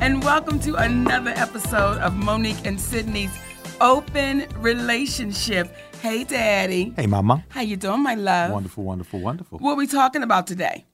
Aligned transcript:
and 0.00 0.24
welcome 0.24 0.58
to 0.58 0.74
another 0.76 1.30
episode 1.36 1.98
of 1.98 2.16
Monique 2.16 2.64
and 2.66 2.80
Sydney's 2.80 3.30
Open 3.82 4.46
Relationship. 4.56 5.74
Hey, 6.00 6.24
Daddy. 6.24 6.94
Hey, 6.96 7.06
Mama. 7.06 7.44
How 7.50 7.60
you 7.60 7.76
doing, 7.76 8.02
my 8.02 8.14
love? 8.14 8.50
Wonderful, 8.50 8.82
wonderful, 8.82 9.20
wonderful. 9.20 9.58
What 9.58 9.72
are 9.72 9.76
we 9.76 9.86
talking 9.86 10.22
about 10.22 10.46
today? 10.46 10.86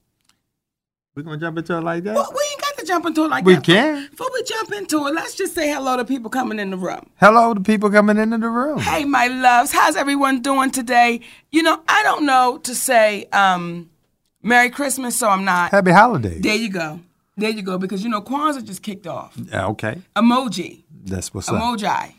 We're 1.15 1.23
gonna 1.23 1.37
jump 1.37 1.57
into 1.57 1.77
it 1.77 1.81
like 1.81 2.03
that. 2.03 2.15
Well, 2.15 2.31
we 2.35 2.41
ain't 2.51 2.61
got 2.61 2.77
to 2.77 2.85
jump 2.85 3.05
into 3.05 3.23
it 3.25 3.29
like 3.29 3.45
We 3.45 3.53
that. 3.55 3.67
We 3.67 3.73
can. 3.73 4.07
Before 4.11 4.29
we 4.33 4.43
jump 4.43 4.71
into 4.73 5.07
it, 5.07 5.15
let's 5.15 5.35
just 5.35 5.55
say 5.55 5.71
hello 5.71 5.97
to 5.97 6.05
people 6.05 6.29
coming 6.29 6.59
in 6.59 6.69
the 6.69 6.77
room. 6.77 7.09
Hello 7.15 7.53
to 7.53 7.61
people 7.61 7.89
coming 7.89 8.17
into 8.17 8.37
the 8.37 8.49
room. 8.49 8.79
Hey, 8.79 9.05
my 9.05 9.27
loves, 9.27 9.71
how's 9.71 9.95
everyone 9.95 10.41
doing 10.41 10.69
today? 10.69 11.21
You 11.51 11.63
know, 11.63 11.81
I 11.87 12.03
don't 12.03 12.25
know 12.25 12.59
to 12.59 12.75
say 12.75 13.25
um, 13.31 13.89
Merry 14.43 14.69
Christmas, 14.69 15.17
so 15.17 15.29
I'm 15.29 15.45
not. 15.45 15.71
Happy 15.71 15.91
holidays. 15.91 16.41
There 16.41 16.55
you 16.55 16.69
go. 16.69 16.99
There 17.37 17.51
you 17.51 17.61
go. 17.61 17.77
Because, 17.77 18.03
you 18.03 18.09
know, 18.09 18.21
Kwanzaa 18.21 18.63
just 18.63 18.81
kicked 18.81 19.07
off. 19.07 19.37
Yeah, 19.37 19.67
okay, 19.67 20.01
Emoji. 20.15 20.83
that's 21.05 21.33
what's 21.33 21.47
up. 21.49 21.55
Emoji. 21.55 22.13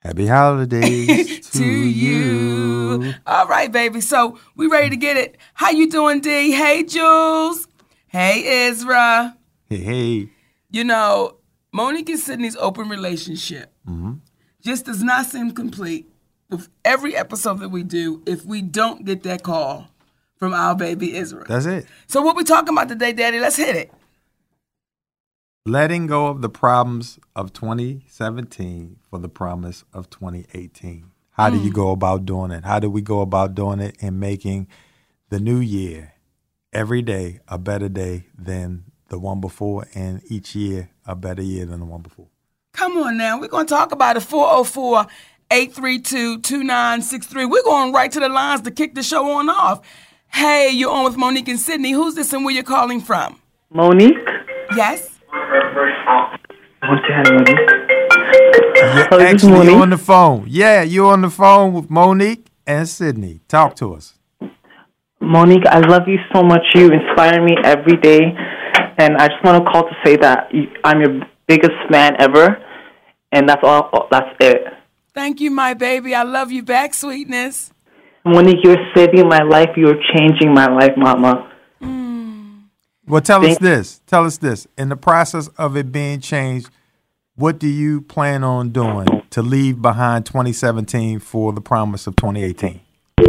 Happy 0.00 0.26
holidays 0.26 1.50
to, 1.50 1.58
to 1.58 1.64
you. 1.64 3.12
All 3.26 3.46
right, 3.46 3.70
baby. 3.70 4.00
So 4.00 4.38
we 4.54 4.66
ready 4.66 4.90
to 4.90 4.96
get 4.96 5.16
it. 5.16 5.36
How 5.54 5.70
you 5.70 5.90
doing, 5.90 6.20
D? 6.20 6.52
Hey, 6.52 6.84
Jules. 6.84 7.66
Hey, 8.06 8.68
Ezra. 8.68 9.36
Hey, 9.68 9.78
hey. 9.78 10.28
You 10.70 10.84
know, 10.84 11.38
Monique 11.72 12.08
and 12.08 12.18
Sydney's 12.18 12.56
open 12.56 12.88
relationship 12.88 13.72
mm-hmm. 13.86 14.14
just 14.62 14.86
does 14.86 15.02
not 15.02 15.26
seem 15.26 15.50
complete 15.50 16.08
with 16.50 16.68
every 16.84 17.16
episode 17.16 17.58
that 17.58 17.70
we 17.70 17.82
do 17.82 18.22
if 18.26 18.44
we 18.44 18.62
don't 18.62 19.04
get 19.04 19.24
that 19.24 19.42
call 19.42 19.88
from 20.36 20.54
our 20.54 20.74
baby 20.74 21.16
Israel. 21.16 21.44
That's 21.48 21.66
it. 21.66 21.86
so 22.06 22.22
what 22.22 22.36
we 22.36 22.44
talking 22.44 22.72
about 22.72 22.88
today, 22.88 23.12
Daddy? 23.12 23.40
Let's 23.40 23.56
hit 23.56 23.76
it. 23.76 23.92
Letting 25.64 26.06
go 26.06 26.28
of 26.28 26.42
the 26.42 26.48
problems 26.48 27.18
of 27.34 27.52
2017 27.52 28.98
for 29.10 29.18
the 29.18 29.28
promise 29.28 29.84
of 29.92 30.08
2018. 30.10 31.10
How 31.32 31.50
do 31.50 31.58
you 31.58 31.70
mm. 31.70 31.74
go 31.74 31.90
about 31.90 32.24
doing 32.24 32.50
it? 32.50 32.64
How 32.64 32.78
do 32.78 32.88
we 32.88 33.02
go 33.02 33.20
about 33.20 33.54
doing 33.54 33.80
it 33.80 33.96
and 34.00 34.20
making 34.20 34.68
the 35.28 35.40
new 35.40 35.58
year 35.58 36.14
every 36.72 37.02
day 37.02 37.40
a 37.48 37.58
better 37.58 37.88
day 37.88 38.26
than 38.38 38.84
the 39.08 39.18
one 39.18 39.40
before 39.40 39.86
and 39.94 40.22
each 40.26 40.54
year 40.54 40.90
a 41.04 41.14
better 41.14 41.42
year 41.42 41.66
than 41.66 41.80
the 41.80 41.86
one 41.86 42.00
before? 42.00 42.28
Come 42.72 42.96
on 42.98 43.16
now. 43.16 43.40
We're 43.40 43.48
going 43.48 43.66
to 43.66 43.74
talk 43.74 43.92
about 43.92 44.16
it. 44.16 44.20
404 44.20 45.06
832 45.50 46.40
2963. 46.40 47.44
We're 47.44 47.62
going 47.62 47.92
right 47.92 48.10
to 48.12 48.20
the 48.20 48.28
lines 48.28 48.62
to 48.62 48.70
kick 48.70 48.94
the 48.94 49.02
show 49.02 49.30
on 49.32 49.48
off. 49.48 49.80
Hey, 50.32 50.70
you're 50.70 50.90
on 50.90 51.04
with 51.04 51.16
Monique 51.16 51.48
and 51.48 51.58
Sydney. 51.58 51.92
Who's 51.92 52.14
this 52.14 52.32
and 52.32 52.44
where 52.44 52.54
you're 52.54 52.62
calling 52.64 53.00
from? 53.00 53.40
Monique? 53.70 54.16
Yes? 54.76 55.18
Want 55.32 57.04
to 57.06 57.12
have 57.12 57.26
Monique? 57.32 57.58
Uh-huh. 57.58 57.82
Oh, 58.18 58.74
yeah, 58.76 59.04
Hello, 59.08 59.18
this 59.18 59.32
actually, 59.34 59.52
Monique. 59.52 59.70
you're 59.70 59.82
on 59.82 59.90
the 59.90 59.98
phone. 59.98 60.44
Yeah, 60.48 60.82
you're 60.82 61.12
on 61.12 61.22
the 61.22 61.30
phone 61.30 61.72
with 61.72 61.90
Monique 61.90 62.46
and 62.66 62.88
Sydney. 62.88 63.40
Talk 63.48 63.74
to 63.76 63.94
us. 63.94 64.14
Monique, 65.20 65.66
I 65.66 65.78
love 65.80 66.02
you 66.06 66.18
so 66.34 66.42
much. 66.42 66.62
You 66.74 66.90
inspire 66.92 67.42
me 67.42 67.56
every 67.64 67.96
day. 67.96 68.20
And 68.98 69.16
I 69.16 69.28
just 69.28 69.42
want 69.44 69.64
to 69.64 69.70
call 69.70 69.82
to 69.84 69.94
say 70.04 70.16
that 70.16 70.48
I'm 70.84 71.00
your 71.00 71.20
biggest 71.46 71.72
fan 71.90 72.16
ever. 72.18 72.58
And 73.32 73.48
that's 73.48 73.62
all. 73.62 74.08
That's 74.10 74.28
it. 74.40 74.62
Thank 75.14 75.40
you, 75.40 75.50
my 75.50 75.74
baby. 75.74 76.14
I 76.14 76.22
love 76.22 76.52
you 76.52 76.62
back, 76.62 76.92
sweetness. 76.94 77.72
Monique, 78.26 78.58
you're 78.64 78.76
saving 78.94 79.28
my 79.28 79.42
life. 79.42 79.70
You're 79.76 80.00
changing 80.14 80.52
my 80.52 80.66
life, 80.66 80.92
Mama. 80.96 81.50
Hmm. 81.80 82.58
Well, 83.06 83.20
tell 83.20 83.46
us 83.46 83.56
this. 83.58 84.00
Tell 84.06 84.24
us 84.24 84.38
this. 84.38 84.66
In 84.76 84.88
the 84.88 84.96
process 84.96 85.46
of 85.56 85.76
it 85.76 85.92
being 85.92 86.20
changed, 86.20 86.68
what 87.36 87.60
do 87.60 87.68
you 87.68 88.00
plan 88.00 88.42
on 88.42 88.70
doing 88.70 89.06
to 89.30 89.42
leave 89.42 89.80
behind 89.80 90.26
2017 90.26 91.20
for 91.20 91.52
the 91.52 91.60
promise 91.60 92.08
of 92.08 92.16
2018? 92.16 92.80
And 93.18 93.28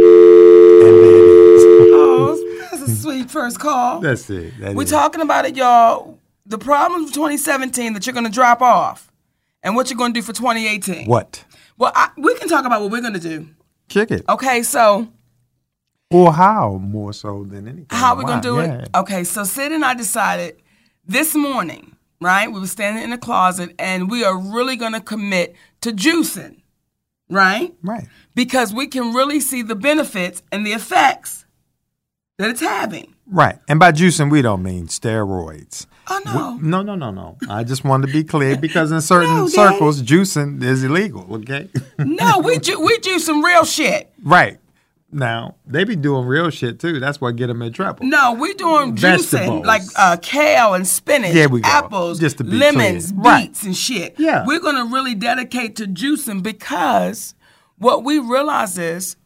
Oh, 1.94 2.58
that's 2.70 2.82
a 2.82 2.96
sweet 2.96 3.30
first 3.30 3.60
call. 3.60 4.00
That's 4.00 4.28
it. 4.30 4.58
That 4.58 4.74
We're 4.74 4.82
is. 4.82 4.90
talking 4.90 5.20
about 5.20 5.44
it, 5.44 5.56
y'all. 5.56 6.18
The 6.44 6.58
problems 6.58 7.10
of 7.10 7.14
2017 7.14 7.92
that 7.92 8.06
you're 8.06 8.14
going 8.14 8.26
to 8.26 8.32
drop 8.32 8.62
off 8.62 9.12
and 9.62 9.76
what 9.76 9.90
you're 9.90 9.98
going 9.98 10.12
to 10.12 10.20
do 10.20 10.24
for 10.24 10.32
2018. 10.32 11.06
What? 11.06 11.44
Well, 11.76 11.92
I, 11.94 12.10
we 12.16 12.34
can 12.34 12.48
talk 12.48 12.64
about 12.64 12.80
what 12.80 12.90
we're 12.90 13.02
going 13.02 13.12
to 13.12 13.20
do. 13.20 13.48
Kick 13.88 14.10
it. 14.10 14.24
Okay, 14.28 14.62
so 14.62 15.08
Or 16.10 16.32
how 16.32 16.78
more 16.82 17.12
so 17.12 17.44
than 17.44 17.68
anything. 17.68 17.86
How 17.90 18.14
we 18.14 18.24
gonna 18.24 18.40
do 18.40 18.56
Yeah. 18.56 18.78
it? 18.80 18.88
Okay, 18.94 19.24
so 19.24 19.44
Sid 19.44 19.72
and 19.72 19.84
I 19.84 19.92
decided 19.94 20.56
this 21.06 21.34
morning, 21.34 21.96
right? 22.20 22.50
We 22.50 22.60
were 22.60 22.66
standing 22.66 23.02
in 23.04 23.10
the 23.10 23.18
closet 23.18 23.74
and 23.78 24.10
we 24.10 24.24
are 24.24 24.36
really 24.36 24.76
gonna 24.76 25.00
commit 25.02 25.54
to 25.82 25.92
juicing, 25.92 26.62
right? 27.28 27.74
Right. 27.82 28.06
Because 28.34 28.72
we 28.72 28.86
can 28.86 29.12
really 29.12 29.38
see 29.40 29.60
the 29.62 29.74
benefits 29.74 30.42
and 30.50 30.64
the 30.66 30.72
effects 30.72 31.44
that 32.38 32.48
it's 32.48 32.60
having. 32.62 33.14
Right. 33.26 33.58
And 33.68 33.78
by 33.78 33.92
juicing, 33.92 34.30
we 34.30 34.40
don't 34.40 34.62
mean 34.62 34.86
steroids. 34.86 35.86
Oh 36.10 36.20
no. 36.24 36.58
No, 36.60 36.82
no, 36.82 36.94
no, 36.94 37.10
no. 37.10 37.36
I 37.50 37.64
just 37.64 37.84
wanted 37.84 38.06
to 38.08 38.12
be 38.12 38.24
clear 38.24 38.56
because 38.56 38.90
in 38.92 39.00
certain 39.00 39.28
No, 39.34 39.48
circles, 39.48 40.02
juicing 40.02 40.62
is 40.62 40.82
illegal. 40.84 41.26
Okay. 41.36 41.68
no, 41.98 42.38
we 42.38 42.58
ju- 42.58 42.80
we 42.80 42.98
juice 43.00 43.26
some 43.26 43.44
real 43.44 43.64
shit. 43.64 44.10
right. 44.22 44.58
Now 45.10 45.54
they 45.66 45.84
be 45.84 45.96
doing 45.96 46.26
real 46.26 46.50
shit 46.50 46.78
too. 46.78 47.00
That's 47.00 47.18
what 47.18 47.34
get 47.36 47.46
them 47.46 47.62
in 47.62 47.72
trouble. 47.72 48.04
No, 48.06 48.34
we're 48.34 48.52
doing 48.52 48.94
juicing 48.94 49.64
like 49.64 49.80
uh, 49.96 50.18
kale 50.20 50.74
and 50.74 50.86
spinach, 50.86 51.32
There 51.32 51.48
we 51.48 51.62
go. 51.62 51.68
apples, 51.68 52.18
Just 52.20 52.36
to 52.38 52.44
be 52.44 52.50
lemons, 52.58 53.10
clear. 53.12 53.22
Right. 53.22 53.46
beets, 53.46 53.62
and 53.64 53.74
shit. 53.74 54.16
Yeah. 54.18 54.44
We're 54.46 54.60
gonna 54.60 54.84
really 54.84 55.14
dedicate 55.14 55.76
to 55.76 55.86
juicing 55.86 56.42
because 56.42 57.34
what 57.78 58.04
we 58.04 58.18
realize 58.18 58.76
is 58.76 59.16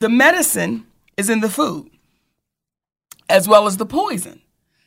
the 0.00 0.08
medicine 0.08 0.86
is 1.16 1.28
in 1.30 1.40
the 1.40 1.48
food 1.50 1.90
as 3.28 3.46
well 3.48 3.66
as 3.66 3.76
the 3.78 3.86
poison. 3.86 4.40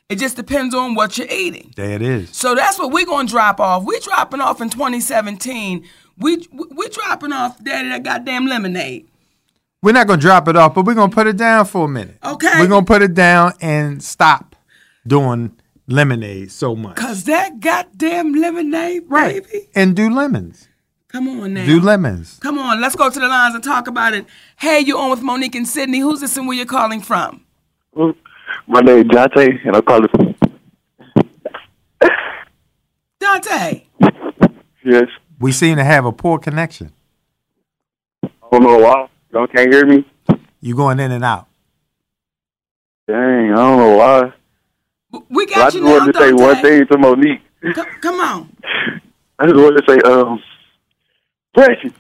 It 0.07 0.19
just 0.19 0.35
depends 0.35 0.75
on 0.75 0.93
what 0.93 1.17
you're 1.17 1.31
eating. 1.31 1.73
There 1.75 1.93
it 1.93 2.03
is. 2.03 2.29
So 2.35 2.53
that's 2.53 2.77
what 2.77 2.91
we're 2.91 3.07
gonna 3.07 3.27
drop 3.27 3.59
off. 3.59 3.83
We're 3.83 3.99
dropping 3.99 4.39
off 4.39 4.61
in 4.61 4.69
2017. 4.69 5.83
We 6.17 6.47
we 6.51 6.89
dropping 6.89 7.33
off 7.33 7.63
daddy 7.63 7.89
that 7.89 8.03
goddamn 8.03 8.45
lemonade. 8.45 9.07
We're 9.81 9.93
not 9.93 10.05
gonna 10.05 10.21
drop 10.21 10.47
it 10.47 10.55
off, 10.55 10.75
but 10.75 10.85
we're 10.85 10.93
gonna 10.93 11.11
put 11.11 11.25
it 11.25 11.37
down 11.37 11.65
for 11.65 11.85
a 11.85 11.87
minute. 11.87 12.17
Okay. 12.23 12.59
We're 12.59 12.67
gonna 12.67 12.85
put 12.85 13.01
it 13.01 13.15
down 13.15 13.53
and 13.61 14.03
stop 14.03 14.55
doing 15.07 15.57
lemonade 15.87 16.51
so 16.51 16.75
much. 16.75 16.97
Cause 16.97 17.23
that 17.23 17.59
goddamn 17.59 18.33
lemonade, 18.33 19.09
baby. 19.09 19.69
And 19.73 19.95
do 19.95 20.11
lemons. 20.11 20.67
Come 21.07 21.27
on 21.29 21.55
now. 21.55 21.65
Do 21.65 21.79
lemons. 21.79 22.37
Come 22.41 22.59
on, 22.59 22.79
let's 22.79 22.95
go 22.95 23.09
to 23.09 23.19
the 23.19 23.27
lines 23.27 23.55
and 23.55 23.63
talk 23.63 23.87
about 23.87 24.13
it. 24.13 24.25
Hey, 24.57 24.81
you're 24.81 24.99
on 24.99 25.09
with 25.09 25.21
Monique 25.21 25.55
and 25.55 25.67
Sydney. 25.67 25.99
Who's 25.99 26.19
this 26.19 26.37
and 26.37 26.47
where 26.47 26.57
you're 26.57 26.65
calling 26.67 27.01
from? 27.01 27.41
My 28.67 28.81
name 28.81 28.97
is 28.99 29.05
Jonte, 29.05 29.65
and 29.65 29.75
I'm 29.75 29.81
calling 29.83 30.07
from. 30.09 30.35
Dante. 33.19 33.83
Yes. 34.83 35.05
We 35.39 35.51
seem 35.51 35.77
to 35.77 35.83
have 35.83 36.05
a 36.05 36.11
poor 36.11 36.39
connection. 36.39 36.91
I 38.23 38.29
don't 38.51 38.63
know 38.63 38.77
why. 38.77 39.07
Y'all 39.33 39.47
can't 39.47 39.73
hear 39.73 39.85
me? 39.85 40.05
You 40.61 40.75
going 40.75 40.99
in 40.99 41.11
and 41.11 41.23
out. 41.23 41.47
Dang, 43.07 43.51
I 43.51 43.55
don't 43.55 43.77
know 43.77 43.97
why. 43.97 44.33
We 45.29 45.43
I 45.43 45.45
got 45.45 45.55
just 45.65 45.75
you 45.75 45.83
now, 45.83 45.91
wanted 45.99 46.13
to 46.13 46.19
say 46.19 46.33
one 46.33 46.61
thing 46.61 46.87
to 46.87 46.97
Monique. 46.97 47.41
C- 47.63 47.73
come 48.01 48.19
on. 48.19 48.49
I 49.39 49.45
just 49.45 49.55
wanted 49.55 49.85
to 49.85 49.91
say, 49.91 49.99
um, 50.09 50.41
Precious, 51.53 51.91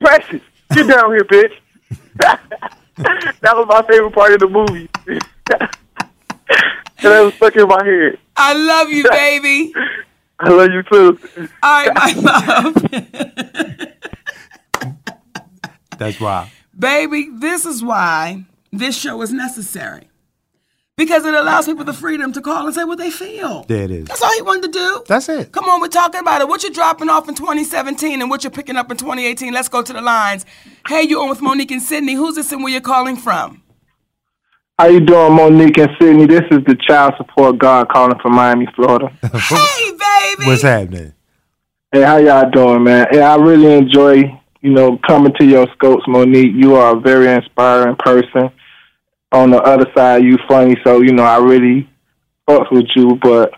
Precious, 0.00 0.42
get 0.72 0.86
down 0.86 1.10
here, 1.12 1.24
bitch. 1.24 1.54
that 2.16 3.56
was 3.56 3.66
my 3.68 3.82
favorite 3.88 4.12
part 4.12 4.32
of 4.32 4.40
the 4.40 4.48
movie. 4.48 4.88
and 5.50 5.68
that 7.00 7.20
was 7.20 7.34
stuck 7.34 7.56
in 7.56 7.68
my 7.68 7.84
head. 7.84 8.18
I 8.36 8.54
love 8.54 8.90
you, 8.90 9.04
baby. 9.08 9.72
I 10.38 10.48
love 10.48 10.70
you 10.72 10.82
too. 10.82 11.18
All 11.62 11.86
right, 11.86 11.94
my 11.94 12.12
love. 12.20 12.74
That's 15.98 16.20
why. 16.20 16.50
Baby, 16.76 17.28
this 17.32 17.64
is 17.64 17.82
why 17.82 18.44
this 18.72 18.96
show 18.96 19.22
is 19.22 19.32
necessary. 19.32 20.08
Because 20.96 21.24
it 21.24 21.32
allows 21.32 21.66
people 21.66 21.84
the 21.84 21.94
freedom 21.94 22.32
to 22.34 22.40
call 22.42 22.66
and 22.66 22.74
say 22.74 22.84
what 22.84 22.98
they 22.98 23.10
feel. 23.10 23.64
There 23.64 23.82
it 23.84 23.90
is. 23.90 24.08
That's 24.08 24.22
all 24.22 24.32
he 24.34 24.42
wanted 24.42 24.72
to 24.72 24.78
do. 24.78 25.04
That's 25.08 25.28
it. 25.28 25.50
Come 25.50 25.64
on, 25.64 25.80
we're 25.80 25.88
talking 25.88 26.20
about 26.20 26.42
it. 26.42 26.48
What 26.48 26.62
you're 26.62 26.72
dropping 26.72 27.08
off 27.08 27.28
in 27.28 27.34
2017 27.34 28.20
and 28.20 28.28
what 28.28 28.44
you're 28.44 28.50
picking 28.50 28.76
up 28.76 28.90
in 28.90 28.98
2018. 28.98 29.54
Let's 29.54 29.68
go 29.68 29.82
to 29.82 29.92
the 29.92 30.02
lines. 30.02 30.44
Hey, 30.86 31.02
you're 31.02 31.22
on 31.22 31.30
with 31.30 31.40
Monique 31.40 31.70
and 31.70 31.80
Sydney. 31.82 32.12
Who's 32.14 32.34
this 32.34 32.52
and 32.52 32.62
where 32.62 32.72
you're 32.72 32.82
calling 32.82 33.16
from? 33.16 33.61
How 34.82 34.88
you 34.88 34.98
doing, 34.98 35.34
Monique 35.34 35.78
and 35.78 35.90
Sydney? 35.96 36.26
This 36.26 36.42
is 36.50 36.58
the 36.66 36.76
child 36.88 37.14
support 37.16 37.56
guard 37.56 37.88
calling 37.88 38.18
from 38.18 38.34
Miami, 38.34 38.66
Florida. 38.74 39.16
Hey, 39.22 39.92
baby. 39.92 40.44
What's 40.44 40.62
happening? 40.62 41.14
hey, 41.92 42.02
how 42.02 42.16
y'all 42.16 42.50
doing, 42.50 42.82
man? 42.82 43.06
Hey, 43.12 43.22
I 43.22 43.36
really 43.36 43.74
enjoy, 43.74 44.24
you 44.60 44.72
know, 44.72 44.98
coming 45.06 45.32
to 45.38 45.46
your 45.46 45.68
scopes, 45.74 46.02
Monique. 46.08 46.56
You 46.56 46.74
are 46.74 46.96
a 46.96 47.00
very 47.00 47.32
inspiring 47.32 47.94
person. 47.94 48.50
On 49.30 49.52
the 49.52 49.62
other 49.62 49.86
side, 49.96 50.24
you 50.24 50.36
funny, 50.48 50.76
so 50.82 51.00
you 51.00 51.12
know 51.12 51.22
I 51.22 51.38
really 51.38 51.88
fucks 52.48 52.72
with 52.72 52.88
you. 52.96 53.20
But 53.22 53.52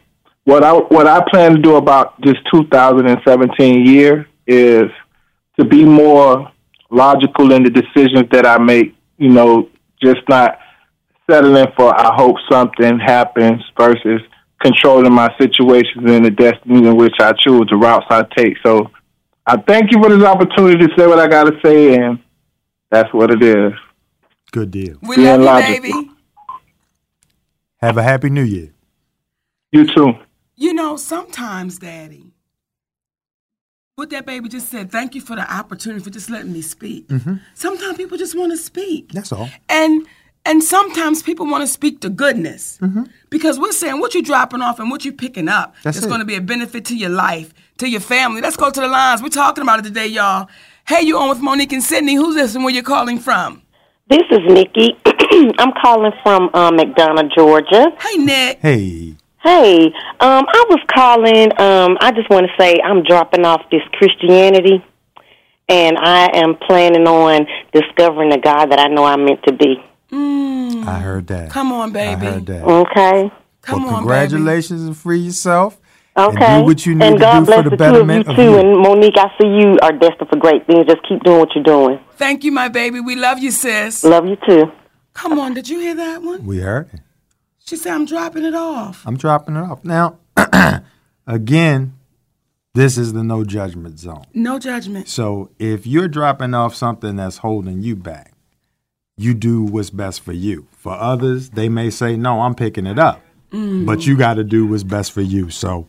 what 0.44 0.62
I 0.62 0.75
what 0.75 1.06
I 1.06 1.25
plan 1.31 1.53
to 1.53 1.59
do 1.59 1.76
about 1.76 2.21
this 2.21 2.37
2017 2.53 3.87
year 3.87 4.29
is 4.47 4.91
to 5.59 5.65
be 5.65 5.87
more 5.87 6.53
logical 6.91 7.50
in 7.53 7.62
the 7.62 7.71
decisions 7.71 8.29
that 8.31 8.44
I 8.44 8.59
make. 8.59 8.94
You 9.17 9.31
know, 9.31 9.71
just 10.03 10.21
not 10.29 10.59
settling 11.29 11.67
for 11.76 11.94
I 11.99 12.15
hope 12.15 12.37
something 12.50 12.99
happens 12.99 13.62
versus 13.79 14.21
controlling 14.61 15.12
my 15.12 15.35
situations 15.38 16.11
and 16.11 16.25
the 16.25 16.31
destiny 16.31 16.87
in 16.87 16.97
which 16.97 17.15
I 17.21 17.32
choose, 17.32 17.67
the 17.71 17.76
routes 17.76 18.06
I 18.11 18.25
take. 18.37 18.56
So 18.65 18.91
I 19.47 19.56
thank 19.59 19.93
you 19.93 20.03
for 20.03 20.09
this 20.09 20.25
opportunity 20.25 20.87
to 20.87 20.94
say 20.97 21.06
what 21.06 21.19
I 21.19 21.29
got 21.29 21.44
to 21.44 21.59
say, 21.65 21.97
and 21.97 22.19
that's 22.91 23.12
what 23.12 23.31
it 23.31 23.43
is. 23.43 23.73
Good 24.53 24.71
deal. 24.71 24.97
we 25.03 25.17
being 25.17 25.26
love 25.26 25.69
you, 25.69 25.75
logical. 25.75 26.03
baby. 26.03 26.11
Have 27.79 27.99
a 27.99 28.03
happy 28.03 28.31
new 28.31 28.43
year. 28.43 28.73
You 29.73 29.87
too. 29.87 30.15
You 30.56 30.73
know, 30.73 30.97
sometimes, 30.97 31.79
Daddy, 31.79 32.32
what 33.97 34.11
that 34.11 34.25
baby 34.25 34.49
just 34.49 34.71
said, 34.71 34.91
thank 34.91 35.15
you 35.15 35.21
for 35.21 35.37
the 35.37 35.53
opportunity 35.53 36.03
for 36.03 36.11
just 36.11 36.31
letting 36.31 36.53
me 36.53 36.62
speak. 36.62 37.09
Mm-hmm. 37.09 37.35
Sometimes 37.55 37.97
people 37.97 38.17
just 38.17 38.38
want 38.38 38.53
to 38.53 38.56
speak. 38.56 39.12
That's 39.12 39.32
all. 39.32 39.50
And 39.69 40.06
and 40.44 40.62
sometimes 40.62 41.23
people 41.23 41.46
want 41.46 41.62
to 41.62 41.67
speak 41.67 42.00
to 42.00 42.08
goodness 42.08 42.79
because 43.31 43.58
we're 43.58 43.73
saying 43.73 44.00
what 44.00 44.14
you're 44.14 44.23
dropping 44.23 44.61
off 44.62 44.79
and 44.79 44.91
what 44.91 45.05
you're 45.05 45.14
picking 45.14 45.49
up 45.49 45.75
That's 45.82 45.96
is 45.99 46.06
going 46.06 46.20
to 46.20 46.25
be 46.26 46.37
a 46.37 46.41
benefit 46.41 46.85
to 46.87 46.96
your 46.96 47.11
life, 47.11 47.52
to 47.79 47.88
your 47.88 48.00
family. 48.00 48.41
Let's 48.41 48.56
go 48.56 48.70
to 48.70 48.81
the 48.81 48.88
lines. 48.88 49.23
We're 49.23 49.29
talking 49.29 49.62
about 49.62 49.81
it 49.81 49.82
today, 49.82 50.06
y'all. 50.06 50.49
Hey, 50.87 51.02
you 51.02 51.19
on 51.19 51.29
with 51.29 51.41
Monique 51.41 51.73
and 51.73 51.82
Sydney? 51.82 52.14
Who's 52.14 52.35
this 52.35 52.55
and 52.55 52.64
where 52.64 52.75
you're 52.75 52.82
calling 52.82 53.19
from? 53.19 53.62
This 54.08 54.23
is 54.31 54.41
Nikki. 54.46 54.96
I'm 55.58 55.73
calling 55.81 56.12
from 56.23 56.50
uh, 56.52 56.70
McDonough, 56.70 57.35
Georgia. 57.35 57.87
Hey, 57.99 58.19
Nick. 58.19 58.58
Hey, 58.61 59.17
Hey, 59.44 59.93
um, 60.20 60.47
I 60.49 60.64
was 60.70 60.81
calling. 60.94 61.52
Um, 61.61 61.99
I 62.00 62.12
just 62.12 62.31
want 62.31 62.47
to 62.47 62.52
say 62.58 62.81
I'm 62.82 63.02
dropping 63.02 63.44
off 63.44 63.61
this 63.70 63.82
Christianity, 63.93 64.82
and 65.69 65.99
I 65.99 66.31
am 66.32 66.56
planning 66.56 67.06
on 67.06 67.47
discovering 67.70 68.31
the 68.31 68.38
God 68.38 68.70
that 68.70 68.79
I 68.81 68.88
know 68.88 69.05
I'm 69.05 69.26
meant 69.26 69.43
to 69.43 69.52
be. 69.52 69.85
Mm. 70.14 70.87
I 70.87 70.99
heard 71.00 71.26
that. 71.28 71.50
Come 71.50 71.72
on, 71.72 71.90
I 71.90 72.14
baby. 72.14 72.26
heard 72.26 72.46
that. 72.46 72.62
Okay. 72.64 73.32
Come 73.62 73.84
well, 73.84 73.94
on, 73.94 74.00
congratulations 74.02 74.82
and 74.82 74.96
free 74.96 75.19
yourself. 75.19 75.81
Okay. 76.16 76.44
And 76.44 76.62
do 76.62 76.66
what 76.66 76.87
you 76.87 76.94
need 76.94 77.05
and 77.06 77.16
to 77.16 77.20
God 77.20 77.40
do 77.40 77.46
bless 77.46 77.56
for 77.58 77.62
the 77.64 77.70
the 77.70 77.76
betterment 77.76 78.26
two 78.26 78.31
of 78.32 78.38
of 78.38 78.44
you 78.44 78.50
too. 78.50 78.52
you. 78.52 78.58
And 78.61 78.78
Monique, 78.81 79.14
I 79.16 79.28
see 79.40 79.49
you 79.49 79.78
are 79.82 79.93
destined 79.93 80.28
for 80.31 80.37
great 80.38 80.66
things. 80.66 80.87
Just 80.87 81.00
keep 81.08 81.22
doing 81.25 81.38
what 81.40 81.49
you're 81.55 81.64
doing. 81.64 81.99
Thank 82.16 82.44
you, 82.44 82.52
my 82.52 82.69
baby. 82.69 83.00
We 83.00 83.16
love 83.16 83.38
you, 83.40 83.50
sis. 83.50 84.05
Love 84.05 84.26
you 84.26 84.37
too. 84.46 84.70
Come 85.14 85.38
on, 85.38 85.55
did 85.55 85.69
you 85.69 85.81
hear 85.81 85.94
that 85.94 86.22
one? 86.22 86.44
We 86.46 86.58
heard 86.58 86.90
it. 86.93 87.00
She 87.58 87.76
said, 87.76 87.94
I'm 87.94 88.05
dropping 88.05 88.44
it 88.44 88.55
off. 88.55 89.05
I'm 89.06 89.16
dropping 89.16 89.56
it 89.56 89.61
off. 89.61 89.84
Now, 89.84 90.19
again, 91.26 91.94
this 92.75 92.99
is 92.99 93.12
the 93.12 93.25
no 93.25 93.43
judgment 93.44 93.99
zone. 93.99 94.25
No 94.34 94.58
judgment. 94.58 95.08
So 95.08 95.50
if 95.58 95.87
you're 95.87 96.08
dropping 96.08 96.52
off 96.55 96.75
something 96.75 97.16
that's 97.16 97.38
holding 97.38 97.81
you 97.81 97.96
back, 97.96 98.34
you 99.16 99.34
do 99.34 99.62
what's 99.62 99.90
best 99.90 100.20
for 100.20 100.32
you. 100.32 100.66
For 100.72 100.93
others, 100.93 101.50
they 101.50 101.69
may 101.69 101.90
say, 101.90 102.16
no, 102.16 102.40
I'm 102.40 102.55
picking 102.55 102.87
it 102.87 102.99
up. 102.99 103.22
Mm. 103.52 103.87
But 103.87 104.06
you 104.06 104.16
got 104.16 104.34
to 104.34 104.44
do 104.44 104.66
what's 104.66 104.82
best 104.82 105.12
for 105.12 105.20
you. 105.20 105.50
So, 105.50 105.88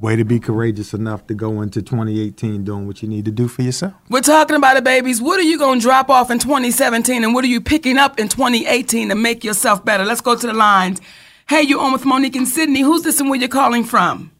way 0.00 0.16
to 0.16 0.24
be 0.24 0.38
courageous 0.38 0.94
enough 0.94 1.26
to 1.26 1.34
go 1.34 1.60
into 1.60 1.82
2018 1.82 2.64
doing 2.64 2.86
what 2.86 3.02
you 3.02 3.08
need 3.08 3.24
to 3.24 3.30
do 3.30 3.48
for 3.48 3.62
yourself. 3.62 3.94
We're 4.08 4.20
talking 4.20 4.56
about 4.56 4.76
it, 4.76 4.84
babies. 4.84 5.20
What 5.20 5.38
are 5.40 5.44
you 5.44 5.58
going 5.58 5.80
to 5.80 5.82
drop 5.82 6.08
off 6.08 6.30
in 6.30 6.38
2017 6.38 7.24
and 7.24 7.34
what 7.34 7.44
are 7.44 7.48
you 7.48 7.60
picking 7.60 7.98
up 7.98 8.18
in 8.18 8.28
2018 8.28 9.08
to 9.08 9.14
make 9.14 9.44
yourself 9.44 9.84
better? 9.84 10.04
Let's 10.04 10.20
go 10.20 10.36
to 10.36 10.46
the 10.46 10.52
lines. 10.52 11.00
Hey, 11.48 11.62
you 11.62 11.80
on 11.80 11.92
with 11.92 12.04
Monique 12.04 12.36
and 12.36 12.46
Sydney. 12.46 12.80
Who's 12.80 13.02
this 13.02 13.20
and 13.20 13.28
where 13.28 13.38
you're 13.38 13.48
calling 13.48 13.82
from? 13.82 14.30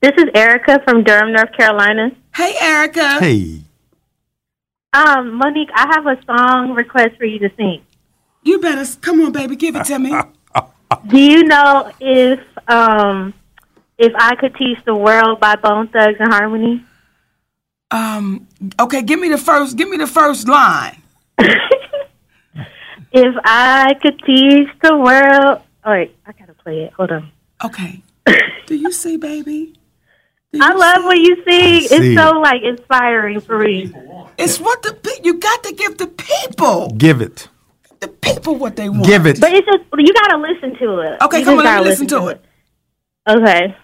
This 0.00 0.12
is 0.18 0.26
Erica 0.34 0.80
from 0.84 1.02
Durham, 1.02 1.32
North 1.32 1.52
Carolina. 1.52 2.12
Hey, 2.34 2.54
Erica. 2.60 3.18
Hey, 3.18 3.62
Um, 4.96 5.34
Monique, 5.34 5.70
I 5.74 5.94
have 5.94 6.06
a 6.06 6.18
song 6.24 6.72
request 6.72 7.16
for 7.18 7.24
you 7.24 7.38
to 7.40 7.50
sing. 7.56 7.82
You 8.42 8.60
better, 8.60 8.84
come 9.00 9.20
on, 9.20 9.32
baby, 9.32 9.56
give 9.56 9.76
it 9.76 9.84
to 9.86 9.98
me. 9.98 10.10
Do 11.08 11.18
you 11.18 11.44
know 11.44 11.92
if 12.00 12.40
um 12.68 13.34
if 13.98 14.12
I 14.16 14.36
could 14.36 14.54
teach 14.54 14.78
the 14.84 14.94
world 14.94 15.40
by 15.40 15.56
Bone 15.56 15.88
Thugs 15.88 16.16
and 16.18 16.32
Harmony? 16.32 16.84
um, 17.90 18.46
okay, 18.80 19.02
give 19.02 19.20
me 19.20 19.28
the 19.28 19.38
first, 19.38 19.76
give 19.76 19.88
me 19.88 19.96
the 19.96 20.06
first 20.06 20.48
line. 20.48 21.02
If 23.12 23.34
I 23.44 23.94
could 24.02 24.20
teach 24.26 24.68
the 24.82 24.94
world. 24.94 25.62
All 25.84 25.92
right. 25.92 26.14
I 26.26 26.32
gotta 26.32 26.52
play 26.52 26.82
it. 26.82 26.92
Hold 26.92 27.12
on. 27.12 27.30
Okay. 27.64 28.02
Do 28.66 28.76
you 28.76 28.92
see, 28.92 29.16
baby? 29.16 29.72
Do 30.56 30.64
I 30.64 30.74
love 30.74 31.04
what 31.04 31.18
you 31.18 31.36
sing. 31.46 31.88
see 31.88 31.88
It's 31.90 32.14
so 32.16 32.40
like 32.40 32.62
inspiring 32.64 33.42
for 33.42 33.58
me. 33.58 33.92
It's 34.38 34.60
what 34.60 34.82
the, 34.82 34.94
pe- 34.94 35.22
you 35.24 35.34
got 35.40 35.64
to 35.64 35.74
give 35.74 35.98
the 35.98 36.08
people, 36.08 36.90
give 36.96 37.20
it. 37.22 37.48
the 38.00 38.08
people 38.08 38.56
what 38.56 38.76
they 38.76 38.88
want. 38.88 39.04
Give 39.06 39.26
it. 39.26 39.40
But 39.40 39.52
it's 39.52 39.66
just 39.66 39.84
you 39.98 40.12
gotta 40.14 40.38
listen 40.38 40.78
to 40.80 41.00
it. 41.00 41.22
Okay, 41.22 41.40
You 41.40 41.44
come 41.44 41.58
on, 41.58 41.64
let 41.64 41.64
gotta 41.64 41.82
me 41.84 41.90
listen 41.90 42.06
to 42.08 42.28
it. 42.28 42.44
Okay. 43.28 43.76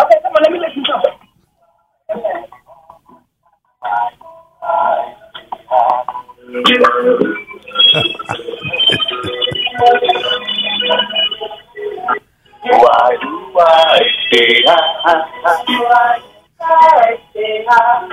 Okay, 0.00 0.16
come 0.22 0.32
on, 0.32 0.42
let 0.42 0.52
me 0.52 0.60
listen 0.60 0.84
to 0.84 1.02
it. 1.08 1.14
Why 12.62 13.16
do 13.22 13.58
I 13.58 14.00
stay 14.26 14.62
high? 14.66 15.24
Why 15.38 15.64
do 15.66 15.76
I 16.60 17.18
stay 17.30 17.64
high? 17.68 18.08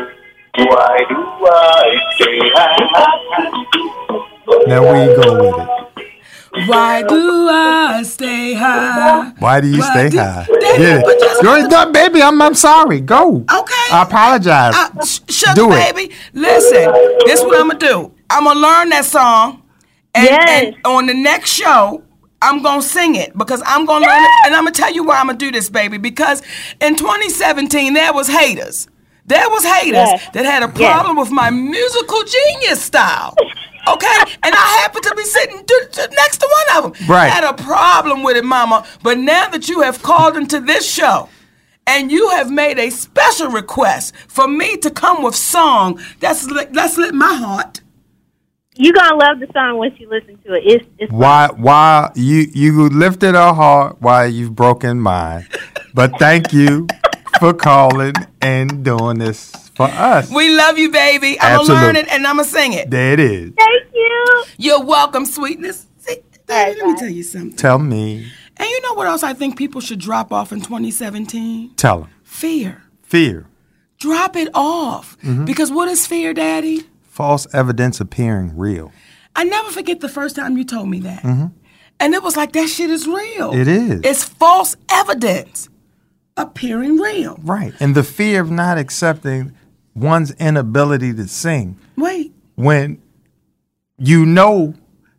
Now, 4.68 4.82
where 4.84 5.10
you 5.10 5.16
go 5.22 5.30
with 5.42 5.56
it? 5.60 6.70
Why 6.70 7.02
do 7.04 7.50
I 7.50 8.04
stay 8.04 8.54
high? 8.54 9.34
Why 9.40 9.60
do 9.62 9.68
you 9.68 9.80
Why 9.80 9.90
stay 9.92 10.10
do- 10.10 10.18
high? 10.20 10.46
Daddy, 10.60 10.78
Get 10.78 11.04
but 11.06 11.16
it. 11.16 11.20
just- 11.20 11.42
Go 11.44 11.56
ahead, 11.58 11.70
no, 11.72 11.92
baby, 11.92 12.22
I'm, 12.22 12.42
I'm 12.42 12.54
sorry. 12.54 13.02
Go. 13.02 13.38
Okay. 13.54 13.88
I 13.92 14.04
apologize. 14.04 14.74
Uh, 14.76 15.06
sh- 15.06 15.44
Do 15.54 15.72
it. 15.74 15.94
baby, 15.96 16.14
listen. 16.34 16.92
This 17.26 17.40
is 17.40 17.46
what 17.46 17.60
I'm 17.60 17.68
gonna 17.68 17.80
do. 17.80 18.12
I'm 18.30 18.44
gonna 18.46 18.60
learn 18.60 18.90
that 18.90 19.06
song, 19.06 19.62
and, 20.14 20.26
Yes. 20.26 20.50
and 20.50 20.76
on 20.86 21.06
the 21.06 21.14
next 21.14 21.52
show, 21.52 22.04
I'm 22.42 22.62
gonna 22.62 22.82
sing 22.82 23.16
it 23.16 23.38
because 23.38 23.62
I'm 23.66 23.86
gonna 23.86 24.06
learn 24.06 24.24
it, 24.24 24.30
and 24.46 24.56
I'm 24.56 24.64
gonna 24.64 24.72
tell 24.72 24.92
you 24.94 25.04
why 25.04 25.20
I'm 25.20 25.28
gonna 25.28 25.38
do 25.38 25.52
this, 25.52 25.70
baby. 25.70 25.98
Because 25.98 26.42
in 26.82 26.96
2017 26.96 27.94
there 27.94 28.14
was 28.14 28.28
haters. 28.28 28.88
There 29.26 29.50
was 29.50 29.64
haters 29.64 29.94
Yes. 30.10 30.22
that 30.34 30.46
had 30.46 30.62
a 30.64 30.72
Yes. 30.76 30.92
problem 30.94 31.18
with 31.18 31.32
my 31.32 31.50
musical 31.50 32.24
genius 32.24 32.82
style. 32.84 33.36
Okay, 33.88 34.18
and 34.44 34.54
I 34.56 34.80
happen 34.82 35.02
to 35.04 35.16
be 35.16 35.24
sitting 35.24 35.64
to, 35.64 35.88
to- 35.92 36.10
next 36.16 36.38
to 36.38 36.50
one 36.74 36.78
of 36.86 36.94
them. 36.98 37.08
Right. 37.08 37.32
Had 37.32 37.44
a 37.44 37.54
problem 37.54 38.24
with 38.24 38.36
it, 38.36 38.44
Mama. 38.44 38.84
But 39.04 39.20
now 39.20 39.48
that 39.50 39.70
you 39.70 39.82
have 39.82 40.02
called 40.02 40.36
into 40.38 40.60
this 40.60 40.88
show, 40.92 41.30
and 41.88 42.12
you 42.12 42.30
have 42.30 42.50
made 42.50 42.80
a 42.80 42.90
special 42.90 43.48
request 43.50 44.14
for 44.28 44.48
me 44.48 44.76
to 44.78 44.90
come 44.90 45.22
with 45.22 45.36
song 45.36 46.00
that's 46.20 46.46
lit, 46.46 46.74
that's 46.74 46.98
lit 46.98 47.14
my 47.14 47.34
heart. 47.36 47.82
You 48.78 48.92
gonna 48.94 49.16
love 49.16 49.40
the 49.40 49.48
song 49.54 49.78
once 49.78 49.94
you 50.00 50.10
listen 50.10 50.38
to 50.46 50.54
it. 50.54 50.64
It's 50.66 50.86
it's 50.98 51.12
Why? 51.12 51.50
Why 51.56 52.12
you 52.16 52.48
you 52.54 52.90
lifted 52.90 53.36
our 53.36 53.54
heart 53.54 54.02
while 54.02 54.28
you've 54.28 54.54
broken 54.56 55.00
mine? 55.00 55.48
But 55.94 56.20
thank 56.20 56.52
you 56.52 56.88
for 57.40 57.54
calling 57.54 58.14
and 58.42 58.84
doing 58.84 59.18
this 59.20 59.52
for 59.76 59.86
us. 59.88 60.30
We 60.30 60.56
love 60.56 60.78
you, 60.78 60.92
baby. 60.92 61.40
I'm 61.40 61.60
Absolute. 61.60 61.76
gonna 61.76 61.86
learn 61.88 61.96
it 61.96 62.08
and 62.10 62.28
I'm 62.28 62.36
gonna 62.36 62.48
sing 62.48 62.74
it. 62.74 62.90
There 62.90 63.14
it 63.14 63.20
is. 63.20 63.54
thank 63.58 63.94
you. 63.94 64.44
You're 64.58 64.84
welcome, 64.84 65.26
sweetness. 65.26 65.86
See, 66.00 66.18
Daddy, 66.46 66.76
let 66.80 66.88
me 66.88 66.96
tell 66.98 67.10
you 67.10 67.24
something. 67.24 67.56
Tell 67.56 67.80
me. 67.80 68.30
And 68.58 68.70
you 68.70 68.82
know 68.82 68.94
what 68.94 69.08
else 69.08 69.24
I 69.24 69.34
think 69.34 69.58
people 69.58 69.80
should 69.82 70.00
drop 70.00 70.32
off 70.34 70.52
in 70.52 70.60
2017? 70.60 71.76
Tell 71.76 72.02
them. 72.02 72.10
Fear. 72.24 72.84
Fear. 73.04 73.46
Drop 74.00 74.36
it 74.36 74.50
off. 74.54 75.18
Mm-hmm. 75.22 75.46
Because 75.46 75.72
what 75.72 75.88
is 75.88 76.06
fear, 76.06 76.34
Daddy? 76.34 76.84
False 77.16 77.48
evidence 77.54 78.02
appearing 78.02 78.58
real. 78.58 78.92
I 79.38 79.46
never 79.46 79.72
forget 79.72 80.02
the 80.02 80.10
first 80.10 80.36
time 80.36 80.58
you 80.58 80.66
told 80.66 80.90
me 80.90 81.00
that. 81.00 81.24
And 81.24 82.14
it 82.14 82.22
was 82.22 82.36
like, 82.36 82.52
that 82.52 82.68
shit 82.68 82.90
is 82.90 83.08
real. 83.08 83.54
Mm-hmm. 83.54 83.62
It 83.62 83.68
is. 83.70 84.02
It's 84.04 84.24
false 84.26 84.76
evidence 84.90 85.70
appearing 86.36 86.98
real. 86.98 87.40
Right. 87.42 87.74
And 87.80 87.96
the 87.96 88.04
fear 88.04 88.42
of 88.42 88.52
not 88.52 88.78
accepting 88.78 89.54
one's 89.96 90.32
inability 90.32 91.14
to 91.14 91.26
sing 91.30 91.80
Wait. 91.96 92.34
when 92.56 93.02
you 93.98 94.26
know 94.26 94.74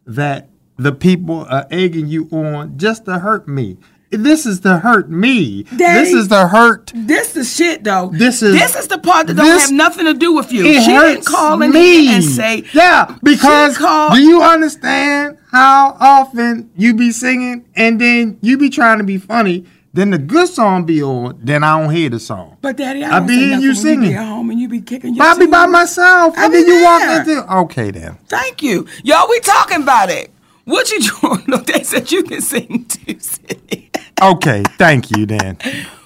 that 0.04 0.50
the 0.76 0.92
people 0.92 1.46
are 1.48 1.66
egging 1.70 2.08
you 2.08 2.28
on 2.30 2.76
just 2.76 3.06
to 3.06 3.20
hurt 3.20 3.48
me. 3.48 3.78
This 4.10 4.46
is 4.46 4.60
to 4.60 4.78
hurt 4.78 5.10
me. 5.10 5.64
Daddy. 5.76 5.98
This 6.00 6.12
is 6.14 6.28
to 6.28 6.46
hurt. 6.48 6.92
This 6.94 7.28
is 7.28 7.32
the 7.34 7.44
shit 7.44 7.84
though. 7.84 8.10
This 8.12 8.40
is- 8.42 8.54
this 8.54 8.76
is 8.76 8.86
the 8.88 8.98
part 8.98 9.26
that 9.26 9.34
don't 9.36 9.46
this- 9.46 9.62
have 9.62 9.72
nothing 9.72 10.04
to 10.06 10.14
do 10.14 10.32
with 10.34 10.52
you. 10.52 10.64
It 10.64 10.82
she 10.84 10.92
hurts 10.94 11.14
didn't 11.14 11.26
call 11.26 11.56
me. 11.56 12.14
and 12.14 12.22
say, 12.24 12.64
yeah, 12.72 13.14
because 13.22 13.76
called- 13.78 14.14
do 14.14 14.20
you 14.20 14.42
understand 14.42 15.38
how 15.50 15.96
often 16.00 16.70
you 16.76 16.94
be 16.94 17.10
singing 17.10 17.64
and 17.74 18.00
then 18.00 18.38
you 18.42 18.56
be 18.58 18.70
trying 18.70 18.98
to 18.98 19.04
be 19.04 19.18
funny, 19.18 19.64
then 19.92 20.10
the 20.10 20.18
good 20.18 20.48
song 20.48 20.84
be 20.84 21.02
on, 21.02 21.38
then 21.42 21.64
I 21.64 21.80
don't 21.80 21.90
hear 21.90 22.10
the 22.10 22.20
song. 22.20 22.58
But 22.60 22.76
Daddy, 22.76 23.02
I 23.02 23.16
I 23.16 23.20
be 23.20 23.34
hearing 23.36 23.60
you 23.62 23.74
singing. 23.74 24.02
You 24.04 24.08
be 24.10 24.14
at 24.16 24.26
home 24.26 24.50
and 24.50 24.60
you 24.60 24.68
be 24.68 24.80
kicking 24.82 25.14
your 25.14 25.24
I 25.24 25.34
be 25.36 25.46
by 25.46 25.66
myself, 25.66 26.34
I 26.36 26.44
and 26.44 26.52
be 26.52 26.62
then 26.62 26.68
you 26.78 26.84
walk 26.84 27.00
there. 27.00 27.20
into. 27.20 27.54
Okay, 27.56 27.90
then. 27.90 28.18
Thank 28.28 28.62
you. 28.62 28.86
Y'all, 29.04 29.26
we 29.28 29.40
talking 29.40 29.82
about 29.82 30.10
it. 30.10 30.30
What 30.64 30.90
you 30.90 31.00
doing? 31.20 31.44
No, 31.46 31.56
they 31.58 31.82
said 31.82 32.10
you 32.12 32.22
can 32.24 32.40
sing 32.40 32.84
too, 32.88 33.16
Sydney. 33.20 33.85
Okay, 34.22 34.62
thank 34.78 35.10
you 35.10 35.26
then. 35.26 35.58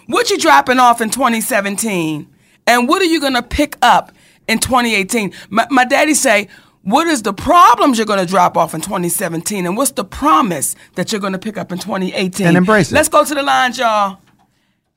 What 0.06 0.30
you 0.30 0.38
dropping 0.38 0.78
off 0.78 1.00
in 1.00 1.10
2017? 1.10 2.28
And 2.66 2.88
what 2.88 3.00
are 3.00 3.06
you 3.06 3.20
going 3.20 3.34
to 3.34 3.42
pick 3.42 3.76
up 3.82 4.12
in 4.48 4.58
2018? 4.58 5.32
My, 5.48 5.66
my 5.70 5.84
daddy 5.84 6.14
say, 6.14 6.48
what 6.82 7.06
is 7.06 7.22
the 7.22 7.32
problems 7.32 7.98
you're 7.98 8.06
going 8.06 8.18
to 8.18 8.26
drop 8.26 8.56
off 8.56 8.74
in 8.74 8.80
2017? 8.80 9.66
And 9.66 9.76
what's 9.76 9.92
the 9.92 10.04
promise 10.04 10.74
that 10.94 11.12
you're 11.12 11.20
going 11.20 11.34
to 11.34 11.38
pick 11.38 11.56
up 11.56 11.70
in 11.70 11.78
2018? 11.78 12.46
And 12.46 12.56
embrace 12.56 12.90
it. 12.90 12.94
Let's 12.94 13.08
go 13.08 13.24
to 13.24 13.34
the 13.34 13.42
lines, 13.42 13.78
y'all. 13.78 14.18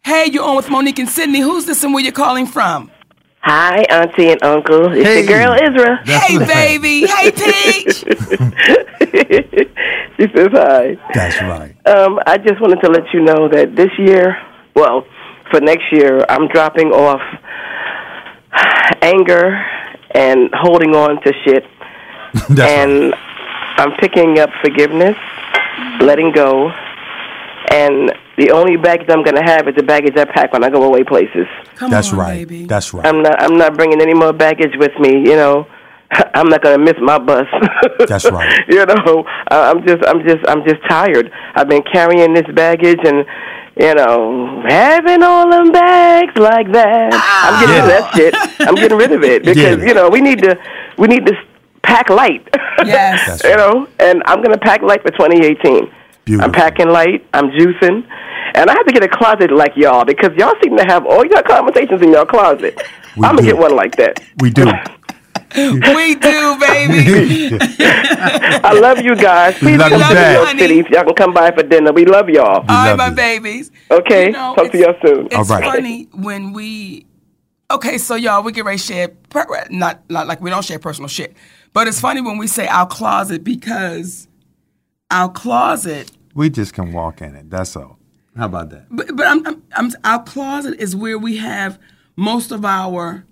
Hey, 0.03 0.25
you're 0.31 0.43
on 0.43 0.55
with 0.55 0.69
Monique 0.69 0.99
and 0.99 1.09
Sydney. 1.09 1.39
Who's 1.39 1.65
this 1.65 1.83
and 1.83 1.93
where 1.93 2.03
you're 2.03 2.11
calling 2.11 2.47
from? 2.47 2.89
Hi, 3.45 3.81
Auntie 3.89 4.29
and 4.31 4.41
Uncle. 4.41 4.93
It's 4.93 5.05
Hey. 5.05 5.21
the 5.23 5.27
girl 5.27 5.53
Isra. 5.53 6.05
That's 6.05 6.25
hey, 6.27 6.37
right. 6.37 6.47
baby. 6.47 7.05
Hey, 7.05 7.29
Peach. 7.31 7.97
she 10.17 10.27
says 10.33 10.47
hi. 10.53 10.97
That's 11.13 11.41
right. 11.41 11.75
Um, 11.85 12.19
I 12.25 12.37
just 12.37 12.61
wanted 12.61 12.79
to 12.83 12.89
let 12.89 13.13
you 13.13 13.19
know 13.21 13.49
that 13.49 13.75
this 13.75 13.89
year, 13.97 14.37
well, 14.75 15.05
for 15.51 15.59
next 15.59 15.91
year, 15.91 16.25
I'm 16.29 16.47
dropping 16.47 16.93
off 16.93 17.19
anger 19.01 19.59
and 20.15 20.49
holding 20.53 20.95
on 20.95 21.21
to 21.23 21.33
shit, 21.43 21.65
That's 22.33 22.49
right. 22.49 22.59
and 22.69 23.13
I'm 23.77 23.91
picking 23.97 24.39
up 24.39 24.51
forgiveness, 24.61 25.17
letting 25.99 26.31
go, 26.31 26.69
and 27.71 28.13
the 28.37 28.51
only 28.51 28.77
baggage 28.77 29.07
I'm 29.09 29.23
going 29.23 29.35
to 29.35 29.43
have 29.43 29.67
is 29.67 29.75
the 29.75 29.83
baggage 29.83 30.15
I 30.17 30.25
pack 30.25 30.53
when 30.53 30.63
I 30.63 30.69
go 30.69 30.83
away 30.83 31.03
places. 31.03 31.45
Come 31.75 31.91
That's 31.91 32.11
on, 32.13 32.19
right. 32.19 32.47
baby. 32.47 32.65
That's 32.65 32.93
right. 32.93 33.05
I'm 33.05 33.21
not. 33.21 33.41
I'm 33.41 33.57
not 33.57 33.75
bringing 33.75 34.01
any 34.01 34.13
more 34.13 34.33
baggage 34.33 34.73
with 34.77 34.91
me. 34.99 35.17
You 35.29 35.35
know, 35.35 35.67
I'm 36.11 36.47
not 36.49 36.61
going 36.63 36.77
to 36.77 36.83
miss 36.83 36.99
my 37.01 37.19
bus. 37.19 37.45
That's 38.07 38.25
right. 38.31 38.59
you 38.67 38.85
know, 38.85 39.23
I- 39.49 39.69
I'm 39.71 39.85
just. 39.85 40.03
I'm 40.07 40.23
just. 40.27 40.47
I'm 40.47 40.63
just 40.67 40.81
tired. 40.89 41.31
I've 41.55 41.69
been 41.69 41.83
carrying 41.83 42.33
this 42.33 42.47
baggage 42.53 42.99
and. 43.05 43.25
You 43.75 43.95
know, 43.95 44.61
having 44.69 45.23
all 45.23 45.49
them 45.49 45.71
bags 45.71 46.37
like 46.37 46.71
that. 46.73 47.09
Ah. 47.11 47.49
I'm 47.49 47.59
getting 47.65 47.73
rid 47.73 47.83
of 47.83 47.89
that 47.89 48.13
shit. 48.13 48.67
I'm 48.67 48.75
getting 48.75 48.97
rid 48.99 49.11
of 49.11 49.23
it 49.23 49.41
because 49.45 49.55
Get 49.55 49.79
it. 49.79 49.87
you 49.87 49.95
know 49.95 50.09
we 50.11 50.21
need 50.21 50.43
to. 50.43 50.55
We 50.99 51.07
need 51.07 51.25
to 51.25 51.33
pack 51.81 52.11
light. 52.11 52.47
Yes. 52.85 53.41
You 53.43 53.49
right. 53.49 53.57
know, 53.57 53.87
and 53.97 54.21
I'm 54.27 54.43
going 54.43 54.51
to 54.51 54.59
pack 54.59 54.83
light 54.83 55.01
for 55.01 55.09
2018. 55.09 55.89
Beautiful. 56.25 56.45
I'm 56.45 56.51
packing 56.53 56.89
light. 56.89 57.27
I'm 57.33 57.49
juicing, 57.49 58.07
and 58.55 58.69
I 58.69 58.73
have 58.73 58.85
to 58.85 58.93
get 58.93 59.03
a 59.03 59.07
closet 59.09 59.51
like 59.51 59.73
y'all 59.75 60.05
because 60.05 60.31
y'all 60.37 60.53
seem 60.63 60.77
to 60.77 60.85
have 60.85 61.05
all 61.05 61.25
your 61.25 61.43
conversations 61.43 62.01
in 62.01 62.11
your 62.11 62.25
closet. 62.25 62.81
We 63.15 63.27
I'm 63.27 63.35
gonna 63.35 63.47
get 63.47 63.57
one 63.59 63.75
like 63.75 63.95
that. 63.97 64.19
We 64.39 64.49
do. 64.49 64.65
we 65.55 66.15
do, 66.15 66.57
baby. 66.59 67.59
I 67.79 68.75
love 68.81 69.01
you 69.01 69.15
guys. 69.15 69.55
Please 69.59 69.77
love 69.77 69.91
come 69.91 70.01
you 70.01 70.07
to 70.07 70.13
New. 70.15 70.31
York 70.39 70.49
City 70.57 70.79
if 70.79 70.89
y'all 70.89 71.03
can 71.03 71.13
come 71.13 71.31
by 71.31 71.51
for 71.51 71.61
dinner. 71.61 71.91
We 71.93 72.05
love 72.05 72.27
y'all. 72.29 72.45
All 72.47 72.61
right, 72.63 72.87
love 72.89 72.97
my 72.97 73.09
you. 73.09 73.15
babies. 73.15 73.69
Okay, 73.91 74.25
You 74.27 74.31
know, 74.31 74.55
talk 74.55 74.71
to 74.71 74.77
y'all 74.79 74.95
soon. 75.05 75.27
It's 75.27 75.35
All 75.35 75.45
right. 75.45 75.63
funny 75.63 76.07
when 76.13 76.53
we. 76.53 77.05
Okay, 77.69 77.99
so 77.99 78.15
y'all, 78.15 78.41
we 78.41 78.51
get 78.51 78.65
ready 78.65 78.79
to 78.79 78.83
share. 78.83 79.07
per- 79.29 79.45
Not, 79.69 80.01
not 80.09 80.25
like 80.25 80.41
we 80.41 80.49
don't 80.49 80.65
share 80.65 80.79
personal 80.79 81.07
shit, 81.07 81.35
but 81.71 81.87
it's 81.87 81.99
funny 81.99 82.21
when 82.21 82.39
we 82.39 82.47
say 82.47 82.65
our 82.67 82.87
closet 82.87 83.43
because 83.43 84.27
our 85.13 85.31
closet. 85.31 86.11
We 86.33 86.49
just 86.49 86.73
can 86.73 86.91
walk 86.91 87.21
in 87.21 87.35
it. 87.35 87.49
That's 87.49 87.75
all. 87.75 87.99
How 88.35 88.47
about 88.47 88.71
that? 88.71 88.87
But, 88.89 89.15
but 89.15 89.27
I'm, 89.27 89.45
I'm, 89.45 89.63
I'm, 89.75 89.91
our 90.03 90.23
closet 90.23 90.79
is 90.79 90.95
where 90.95 91.19
we 91.19 91.37
have 91.37 91.79
most 92.15 92.51
of 92.51 92.65
our 92.65 93.23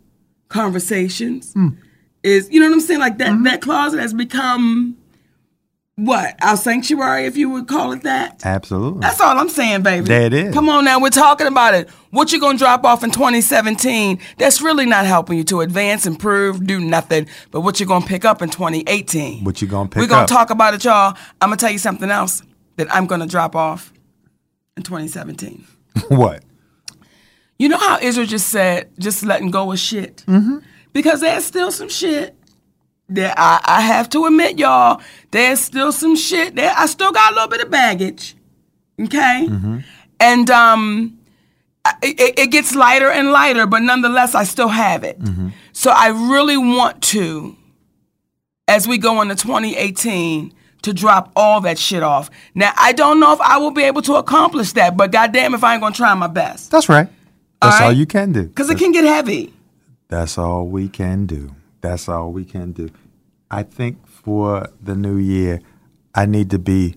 conversations. 0.47 1.53
Hmm. 1.53 1.69
Is 2.23 2.49
you 2.51 2.59
know 2.59 2.67
what 2.67 2.73
I'm 2.73 2.81
saying? 2.81 2.99
Like 2.99 3.17
that. 3.17 3.31
Mm-hmm. 3.31 3.43
That 3.43 3.61
closet 3.61 3.99
has 3.99 4.13
become 4.13 4.95
what 5.95 6.35
our 6.41 6.57
sanctuary, 6.57 7.25
if 7.25 7.37
you 7.37 7.49
would 7.49 7.67
call 7.67 7.91
it 7.91 8.03
that. 8.03 8.45
Absolutely. 8.45 9.01
That's 9.01 9.19
all 9.19 9.37
I'm 9.37 9.49
saying, 9.49 9.83
baby. 9.83 10.05
There 10.05 10.21
it 10.23 10.33
is. 10.33 10.53
Come 10.53 10.69
on 10.69 10.85
now, 10.85 10.99
we're 10.99 11.09
talking 11.09 11.47
about 11.47 11.73
it. 11.73 11.89
What 12.11 12.31
you 12.31 12.39
gonna 12.39 12.57
drop 12.57 12.83
off 12.85 13.03
in 13.03 13.11
2017? 13.11 14.19
That's 14.37 14.61
really 14.61 14.85
not 14.85 15.05
helping 15.05 15.37
you 15.37 15.43
to 15.45 15.61
advance, 15.61 16.05
improve, 16.05 16.65
do 16.65 16.79
nothing. 16.79 17.27
But 17.51 17.61
what 17.61 17.79
you 17.79 17.85
gonna 17.85 18.05
pick 18.05 18.25
up 18.25 18.41
in 18.41 18.49
2018? 18.49 19.43
What 19.43 19.61
you 19.61 19.67
gonna 19.67 19.89
pick 19.89 19.97
up. 19.97 20.01
We're 20.01 20.07
gonna 20.07 20.23
up? 20.23 20.29
talk 20.29 20.49
about 20.49 20.73
it, 20.73 20.83
y'all. 20.83 21.17
I'm 21.41 21.49
gonna 21.49 21.57
tell 21.57 21.71
you 21.71 21.77
something 21.77 22.09
else 22.09 22.41
that 22.77 22.93
I'm 22.93 23.05
gonna 23.05 23.27
drop 23.27 23.55
off 23.55 23.93
in 24.77 24.83
2017. 24.83 25.65
what? 26.07 26.43
You 27.59 27.69
know 27.69 27.77
how 27.77 27.99
Israel 28.01 28.25
just 28.25 28.47
said, 28.47 28.89
just 28.97 29.23
letting 29.23 29.51
go 29.51 29.71
of 29.71 29.77
shit? 29.77 30.23
Mm-hmm. 30.27 30.59
Because 30.93 31.21
there's 31.21 31.45
still 31.45 31.71
some 31.71 31.89
shit 31.89 32.35
that 33.15 33.35
I, 33.37 33.61
I 33.63 33.81
have 33.81 34.09
to 34.09 34.25
admit, 34.25 34.59
y'all, 34.59 35.01
there's 35.31 35.59
still 35.59 35.91
some 35.91 36.15
shit 36.15 36.55
there. 36.55 36.73
I 36.75 36.85
still 36.85 37.11
got 37.11 37.31
a 37.31 37.35
little 37.35 37.49
bit 37.49 37.61
of 37.61 37.69
baggage. 37.69 38.35
Okay? 38.99 39.47
And 40.19 40.49
um, 40.49 41.19
it, 42.03 42.39
it 42.39 42.51
gets 42.51 42.75
lighter 42.75 43.09
and 43.09 43.31
lighter, 43.31 43.65
but 43.65 43.81
nonetheless, 43.81 44.35
I 44.35 44.43
still 44.43 44.67
have 44.67 45.03
it. 45.03 45.19
So 45.73 45.91
I 45.91 46.09
really 46.09 46.57
want 46.57 47.01
to, 47.03 47.55
as 48.67 48.87
we 48.87 48.97
go 48.97 49.21
into 49.21 49.35
2018, 49.35 50.53
to 50.83 50.93
drop 50.93 51.31
all 51.35 51.61
that 51.61 51.77
shit 51.77 52.03
off. 52.03 52.29
Now, 52.55 52.73
I 52.75 52.93
don't 52.93 53.19
know 53.19 53.33
if 53.33 53.41
I 53.41 53.57
will 53.57 53.71
be 53.71 53.83
able 53.83 54.01
to 54.03 54.15
accomplish 54.15 54.73
that, 54.73 54.97
but 54.97 55.11
goddamn 55.11 55.53
if 55.53 55.63
I 55.63 55.73
ain't 55.73 55.81
gonna 55.81 55.93
try 55.93 56.13
my 56.15 56.27
best. 56.27 56.71
That's 56.71 56.89
right. 56.89 57.07
That's 57.61 57.79
all, 57.79 57.89
right. 57.89 57.97
you 57.97 58.07
can 58.07 58.31
do. 58.31 58.43
Because 58.43 58.69
it 58.71 58.79
can 58.79 58.91
get 58.91 59.03
heavy. 59.03 59.53
That's 60.07 60.37
all 60.37 60.67
we 60.67 60.89
can 60.89 61.27
do. 61.27 61.55
That's 61.81 62.07
all 62.07 62.31
we 62.31 62.45
can 62.45 62.71
do. 62.71 62.89
I 63.49 63.63
think 63.63 64.07
for 64.07 64.69
the 64.81 64.95
new 64.95 65.17
year, 65.17 65.61
I 66.15 66.25
need 66.25 66.49
to 66.51 66.59
be 66.59 66.95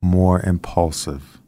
more 0.00 0.40
impulsive. 0.40 1.38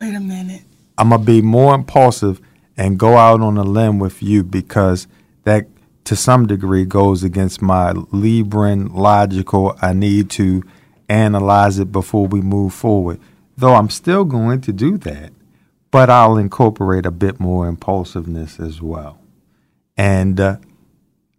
Wait 0.00 0.14
a 0.14 0.20
minute. 0.20 0.62
I'm 0.96 1.10
gonna 1.10 1.24
be 1.24 1.42
more 1.42 1.74
impulsive 1.74 2.40
and 2.76 2.98
go 2.98 3.16
out 3.16 3.40
on 3.40 3.56
a 3.56 3.64
limb 3.64 3.98
with 3.98 4.22
you 4.22 4.44
because 4.44 5.06
that, 5.44 5.66
to 6.04 6.14
some 6.14 6.46
degree, 6.46 6.84
goes 6.84 7.24
against 7.24 7.62
my 7.62 7.92
Libran 7.92 8.94
logical. 8.94 9.76
I 9.80 9.92
need 9.92 10.30
to 10.30 10.62
analyze 11.08 11.78
it 11.78 11.90
before 11.90 12.26
we 12.26 12.40
move 12.40 12.72
forward. 12.74 13.20
Though 13.56 13.74
I'm 13.74 13.90
still 13.90 14.24
going 14.24 14.60
to 14.62 14.72
do 14.72 14.98
that, 14.98 15.32
but 15.90 16.10
I'll 16.10 16.36
incorporate 16.36 17.06
a 17.06 17.10
bit 17.10 17.38
more 17.38 17.66
impulsiveness 17.68 18.58
as 18.58 18.82
well, 18.82 19.18
and 19.96 20.40
uh, 20.40 20.56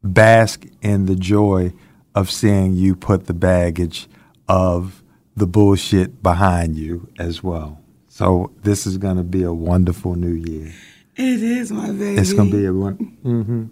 bask 0.06 0.66
in 0.82 1.06
the 1.06 1.16
joy 1.16 1.74
of 2.14 2.32
seeing 2.32 2.74
you 2.74 2.96
put 2.96 3.26
the 3.28 3.34
baggage 3.34 4.08
of 4.48 5.04
the 5.36 5.48
bullshit 5.48 6.22
behind 6.24 6.78
you 6.78 7.10
as 7.20 7.44
well. 7.44 7.82
So 8.08 8.52
this 8.64 8.88
is 8.88 8.98
going 8.98 9.18
to 9.18 9.24
be 9.24 9.44
a 9.44 9.52
wonderful 9.54 10.16
new 10.16 10.34
year. 10.34 10.74
It 11.18 11.42
is 11.44 11.72
my 11.72 11.88
baby. 11.92 12.16
It's 12.22 12.34
going 12.34 12.52
to 12.52 12.58
be 12.58 12.66
a 12.66 12.74
one. 12.74 12.96
hmm 13.24 13.66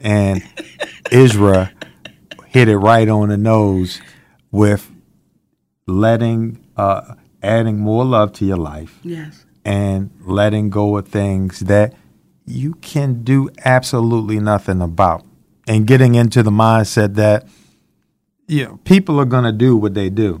And 0.00 0.42
Isra 1.06 1.72
hit 2.46 2.68
it 2.68 2.76
right 2.78 3.08
on 3.08 3.28
the 3.30 3.36
nose 3.36 4.00
with 4.50 4.90
letting, 5.86 6.58
uh, 6.76 7.14
adding 7.42 7.78
more 7.78 8.04
love 8.04 8.32
to 8.34 8.44
your 8.44 8.56
life 8.56 8.98
Yes. 9.02 9.44
and 9.64 10.10
letting 10.24 10.70
go 10.70 10.96
of 10.96 11.08
things 11.08 11.60
that 11.60 11.94
you 12.46 12.74
can 12.74 13.22
do 13.24 13.50
absolutely 13.64 14.38
nothing 14.40 14.80
about 14.80 15.24
and 15.66 15.86
getting 15.86 16.14
into 16.14 16.42
the 16.42 16.50
mindset 16.50 17.14
that 17.14 17.46
you 18.48 18.64
know, 18.64 18.78
people 18.84 19.18
are 19.20 19.24
going 19.24 19.44
to 19.44 19.52
do 19.52 19.76
what 19.76 19.94
they 19.94 20.08
do. 20.08 20.40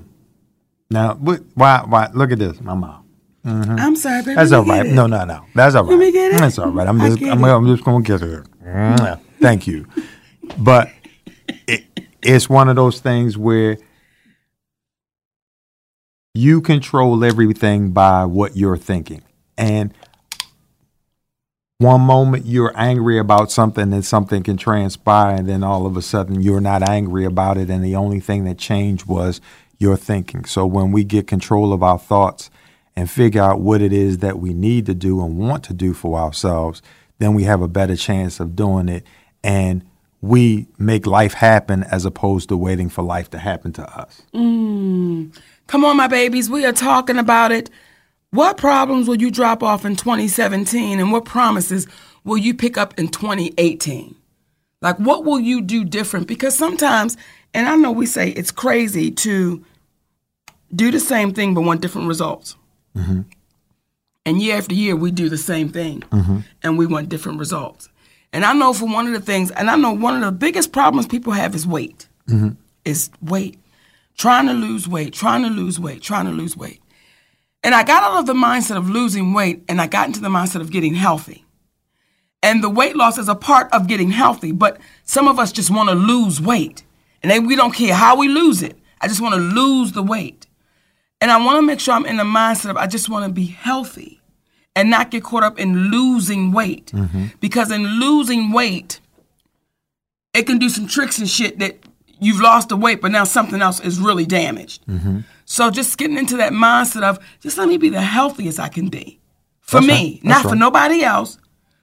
Now, 0.90 1.14
what, 1.14 1.42
why, 1.54 1.82
why, 1.86 2.08
look 2.14 2.30
at 2.30 2.38
this, 2.38 2.60
my 2.60 2.74
mouth. 2.74 3.02
Mhm. 3.44 3.78
I'm 3.78 3.96
sorry, 3.96 4.22
baby. 4.22 4.34
That's 4.34 4.52
all 4.52 4.64
right. 4.64 4.86
No, 4.86 5.06
no, 5.06 5.24
no. 5.24 5.44
That's 5.54 5.74
all 5.76 5.84
right. 5.84 5.90
Let 5.90 5.98
me 5.98 6.12
get 6.12 6.32
it. 6.34 6.38
That's 6.40 6.58
all 6.58 6.70
right. 6.70 6.86
I'm 6.86 6.98
just, 6.98 7.22
I'm. 7.22 7.44
I'm 7.44 7.66
just 7.66 7.84
going 7.84 8.02
to 8.02 8.18
get 8.18 8.22
it. 8.28 8.44
Mwah. 8.64 9.20
Thank 9.40 9.66
you. 9.68 9.86
But 10.58 10.90
it, 11.68 11.84
it's 12.22 12.48
one 12.48 12.68
of 12.68 12.74
those 12.76 12.98
things 13.00 13.38
where 13.38 13.78
you 16.34 16.60
control 16.60 17.24
everything 17.24 17.92
by 17.92 18.24
what 18.24 18.56
you're 18.56 18.76
thinking. 18.76 19.22
And 19.56 19.94
one 21.78 22.00
moment 22.00 22.46
you're 22.46 22.72
angry 22.74 23.18
about 23.18 23.50
something 23.50 23.92
and 23.92 24.04
something 24.04 24.42
can 24.42 24.56
transpire, 24.56 25.34
and 25.34 25.48
then 25.48 25.62
all 25.62 25.86
of 25.86 25.96
a 25.96 26.02
sudden 26.02 26.40
you're 26.40 26.60
not 26.60 26.88
angry 26.88 27.24
about 27.24 27.58
it, 27.58 27.68
and 27.68 27.84
the 27.84 27.96
only 27.96 28.20
thing 28.20 28.44
that 28.44 28.58
changed 28.58 29.06
was 29.06 29.40
your 29.78 29.96
thinking. 29.96 30.44
So 30.46 30.66
when 30.66 30.90
we 30.90 31.04
get 31.04 31.26
control 31.26 31.72
of 31.72 31.82
our 31.82 31.98
thoughts 31.98 32.50
and 32.94 33.10
figure 33.10 33.42
out 33.42 33.60
what 33.60 33.82
it 33.82 33.92
is 33.92 34.18
that 34.18 34.38
we 34.38 34.54
need 34.54 34.86
to 34.86 34.94
do 34.94 35.22
and 35.22 35.36
want 35.36 35.64
to 35.64 35.74
do 35.74 35.92
for 35.92 36.18
ourselves, 36.18 36.80
then 37.18 37.34
we 37.34 37.44
have 37.44 37.60
a 37.60 37.68
better 37.68 37.96
chance 37.96 38.40
of 38.40 38.56
doing 38.56 38.88
it. 38.88 39.04
And 39.44 39.84
we 40.22 40.66
make 40.78 41.06
life 41.06 41.34
happen 41.34 41.84
as 41.84 42.06
opposed 42.06 42.48
to 42.48 42.56
waiting 42.56 42.88
for 42.88 43.02
life 43.02 43.28
to 43.30 43.38
happen 43.38 43.72
to 43.74 43.82
us. 43.98 44.22
Mm. 44.34 45.38
Come 45.66 45.84
on, 45.84 45.98
my 45.98 46.08
babies. 46.08 46.48
We 46.48 46.64
are 46.64 46.72
talking 46.72 47.18
about 47.18 47.52
it. 47.52 47.68
What 48.36 48.58
problems 48.58 49.08
will 49.08 49.16
you 49.16 49.30
drop 49.30 49.62
off 49.62 49.86
in 49.86 49.96
2017 49.96 51.00
and 51.00 51.10
what 51.10 51.24
promises 51.24 51.86
will 52.22 52.36
you 52.36 52.52
pick 52.52 52.76
up 52.76 52.92
in 52.98 53.08
2018? 53.08 54.14
Like, 54.82 54.98
what 54.98 55.24
will 55.24 55.40
you 55.40 55.62
do 55.62 55.84
different? 55.84 56.26
Because 56.26 56.54
sometimes, 56.54 57.16
and 57.54 57.66
I 57.66 57.76
know 57.76 57.90
we 57.90 58.04
say 58.04 58.28
it's 58.32 58.50
crazy 58.50 59.10
to 59.10 59.64
do 60.74 60.90
the 60.90 61.00
same 61.00 61.32
thing 61.32 61.54
but 61.54 61.62
want 61.62 61.80
different 61.80 62.08
results. 62.08 62.56
Mm-hmm. 62.94 63.22
And 64.26 64.42
year 64.42 64.58
after 64.58 64.74
year, 64.74 64.96
we 64.96 65.12
do 65.12 65.30
the 65.30 65.38
same 65.38 65.70
thing 65.70 66.02
Mm-hmm. 66.10 66.40
and 66.62 66.76
we 66.76 66.84
want 66.84 67.08
different 67.08 67.38
results. 67.38 67.88
And 68.34 68.44
I 68.44 68.52
know 68.52 68.74
for 68.74 68.84
one 68.84 69.06
of 69.06 69.14
the 69.14 69.20
things, 69.20 69.50
and 69.52 69.70
I 69.70 69.76
know 69.76 69.92
one 69.92 70.14
of 70.14 70.20
the 70.20 70.30
biggest 70.30 70.72
problems 70.72 71.06
people 71.06 71.32
have 71.32 71.54
is 71.54 71.66
weight. 71.66 72.06
Mm-hmm. 72.28 72.50
Is 72.84 73.08
weight. 73.22 73.58
Trying 74.18 74.46
to 74.48 74.52
lose 74.52 74.86
weight, 74.86 75.14
trying 75.14 75.42
to 75.42 75.48
lose 75.48 75.80
weight, 75.80 76.02
trying 76.02 76.26
to 76.26 76.32
lose 76.32 76.54
weight. 76.54 76.82
And 77.66 77.74
I 77.74 77.82
got 77.82 78.04
out 78.04 78.20
of 78.20 78.26
the 78.26 78.32
mindset 78.32 78.76
of 78.76 78.88
losing 78.88 79.32
weight 79.32 79.64
and 79.68 79.80
I 79.80 79.88
got 79.88 80.06
into 80.06 80.20
the 80.20 80.28
mindset 80.28 80.60
of 80.60 80.70
getting 80.70 80.94
healthy. 80.94 81.44
And 82.40 82.62
the 82.62 82.70
weight 82.70 82.94
loss 82.94 83.18
is 83.18 83.28
a 83.28 83.34
part 83.34 83.68
of 83.72 83.88
getting 83.88 84.12
healthy, 84.12 84.52
but 84.52 84.78
some 85.02 85.26
of 85.26 85.40
us 85.40 85.50
just 85.50 85.68
want 85.68 85.88
to 85.88 85.96
lose 85.96 86.40
weight. 86.40 86.84
And 87.24 87.30
then 87.32 87.44
we 87.44 87.56
don't 87.56 87.74
care 87.74 87.92
how 87.92 88.16
we 88.16 88.28
lose 88.28 88.62
it. 88.62 88.78
I 89.00 89.08
just 89.08 89.20
want 89.20 89.34
to 89.34 89.40
lose 89.40 89.90
the 89.90 90.02
weight. 90.04 90.46
And 91.20 91.28
I 91.28 91.44
want 91.44 91.58
to 91.58 91.62
make 91.62 91.80
sure 91.80 91.94
I'm 91.94 92.06
in 92.06 92.18
the 92.18 92.22
mindset 92.22 92.70
of 92.70 92.76
I 92.76 92.86
just 92.86 93.08
want 93.08 93.26
to 93.26 93.32
be 93.32 93.46
healthy 93.46 94.20
and 94.76 94.88
not 94.88 95.10
get 95.10 95.24
caught 95.24 95.42
up 95.42 95.58
in 95.58 95.90
losing 95.90 96.52
weight. 96.52 96.92
Mm-hmm. 96.94 97.26
Because 97.40 97.72
in 97.72 97.84
losing 97.98 98.52
weight, 98.52 99.00
it 100.34 100.46
can 100.46 100.58
do 100.58 100.68
some 100.68 100.86
tricks 100.86 101.18
and 101.18 101.28
shit 101.28 101.58
that 101.58 101.78
you've 102.20 102.40
lost 102.40 102.68
the 102.68 102.76
weight, 102.76 103.00
but 103.00 103.10
now 103.10 103.24
something 103.24 103.60
else 103.60 103.80
is 103.80 103.98
really 103.98 104.24
damaged. 104.24 104.86
Mm-hmm. 104.86 105.22
So 105.46 105.70
just 105.70 105.96
getting 105.96 106.18
into 106.18 106.36
that 106.36 106.52
mindset 106.52 107.02
of 107.02 107.18
just 107.40 107.56
let 107.56 107.68
me 107.68 107.78
be 107.78 107.88
the 107.88 108.02
healthiest 108.02 108.60
I 108.60 108.68
can 108.68 108.88
be. 108.88 109.20
For 109.60 109.80
That's 109.80 109.86
me, 109.86 110.20
right. 110.22 110.24
Not 110.24 110.42
for 110.42 110.54
nobody 110.54 111.02
else, 111.02 111.38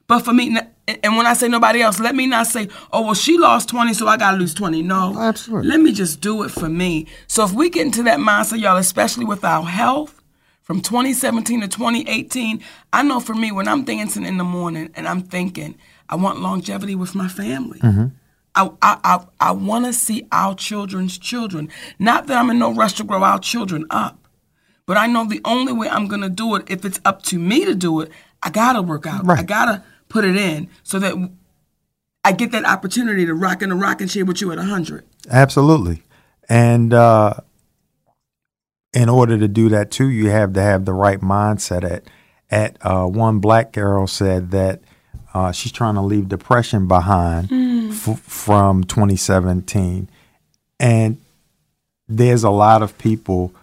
but 0.08 0.19
for 0.19 0.34
me. 0.34 0.56
And 0.88 1.17
when 1.17 1.26
I 1.26 1.34
say 1.34 1.47
nobody 1.47 1.82
else, 1.82 1.99
let 1.99 2.13
me 2.13 2.28
not 2.28 2.47
say, 2.47 2.67
oh, 2.91 3.04
well, 3.04 3.13
she 3.13 3.38
lost 3.38 3.69
20, 3.69 3.93
so 3.93 4.08
I 4.08 4.17
got 4.17 4.32
to 4.32 4.38
lose 4.38 4.54
20. 4.54 4.82
No. 4.82 5.13
Oh, 5.15 5.21
absolutely. 5.21 5.69
Let 5.69 5.80
me 5.80 5.93
just 5.93 6.19
do 6.19 6.43
it 6.43 6.52
for 6.52 6.67
me. 6.67 7.08
So 7.28 7.45
if 7.45 7.54
we 7.54 7.69
get 7.69 7.86
into 7.86 8.04
that 8.04 8.19
mindset, 8.19 8.60
y'all, 8.60 8.78
especially 8.78 9.26
with 9.26 9.45
our 9.45 9.63
health, 9.63 10.21
from 10.62 10.82
2017 10.82 11.62
to 11.62 11.67
2018, 11.67 12.62
I 12.91 13.04
know 13.04 13.19
for 13.19 13.34
me, 13.34 13.52
when 13.52 13.67
I'm 13.67 13.84
dancing 13.84 14.26
in 14.26 14.38
the 14.38 14.43
morning 14.43 14.89
and 14.95 15.08
I'm 15.08 15.21
thinking, 15.21 15.76
I 16.10 16.15
want 16.15 16.39
longevity 16.39 16.95
with 16.95 17.15
my 17.15 17.28
family. 17.28 17.80
Mm-hmm. 17.80 18.08
I, 18.56 18.70
I, 18.82 19.00
I, 19.04 19.26
I 19.39 19.52
want 19.52 19.86
to 19.86 19.94
see 19.94 20.28
our 20.32 20.56
children's 20.56 21.18
children. 21.18 21.70
Not 22.00 22.28
that 22.28 22.38
I'm 22.38 22.50
in 22.50 22.60
no 22.60 22.74
rush 22.74 22.94
to 22.94 23.04
grow 23.04 23.24
our 23.24 23.39
children 23.39 23.86
up, 23.89 24.28
but 24.86 24.98
I 24.98 25.08
know 25.08 25.26
the 25.26 25.42
only 25.46 25.74
way 25.74 25.89
I'm 25.89 26.08
going 26.08 26.22
to 26.22 26.30
do 26.30 26.56
it, 26.56 26.63
if 26.68 26.86
it's 26.86 27.00
up 27.06 27.24
to 27.24 27.39
me 27.39 27.66
to 27.66 27.74
do 27.74 28.02
it, 28.02 28.12
I 28.42 28.50
got 28.50 28.74
to 28.74 28.82
work 28.82 29.08
out. 29.08 29.28
I 29.30 29.44
got 29.44 29.66
to 29.66 29.84
put 30.10 30.26
it 30.26 30.36
in 30.36 30.70
so 30.84 31.00
that 31.00 31.32
I 32.24 32.32
get 32.32 32.52
that 32.52 32.66
opportunity 32.66 33.26
to 33.26 33.34
rock 33.34 33.62
in 33.62 33.72
a 33.72 33.76
rocking 33.76 34.08
chair 34.08 34.26
with 34.26 34.42
you 34.42 34.52
at 34.52 34.58
100. 34.58 35.06
Absolutely. 35.30 36.04
And 36.50 36.94
uh, 36.94 37.36
in 38.94 39.10
order 39.10 39.38
to 39.38 39.48
do 39.48 39.70
that 39.70 39.92
too, 39.92 40.10
you 40.10 40.30
have 40.30 40.54
to 40.54 40.62
have 40.62 40.86
the 40.86 40.94
right 40.94 41.20
mindset. 41.20 41.84
At 41.89 42.04
at 42.52 42.78
uh, 42.82 43.06
one 43.06 43.39
black 43.39 43.72
girl 43.74 44.06
said 44.06 44.52
that 44.52 44.82
uh, 45.34 45.52
she's 45.52 45.72
trying 45.72 45.96
to 45.96 46.02
leave 46.02 46.28
depression 46.28 46.88
behind 46.88 47.50
f- 47.94 48.20
from 48.20 48.84
2017, 48.84 50.10
and 50.80 51.18
there's 52.08 52.44
a 52.44 52.50
lot 52.50 52.82
of 52.82 52.98
people, 52.98 53.54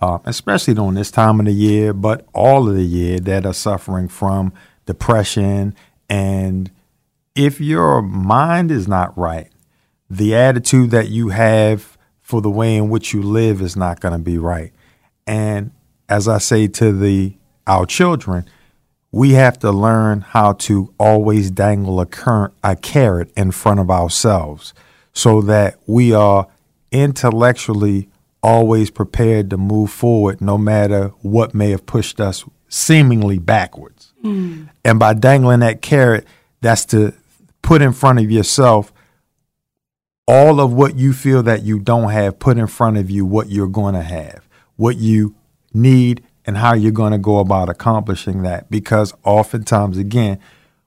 uh, 0.00 0.18
especially 0.24 0.74
during 0.74 0.94
this 0.94 1.10
time 1.10 1.40
of 1.40 1.46
the 1.46 1.52
year, 1.52 1.92
but 1.92 2.26
all 2.32 2.68
of 2.68 2.74
the 2.74 2.84
year, 2.84 3.20
that 3.20 3.44
are 3.44 3.54
suffering 3.54 4.08
from 4.08 4.52
depression. 4.86 5.74
And 6.08 6.70
if 7.34 7.60
your 7.60 8.02
mind 8.02 8.70
is 8.70 8.88
not 8.88 9.16
right, 9.16 9.48
the 10.08 10.34
attitude 10.34 10.90
that 10.90 11.08
you 11.08 11.28
have 11.28 11.96
for 12.20 12.40
the 12.40 12.50
way 12.50 12.76
in 12.76 12.90
which 12.90 13.12
you 13.12 13.22
live 13.22 13.60
is 13.60 13.76
not 13.76 14.00
going 14.00 14.12
to 14.12 14.18
be 14.18 14.38
right. 14.38 14.72
And 15.26 15.70
as 16.08 16.26
I 16.26 16.38
say 16.38 16.66
to 16.66 16.92
the 16.92 17.34
our 17.66 17.86
children, 17.86 18.46
we 19.12 19.32
have 19.32 19.58
to 19.58 19.72
learn 19.72 20.20
how 20.20 20.52
to 20.52 20.92
always 20.98 21.50
dangle 21.50 22.00
a, 22.00 22.06
a 22.62 22.76
carrot 22.76 23.32
in 23.36 23.50
front 23.50 23.80
of 23.80 23.90
ourselves 23.90 24.72
so 25.12 25.40
that 25.42 25.78
we 25.86 26.12
are 26.12 26.46
intellectually 26.92 28.08
always 28.42 28.90
prepared 28.90 29.50
to 29.50 29.56
move 29.56 29.90
forward 29.90 30.40
no 30.40 30.56
matter 30.56 31.08
what 31.22 31.54
may 31.54 31.70
have 31.70 31.84
pushed 31.86 32.20
us 32.20 32.44
seemingly 32.68 33.38
backwards. 33.38 34.12
Hmm. 34.22 34.64
And 34.84 34.98
by 34.98 35.14
dangling 35.14 35.60
that 35.60 35.82
carrot, 35.82 36.26
that's 36.60 36.84
to 36.86 37.12
put 37.62 37.82
in 37.82 37.92
front 37.92 38.20
of 38.20 38.30
yourself 38.30 38.92
all 40.26 40.60
of 40.60 40.72
what 40.72 40.96
you 40.96 41.12
feel 41.12 41.42
that 41.42 41.62
you 41.62 41.80
don't 41.80 42.10
have, 42.10 42.38
put 42.38 42.56
in 42.56 42.68
front 42.68 42.96
of 42.96 43.10
you 43.10 43.26
what 43.26 43.50
you're 43.50 43.66
going 43.66 43.94
to 43.94 44.02
have, 44.02 44.48
what 44.76 44.96
you 44.96 45.34
need, 45.74 46.22
and 46.50 46.58
how 46.58 46.74
you're 46.74 46.90
going 46.90 47.12
to 47.12 47.18
go 47.18 47.38
about 47.38 47.68
accomplishing 47.68 48.42
that. 48.42 48.68
Because 48.68 49.14
oftentimes, 49.22 49.98
again, 49.98 50.40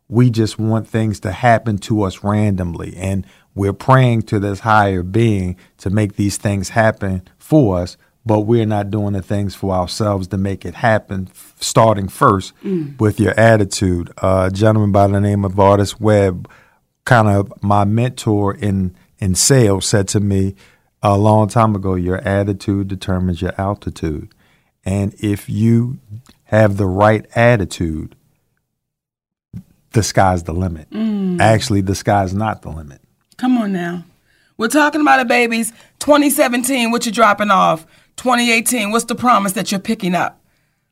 we 0.10 0.30
just 0.30 0.60
want 0.60 0.90
things 0.90 1.22
to 1.22 1.32
happen 1.32 1.78
to 1.78 2.02
us 2.02 2.22
randomly. 2.22 2.94
And 2.98 3.26
we're 3.56 3.72
praying 3.72 4.24
to 4.24 4.42
this 4.42 4.60
higher 4.60 5.04
being 5.04 5.56
to 5.78 5.90
make 5.90 6.18
these 6.18 6.36
things 6.36 6.68
happen 6.68 7.22
for 7.38 7.80
us, 7.80 7.96
but 8.26 8.42
we're 8.42 8.66
not 8.66 8.92
doing 8.92 9.14
the 9.14 9.22
things 9.22 9.56
for 9.56 9.74
ourselves 9.74 10.28
to 10.28 10.38
make 10.38 10.66
it 10.66 10.76
happen, 10.76 11.30
starting 11.62 12.10
first 12.10 12.52
with 13.00 13.18
your 13.18 13.40
attitude. 13.40 14.12
Uh, 14.22 14.50
a 14.52 14.54
gentleman 14.54 14.92
by 14.92 15.08
the 15.08 15.22
name 15.22 15.46
of 15.46 15.58
Artist 15.58 16.02
Webb, 16.02 16.50
kind 17.06 17.30
of 17.30 17.64
my 17.64 17.86
mentor 17.86 18.54
in, 18.54 18.94
in 19.18 19.34
sales, 19.34 19.86
said 19.86 20.10
to 20.10 20.20
me 20.20 20.56
a 21.02 21.18
long 21.18 21.48
time 21.48 21.74
ago, 21.74 21.96
Your 21.96 22.18
attitude 22.18 22.90
determines 22.90 23.42
your 23.42 23.54
altitude. 23.58 24.28
And 24.86 25.14
if 25.20 25.50
you 25.50 26.00
have 26.46 26.78
the 26.78 26.86
right 26.86 27.26
attitude, 27.36 28.16
the 29.92 30.04
sky's 30.04 30.44
the 30.44 30.54
limit. 30.54 30.90
Mm. 30.90 31.40
Actually, 31.40 31.82
the 31.82 31.96
sky's 31.96 32.34
not 32.34 32.62
the 32.62 32.70
limit. 32.70 33.02
Come 33.38 33.58
on 33.58 33.72
now. 33.72 34.04
We're 34.58 34.68
talking 34.68 35.02
about 35.02 35.20
it, 35.20 35.28
babies. 35.28 35.72
2017, 36.00 36.92
what 36.92 37.06
you 37.06 37.12
dropping 37.12 37.52
off? 37.52 37.86
2018, 38.18 38.92
what's 38.92 39.06
the 39.06 39.16
promise 39.16 39.54
that 39.54 39.72
you're 39.72 39.80
picking 39.80 40.16
up? 40.16 40.40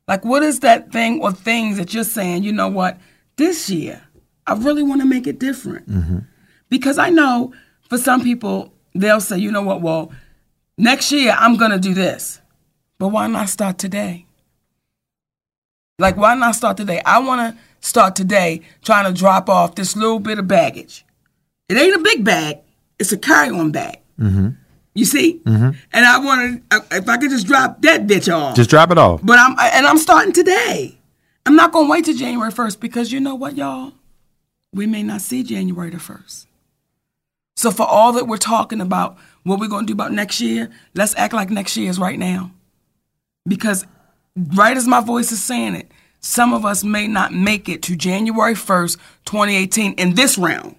Like, 0.08 0.24
what 0.24 0.42
is 0.42 0.60
that 0.60 0.90
thing 0.92 1.22
or 1.22 1.32
things 1.32 1.76
that 1.76 1.94
you're 1.94 2.04
saying, 2.04 2.42
you 2.42 2.52
know 2.52 2.68
what, 2.68 2.98
this 3.36 3.70
year, 3.70 4.02
I 4.46 4.54
really 4.54 4.82
want 4.82 5.00
to 5.00 5.06
make 5.06 5.26
it 5.26 5.38
different? 5.38 5.88
Mm-hmm. 5.88 6.18
Because 6.68 6.98
I 6.98 7.10
know 7.10 7.54
for 7.88 7.98
some 7.98 8.22
people, 8.22 8.72
they'll 8.94 9.20
say, 9.20 9.38
you 9.38 9.52
know 9.52 9.62
what, 9.62 9.80
well, 9.80 10.12
next 10.76 11.12
year 11.12 11.34
I'm 11.38 11.56
going 11.56 11.70
to 11.70 11.78
do 11.78 11.94
this. 11.94 12.40
But 13.02 13.08
why 13.08 13.26
not 13.26 13.48
start 13.48 13.78
today? 13.78 14.26
Like, 15.98 16.16
why 16.16 16.36
not 16.36 16.54
start 16.54 16.76
today? 16.76 17.02
I 17.04 17.18
want 17.18 17.40
to 17.56 17.60
start 17.80 18.14
today 18.14 18.60
trying 18.84 19.12
to 19.12 19.18
drop 19.18 19.48
off 19.48 19.74
this 19.74 19.96
little 19.96 20.20
bit 20.20 20.38
of 20.38 20.46
baggage. 20.46 21.04
It 21.68 21.76
ain't 21.76 21.96
a 21.96 21.98
big 21.98 22.24
bag, 22.24 22.58
it's 23.00 23.10
a 23.10 23.18
carry 23.18 23.50
on 23.50 23.72
bag. 23.72 23.98
Mm-hmm. 24.20 24.50
You 24.94 25.04
see? 25.04 25.40
Mm-hmm. 25.44 25.70
And 25.92 26.06
I 26.06 26.18
want 26.18 26.70
to, 26.70 26.84
if 26.92 27.08
I 27.08 27.16
could 27.16 27.30
just 27.30 27.48
drop 27.48 27.82
that 27.82 28.06
bitch 28.06 28.32
off. 28.32 28.54
Just 28.54 28.70
drop 28.70 28.92
it 28.92 28.98
off. 28.98 29.18
But 29.20 29.40
I'm, 29.40 29.56
and 29.58 29.84
I'm 29.84 29.98
starting 29.98 30.32
today. 30.32 30.96
I'm 31.44 31.56
not 31.56 31.72
going 31.72 31.86
to 31.86 31.90
wait 31.90 32.04
till 32.04 32.16
January 32.16 32.52
1st 32.52 32.78
because 32.78 33.10
you 33.10 33.18
know 33.18 33.34
what, 33.34 33.56
y'all? 33.56 33.94
We 34.72 34.86
may 34.86 35.02
not 35.02 35.22
see 35.22 35.42
January 35.42 35.90
the 35.90 35.96
1st. 35.96 36.46
So 37.56 37.72
for 37.72 37.84
all 37.84 38.12
that 38.12 38.28
we're 38.28 38.36
talking 38.36 38.80
about, 38.80 39.18
what 39.42 39.58
we're 39.58 39.66
going 39.66 39.88
to 39.88 39.92
do 39.92 39.94
about 39.94 40.12
next 40.12 40.40
year, 40.40 40.70
let's 40.94 41.16
act 41.16 41.34
like 41.34 41.50
next 41.50 41.76
year 41.76 41.90
is 41.90 41.98
right 41.98 42.16
now. 42.16 42.52
Because 43.46 43.86
right 44.36 44.76
as 44.76 44.86
my 44.86 45.00
voice 45.00 45.32
is 45.32 45.42
saying 45.42 45.74
it, 45.74 45.90
some 46.20 46.54
of 46.54 46.64
us 46.64 46.84
may 46.84 47.08
not 47.08 47.34
make 47.34 47.68
it 47.68 47.82
to 47.82 47.96
January 47.96 48.54
1st, 48.54 48.96
2018 49.24 49.94
in 49.94 50.14
this 50.14 50.38
round. 50.38 50.76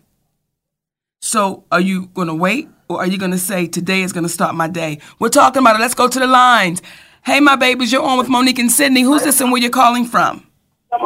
So 1.22 1.66
are 1.72 1.82
you 1.82 2.08
going 2.08 2.30
to 2.30 2.34
wait 2.34 2.70
or 2.88 3.00
are 3.00 3.08
you 3.08 3.18
going 3.18 3.32
to 3.32 3.38
say 3.38 3.68
today 3.68 4.02
is 4.02 4.14
going 4.14 4.24
to 4.24 4.30
start 4.30 4.56
my 4.56 4.68
day? 4.68 5.00
We're 5.20 5.30
talking 5.30 5.62
about 5.62 5.76
it. 5.76 5.80
Let's 5.80 5.96
go 5.96 6.08
to 6.08 6.20
the 6.20 6.28
lines. 6.28 6.82
Hey, 7.26 7.40
my 7.40 7.56
babies, 7.56 7.92
you're 7.92 8.04
on 8.04 8.18
with 8.18 8.30
Monique 8.30 8.60
and 8.60 8.72
Sydney. 8.72 9.02
Who's 9.02 9.24
this 9.24 9.42
and 9.42 9.52
where 9.52 9.62
you're 9.62 9.72
calling 9.72 10.06
from? 10.06 10.48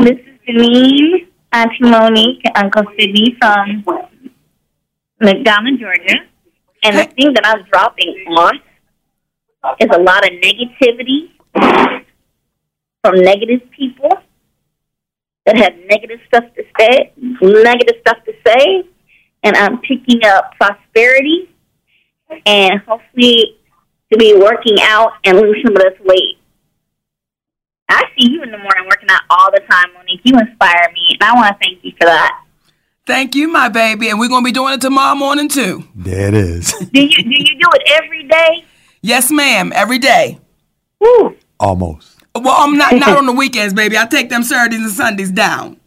This 0.02 0.17
is 0.17 0.56
Janine, 0.56 1.28
Auntie 1.52 1.78
Monique, 1.82 2.43
Uncle 2.56 2.84
Sydney 2.98 3.36
from 3.39 3.84
McDonough, 5.22 5.80
Georgia. 5.80 6.15
And 6.84 6.98
the 6.98 7.06
thing 7.06 7.34
that 7.34 7.46
I'm 7.46 7.63
dropping 7.72 8.26
off 8.30 8.56
is 9.80 9.88
a 9.91 10.00
lot 10.00 10.24
of 10.24 10.32
negativity 10.34 11.32
from 11.53 13.15
negative 13.15 13.62
people 13.71 14.10
that 15.45 15.57
have 15.57 15.73
negative 15.89 16.19
stuff 16.27 16.43
to 16.55 16.63
say, 16.79 17.13
negative 17.17 17.95
stuff 18.01 18.17
to 18.25 18.33
say, 18.45 18.83
and 19.43 19.55
I'm 19.55 19.79
picking 19.79 20.25
up 20.25 20.51
prosperity 20.60 21.49
and 22.45 22.81
hopefully 22.81 23.57
to 24.12 24.17
be 24.17 24.36
working 24.36 24.77
out 24.81 25.13
and 25.23 25.38
lose 25.38 25.57
some 25.65 25.75
of 25.75 25.81
this 25.81 25.99
weight. 26.03 26.38
I 27.89 28.03
see 28.17 28.29
you 28.29 28.43
in 28.43 28.51
the 28.51 28.57
morning 28.57 28.86
working 28.89 29.10
out 29.10 29.21
all 29.29 29.49
the 29.51 29.62
time, 29.69 29.93
Monique. 29.93 30.21
You 30.23 30.38
inspire 30.38 30.91
me, 30.93 31.01
and 31.12 31.23
I 31.23 31.33
want 31.33 31.47
to 31.47 31.65
thank 31.65 31.83
you 31.83 31.91
for 31.91 32.05
that. 32.05 32.43
Thank 33.05 33.36
you, 33.36 33.47
my 33.47 33.69
baby. 33.69 34.10
And 34.10 34.19
we're 34.19 34.27
going 34.27 34.43
to 34.43 34.45
be 34.45 34.51
doing 34.51 34.73
it 34.73 34.81
tomorrow 34.81 35.15
morning, 35.15 35.47
too. 35.47 35.86
There 35.95 36.27
it 36.27 36.33
is. 36.33 36.73
Do 36.73 37.01
you 37.01 37.23
do 37.23 37.29
you 37.29 37.57
do 37.57 37.67
it 37.73 38.03
every 38.03 38.27
day? 38.27 38.65
Yes, 39.01 39.31
ma'am. 39.31 39.71
Every 39.73 39.99
day. 39.99 40.39
Woo. 40.99 41.36
Almost. 41.60 42.17
Well, 42.36 42.55
I'm 42.57 42.77
not 42.77 42.93
not 42.95 43.17
on 43.17 43.25
the 43.25 43.31
weekends, 43.33 43.73
baby. 43.73 43.97
I 43.97 44.05
take 44.05 44.29
them 44.29 44.43
Saturdays 44.43 44.79
and 44.81 44.91
Sundays 44.91 45.31
down. 45.31 45.79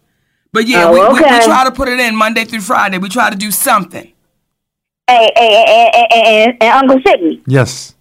But 0.53 0.67
yeah, 0.67 0.87
Oh, 0.87 0.93
we, 0.93 0.99
we, 1.01 1.21
we 1.21 1.45
try 1.45 1.63
to 1.65 1.71
put 1.71 1.89
it 1.89 2.01
in 2.01 2.17
Monday 2.17 2.45
through 2.45 2.63
Friday. 2.63 2.99
We 2.99 3.09
try 3.09 3.31
to 3.31 3.37
do 3.37 3.51
something. 3.53 4.13
Hey, 5.09 5.31
hey, 5.37 5.49
hey, 5.49 5.65
hey, 5.67 6.07
hey, 6.11 6.23
hey, 6.23 6.57
hey, 6.61 6.69
Uncle 6.69 7.01
Sydney. 7.07 7.43
Yes. 7.47 7.95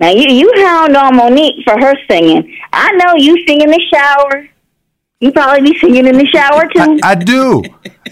Now 0.00 0.10
you 0.10 0.26
you 0.28 0.52
hound 0.64 0.96
on 0.96 1.16
Monique 1.16 1.64
for 1.64 1.78
her 1.78 1.94
singing. 2.10 2.56
I 2.72 2.90
know 2.92 3.14
you 3.16 3.42
sing 3.46 3.60
in 3.60 3.70
the 3.70 3.80
shower. 3.92 4.48
You 5.20 5.32
probably 5.32 5.72
be 5.72 5.78
singing 5.78 6.06
in 6.06 6.18
the 6.18 6.26
shower 6.26 6.68
too. 6.68 6.98
I 7.02 7.14
do. 7.14 7.62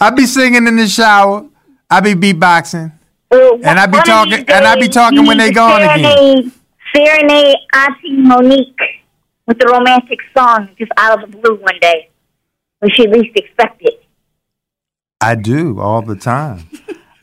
I 0.00 0.10
be 0.10 0.24
singing 0.26 0.66
in 0.66 0.76
the 0.76 0.86
shower. 0.86 1.46
I 1.90 2.00
be 2.00 2.14
beatboxing. 2.14 2.92
Uh, 3.30 3.54
and 3.64 3.78
I 3.78 3.86
be 3.86 3.98
talking 3.98 4.44
and 4.48 4.64
I 4.66 4.76
be 4.76 4.88
talking 4.88 5.26
when 5.26 5.36
they 5.38 5.50
gone 5.52 5.82
again. 5.82 6.52
Serenade, 6.94 7.56
Auntie 7.74 8.12
Monique 8.16 8.80
with 9.46 9.58
the 9.58 9.66
romantic 9.66 10.18
song 10.36 10.68
just 10.78 10.90
out 10.96 11.22
of 11.22 11.30
the 11.30 11.36
blue 11.38 11.56
one 11.56 11.78
day 11.80 12.10
when 12.78 12.90
she 12.92 13.06
least 13.08 13.36
expected. 13.36 13.94
I 15.20 15.34
do 15.34 15.80
all 15.80 16.02
the 16.02 16.16
time. 16.16 16.68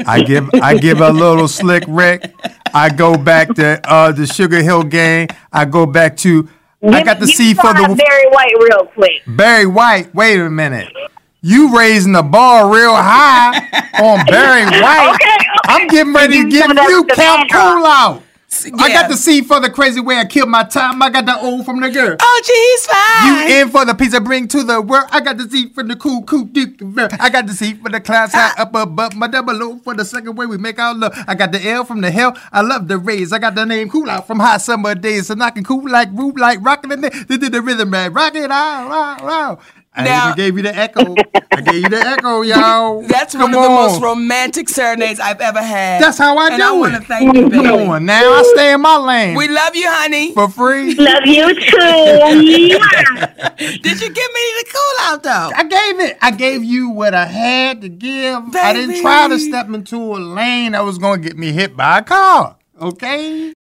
I 0.06 0.24
give 0.24 0.50
I 0.54 0.76
give 0.78 1.02
a 1.02 1.12
little 1.12 1.48
slick 1.48 1.84
Rick. 1.88 2.32
I 2.74 2.90
go 2.90 3.18
back 3.18 3.56
to 3.56 3.82
uh, 3.90 4.12
the 4.12 4.26
Sugar 4.26 4.62
Hill 4.62 4.84
Gang. 4.84 5.28
I 5.52 5.66
go 5.66 5.86
back 5.86 6.16
to 6.18 6.48
I 6.82 7.04
got 7.04 7.20
to 7.20 7.28
see 7.28 7.54
for 7.54 7.74
the 7.74 7.94
Barry 7.98 8.30
White 8.30 8.54
real 8.58 8.86
quick. 8.86 9.22
Barry 9.28 9.66
White. 9.66 10.16
Wait 10.16 10.40
a 10.40 10.50
minute. 10.50 10.88
You 11.42 11.78
raising 11.78 12.14
the 12.14 12.24
bar 12.24 12.74
real 12.74 12.96
high 12.96 13.58
on 14.02 14.26
Barry 14.26 14.64
White. 14.82 15.16
Okay, 15.16 15.36
okay. 15.36 15.48
I'm 15.66 15.88
getting 15.88 16.14
ready 16.14 16.44
to 16.44 16.44
Give 16.44 16.46
me 16.46 16.52
give 16.52 16.62
some 16.62 16.72
of 16.72 16.78
that 16.78 16.90
you 16.90 17.06
Count. 17.06 17.52
Cool 17.52 17.86
out. 17.86 18.24
I 18.52 18.92
got 18.92 19.10
the 19.10 19.16
C 19.16 19.42
for 19.42 19.60
the 19.60 19.70
crazy 19.70 20.02
way 20.02 20.18
I 20.18 20.26
killed 20.26 20.50
my 20.50 20.64
time. 20.64 21.02
I 21.04 21.10
got 21.10 21.26
the 21.26 21.38
O 21.40 21.64
from 21.64 21.80
the 21.82 21.90
girl. 21.90 22.18
Oh, 22.20 22.42
geez, 22.44 22.86
fine. 22.88 23.50
You 23.50 23.62
in 23.62 23.70
for 23.70 23.86
the 23.86 23.94
piece 23.94 24.14
I 24.14 24.20
bring 24.20 24.48
to 24.48 24.64
the 24.64 24.82
world. 24.82 25.06
I 25.12 25.22
got 25.22 25.38
the 25.38 25.48
C 25.48 25.70
for 25.70 25.84
the 25.84 25.96
cool, 25.96 26.24
cool, 26.24 26.46
duke. 26.46 26.82
I 27.20 27.30
got 27.30 27.46
the 27.46 27.54
C 27.54 27.76
for 27.76 27.90
the 27.90 28.00
class 28.00 28.34
high 28.34 28.54
ah. 28.58 28.64
up 28.64 28.74
above. 28.76 29.16
My 29.16 29.28
double 29.28 29.62
O 29.62 29.78
for 29.78 29.94
the 29.94 30.04
second 30.04 30.36
way 30.36 30.48
we 30.48 30.58
make 30.58 30.80
our 30.80 30.96
love. 30.96 31.14
I 31.28 31.36
got 31.36 31.52
the 31.52 31.66
L 31.70 31.86
from 31.86 32.02
the 32.02 32.10
hell. 32.10 32.36
I 32.52 32.62
love 32.62 32.88
the 32.88 32.98
rays. 32.98 33.32
I 33.32 33.40
got 33.40 33.54
the 33.54 33.66
name 33.66 33.90
cool 33.90 34.10
out 34.10 34.26
from 34.26 34.40
hot 34.40 34.62
summer 34.62 34.96
days. 34.96 35.30
And 35.30 35.44
I 35.44 35.52
can 35.52 35.64
cool 35.64 35.88
like 35.88 36.10
roof 36.12 36.34
like 36.38 36.60
rocking 36.62 36.90
the 36.90 37.26
They 37.28 37.38
did 37.38 37.52
the 37.52 37.62
rhythm 37.62 37.92
man. 37.92 38.14
Rock 38.14 38.34
it 38.36 38.50
out, 38.50 38.90
wow, 38.90 39.18
wow. 39.26 39.60
I 39.94 40.04
Now- 40.04 40.26
even 40.28 40.38
gave 40.38 40.56
you 40.58 40.64
the 40.64 40.76
echo. 40.78 41.16
I 41.52 41.62
gave 41.62 41.84
you 41.84 41.90
the 41.90 41.98
echo, 42.00 42.42
y'all. 42.44 43.02
That's 43.02 43.34
Come 43.36 43.52
one 43.52 43.56
of 43.56 43.64
the 43.64 43.70
most 43.70 44.02
romantic 44.02 44.70
serenades 44.70 45.20
I've 45.20 45.42
ever 45.42 45.62
had. 45.62 46.02
That's 46.02 46.18
how 46.18 46.38
I 46.38 46.50
and 46.50 46.58
do 46.58 46.64
I 46.64 46.76
it. 46.76 46.80
want 46.80 46.94
to 46.96 47.02
thank 47.02 47.36
you, 47.36 47.50
Come 47.50 47.64
baby. 47.64 47.68
on, 47.70 48.06
now 48.06 48.22
I 48.22 48.44
stay 48.56 48.74
in 48.74 48.82
my 48.82 48.98
lane 48.98 49.36
We 49.36 49.48
love 49.48 49.76
you, 49.76 49.88
honey. 49.90 50.34
for 50.34 50.48
free. 50.48 50.94
Love 50.96 51.26
you 51.26 51.54
too. 51.56 51.60
Mwah. 51.80 53.58
Did 53.58 54.02
you 54.02 54.10
give 54.10 54.32
me 54.32 54.46
the 54.60 54.66
cool 54.74 55.06
out 55.08 55.24
though? 55.24 55.52
I 55.56 55.64
gave 55.64 56.00
it. 56.08 56.18
I 56.22 56.32
gave 56.32 56.64
you 56.64 56.90
what 56.92 57.14
I 57.14 57.26
had 57.26 57.82
to 57.82 57.90
give. 57.90 58.56
I 58.56 58.74
didn't 58.74 59.02
try 59.02 59.28
to 59.28 59.40
step 59.40 59.68
into 59.70 59.98
a 59.98 60.18
lane 60.20 60.74
that 60.74 60.86
was 60.86 60.98
going 60.98 61.22
to 61.22 61.28
get 61.28 61.38
me 61.38 61.52
hit 61.52 61.76
by 61.76 61.98
a 62.00 62.04
car. 62.04 62.58
Okay? 62.82 63.54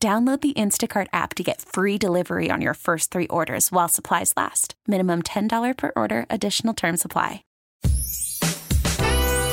Download 0.00 0.40
the 0.40 0.54
Instacart 0.54 1.08
app 1.12 1.34
to 1.34 1.42
get 1.42 1.60
free 1.60 1.98
delivery 1.98 2.50
on 2.50 2.62
your 2.62 2.72
first 2.72 3.10
three 3.10 3.26
orders 3.26 3.70
while 3.70 3.86
supplies 3.86 4.32
last. 4.34 4.74
Minimum 4.86 5.24
$10 5.24 5.76
per 5.76 5.92
order, 5.94 6.24
additional 6.30 6.72
term 6.72 6.96
supply. 6.96 7.44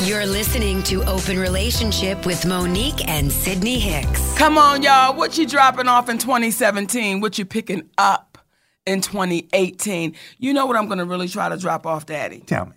You're 0.06 0.26
listening 0.26 0.84
to 0.84 1.04
Open 1.04 1.38
Relationship 1.38 2.26
with 2.26 2.46
Monique 2.46 3.06
and 3.10 3.30
Sydney 3.30 3.78
Hicks. 3.78 4.38
Come 4.38 4.58
on, 4.58 4.84
y'all. 4.84 5.14
What 5.18 5.38
you 5.38 5.46
dropping 5.46 5.90
off 5.90 6.08
in 6.08 6.18
2017? 6.18 7.20
What 7.20 7.38
you 7.38 7.44
picking 7.44 7.90
up 7.98 8.38
in 8.86 9.02
2018? 9.02 10.16
You 10.38 10.54
know 10.54 10.66
what 10.66 10.78
I'm 10.78 10.86
going 10.86 11.00
to 11.00 11.06
really 11.06 11.28
try 11.28 11.50
to 11.50 11.58
drop 11.58 11.86
off, 11.86 12.06
Daddy? 12.06 12.40
Tell 12.40 12.68
me. 12.68 12.74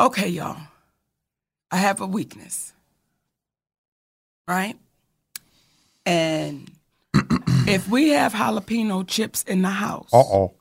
Okay, 0.00 0.28
y'all. 0.28 0.56
I 1.70 1.76
have 1.76 2.00
a 2.00 2.06
weakness. 2.06 2.72
Right? 4.46 4.78
And 6.08 6.70
if 7.68 7.86
we 7.88 8.08
have 8.10 8.32
jalapeno 8.32 9.06
chips 9.06 9.42
in 9.42 9.60
the 9.62 9.68
house, 9.70 10.08
Uh 10.12 10.18
oh. 10.18 10.54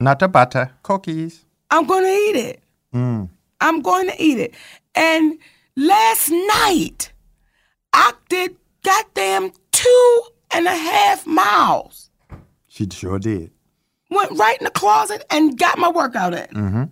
Not 0.00 0.18
the 0.18 0.28
butter. 0.28 0.72
Cookies. 0.82 1.44
I'm 1.70 1.86
going 1.86 2.04
to 2.04 2.10
eat 2.10 2.36
it. 2.36 2.62
Mm. 2.94 3.28
I'm 3.60 3.80
going 3.80 4.08
to 4.10 4.22
eat 4.22 4.38
it. 4.38 4.54
And 4.94 5.38
last 5.76 6.30
night, 6.30 7.12
I 7.94 8.12
did 8.28 8.54
goddamn 8.84 9.52
two 9.72 10.22
and 10.52 10.66
a 10.66 10.74
half 10.76 11.26
miles. 11.26 12.10
She 12.68 12.86
sure 12.90 13.18
did. 13.18 13.50
Went 14.10 14.32
right 14.38 14.58
in 14.60 14.64
the 14.64 14.70
closet 14.70 15.24
and 15.30 15.58
got 15.58 15.78
my 15.78 15.88
workout 15.88 16.34
in. 16.34 16.46
Mm-hmm. 16.48 16.84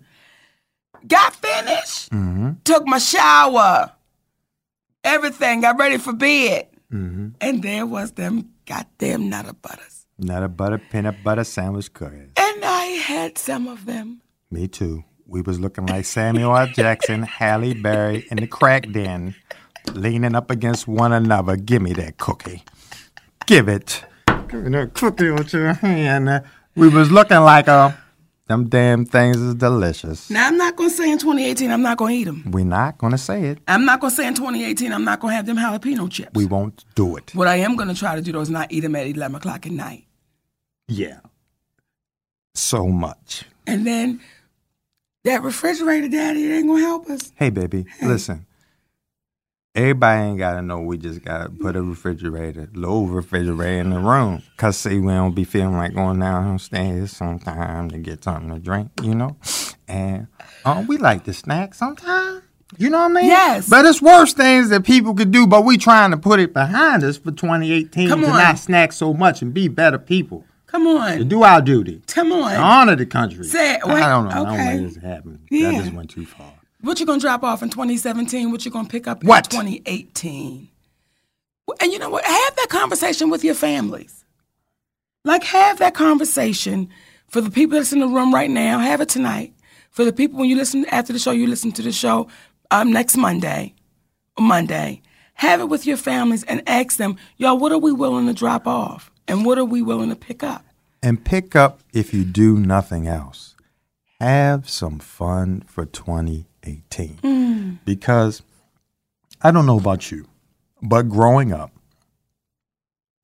Got 1.07 1.35
finished, 1.35 2.09
Mm-hmm. 2.11 2.51
took 2.63 2.87
my 2.87 2.97
shower, 2.97 3.91
everything, 5.03 5.61
got 5.61 5.77
ready 5.77 5.97
for 5.97 6.13
bed. 6.13 6.67
Mm-hmm. 6.93 7.29
And 7.41 7.63
there 7.63 7.85
was 7.85 8.11
them 8.11 8.49
goddamn 8.65 9.29
nutter 9.29 9.53
butters. 9.53 10.05
Nutter 10.19 10.47
Butter 10.47 10.77
peanut 10.77 11.23
butter 11.23 11.43
sandwich 11.43 11.91
cookies. 11.91 12.29
And 12.37 12.63
I 12.63 12.85
had 13.03 13.37
some 13.37 13.67
of 13.67 13.85
them. 13.85 14.21
Me 14.51 14.67
too. 14.67 15.03
We 15.25 15.41
was 15.41 15.59
looking 15.59 15.87
like 15.87 16.05
Samuel 16.05 16.55
L. 16.55 16.67
Jackson, 16.67 17.23
Halle 17.39 17.73
Berry, 17.73 18.27
in 18.29 18.37
the 18.37 18.45
crack 18.45 18.91
den, 18.91 19.33
leaning 19.93 20.35
up 20.35 20.51
against 20.51 20.87
one 20.87 21.11
another. 21.11 21.55
Give 21.55 21.81
me 21.81 21.93
that 21.93 22.17
cookie. 22.17 22.63
Give 23.47 23.67
it. 23.67 24.05
Give 24.47 24.63
me 24.63 24.69
that 24.71 24.93
cookie 24.93 25.31
with 25.31 25.51
your 25.51 25.73
hand. 25.73 26.43
We 26.75 26.89
was 26.89 27.11
looking 27.11 27.39
like 27.39 27.67
a 27.67 27.97
Them 28.47 28.67
damn 28.67 29.05
things 29.05 29.37
is 29.37 29.55
delicious. 29.55 30.29
Now, 30.29 30.47
I'm 30.47 30.57
not 30.57 30.75
going 30.75 30.89
to 30.89 30.95
say 30.95 31.09
in 31.09 31.17
2018 31.17 31.71
I'm 31.71 31.81
not 31.81 31.97
going 31.97 32.13
to 32.13 32.19
eat 32.19 32.23
them. 32.25 32.51
We're 32.51 32.65
not 32.65 32.97
gonna 32.97 33.17
say 33.17 33.43
it. 33.45 33.59
I'm 33.69 33.85
not 33.85 34.01
going 34.01 34.11
to 34.11 34.15
say 34.15 34.27
in 34.27 34.33
2018 34.33 34.91
I'm 34.91 35.05
not 35.05 35.21
going 35.21 35.31
to 35.31 35.35
have 35.35 35.45
them 35.45 35.55
jalapeno 35.57 36.11
chips. 36.11 36.31
We 36.33 36.45
won't 36.45 36.83
do 36.95 37.15
it. 37.15 37.31
What 37.33 37.47
I 37.47 37.55
am 37.57 37.77
going 37.77 37.87
to 37.87 37.95
try 37.95 38.15
to 38.15 38.21
do 38.21 38.33
though 38.33 38.41
is 38.41 38.49
not 38.49 38.71
eat 38.71 38.81
them 38.81 38.95
at 38.95 39.07
11 39.07 39.37
o'clock 39.37 39.65
at 39.65 39.71
night. 39.71 40.05
Yeah. 40.89 41.19
So 42.53 42.87
much. 42.87 43.45
And 43.65 43.87
then 43.87 44.19
that 45.23 45.41
refrigerator, 45.41 46.09
Daddy, 46.09 46.45
it 46.45 46.53
ain't 46.53 46.67
going 46.67 46.81
to 46.81 46.85
help 46.85 47.09
us. 47.09 47.31
Hey, 47.35 47.49
baby, 47.49 47.85
listen. 48.01 48.45
Everybody 49.75 50.21
ain't 50.21 50.37
gotta 50.37 50.61
know 50.61 50.81
we 50.81 50.99
just 50.99 51.25
gotta 51.25 51.49
put 51.49 51.75
a 51.75 51.81
refrigerator, 51.81 52.69
low 52.75 53.05
refrigerator 53.05 53.81
in 53.81 53.89
the 53.89 53.97
room. 53.97 54.43
Cause 54.55 54.77
see, 54.77 54.99
we 54.99 55.11
don't 55.11 55.33
be 55.33 55.45
feeling 55.45 55.77
like 55.77 55.95
going 55.95 56.19
downstairs 56.19 57.11
sometime 57.11 57.89
to 57.89 57.97
get 57.97 58.23
something 58.23 58.53
to 58.53 58.59
drink, 58.59 58.91
you 59.01 59.15
know? 59.15 59.35
And 59.87 60.27
uh, 60.63 60.85
we 60.87 60.97
like 60.97 61.23
to 61.23 61.33
snack 61.33 61.73
sometimes. 61.73 62.43
You 62.77 62.91
know 62.91 62.99
what 62.99 63.17
I 63.17 63.21
mean? 63.21 63.25
Yes. 63.25 63.67
But 63.67 63.85
it's 63.85 63.99
worse 63.99 64.33
things 64.33 64.69
that 64.69 64.83
people 64.83 65.15
could 65.15 65.31
do, 65.31 65.47
but 65.47 65.65
we 65.65 65.77
trying 65.77 66.11
to 66.11 66.17
put 66.17 66.39
it 66.39 66.53
behind 66.53 67.03
us 67.03 67.17
for 67.17 67.31
2018 67.31 68.09
Come 68.09 68.21
to 68.21 68.27
on. 68.27 68.33
not 68.33 68.59
snack 68.59 68.91
so 68.93 69.11
much 69.11 69.41
and 69.41 69.55
be 69.55 69.69
better 69.69 69.97
people. 69.97 70.45
Come 70.67 70.85
on. 70.85 71.17
To 71.17 71.25
do 71.25 71.41
our 71.41 71.63
duty. 71.63 72.03
Come 72.07 72.31
on. 72.31 72.51
To 72.51 72.57
honor 72.57 72.95
the 72.95 73.07
country. 73.07 73.43
Say 73.43 73.75
it. 73.75 73.85
I 73.85 74.09
don't 74.09 74.25
know. 74.25 74.29
I 74.29 74.35
don't 74.35 74.45
know 74.45 74.53
okay. 74.53 74.77
this 74.77 74.97
happened. 74.97 75.39
Yeah. 75.49 75.71
That 75.71 75.83
just 75.83 75.93
went 75.93 76.11
too 76.11 76.27
far. 76.27 76.53
What 76.83 76.99
you 76.99 77.05
gonna 77.05 77.21
drop 77.21 77.43
off 77.43 77.63
in 77.63 77.69
2017? 77.69 78.51
What 78.51 78.65
you 78.65 78.71
gonna 78.71 78.89
pick 78.89 79.07
up 79.07 79.23
What? 79.23 79.45
in 79.53 79.59
2018? 79.61 80.67
And 81.79 81.91
you 81.93 81.97
know 81.97 82.09
what? 82.09 82.25
Have 82.25 82.55
that 82.57 82.67
conversation 82.69 83.29
with 83.29 83.43
your 83.43 83.55
families. 83.55 84.25
Like 85.23 85.43
have 85.45 85.79
that 85.79 85.93
conversation 85.93 86.89
for 87.29 87.39
the 87.39 87.49
people 87.49 87.77
that's 87.77 87.93
in 87.93 87.99
the 88.01 88.07
room 88.07 88.33
right 88.33 88.49
now. 88.49 88.79
Have 88.79 88.99
it 88.99 89.07
tonight. 89.07 89.53
For 89.91 90.03
the 90.03 90.11
people 90.11 90.39
when 90.39 90.49
you 90.49 90.57
listen 90.57 90.85
after 90.87 91.13
the 91.13 91.19
show, 91.19 91.31
you 91.31 91.47
listen 91.47 91.71
to 91.73 91.81
the 91.81 91.91
show 91.93 92.27
um, 92.69 92.91
next 92.91 93.15
Monday, 93.15 93.75
Monday. 94.37 95.01
Have 95.35 95.61
it 95.61 95.69
with 95.69 95.85
your 95.87 95.97
families 95.97 96.43
and 96.43 96.61
ask 96.67 96.97
them, 96.97 97.15
y'all, 97.37 97.57
what 97.57 97.71
are 97.71 97.77
we 97.77 97.91
willing 97.93 98.27
to 98.27 98.33
drop 98.33 98.67
off, 98.67 99.09
and 99.27 99.45
what 99.45 99.57
are 99.57 99.65
we 99.65 99.81
willing 99.81 100.09
to 100.09 100.15
pick 100.15 100.43
up? 100.43 100.65
and 101.01 101.25
pick 101.25 101.53
up 101.53 101.81
if 101.91 102.13
you 102.13 102.23
do 102.23 102.57
nothing 102.57 103.07
else. 103.07 103.55
Have 104.21 104.69
some 104.69 104.99
fun 104.99 105.61
for 105.67 105.85
2018. 106.63 107.79
Because 107.85 108.41
I 109.41 109.51
don't 109.51 109.65
know 109.65 109.77
about 109.77 110.11
you, 110.11 110.27
but 110.81 111.09
growing 111.09 111.51
up, 111.51 111.71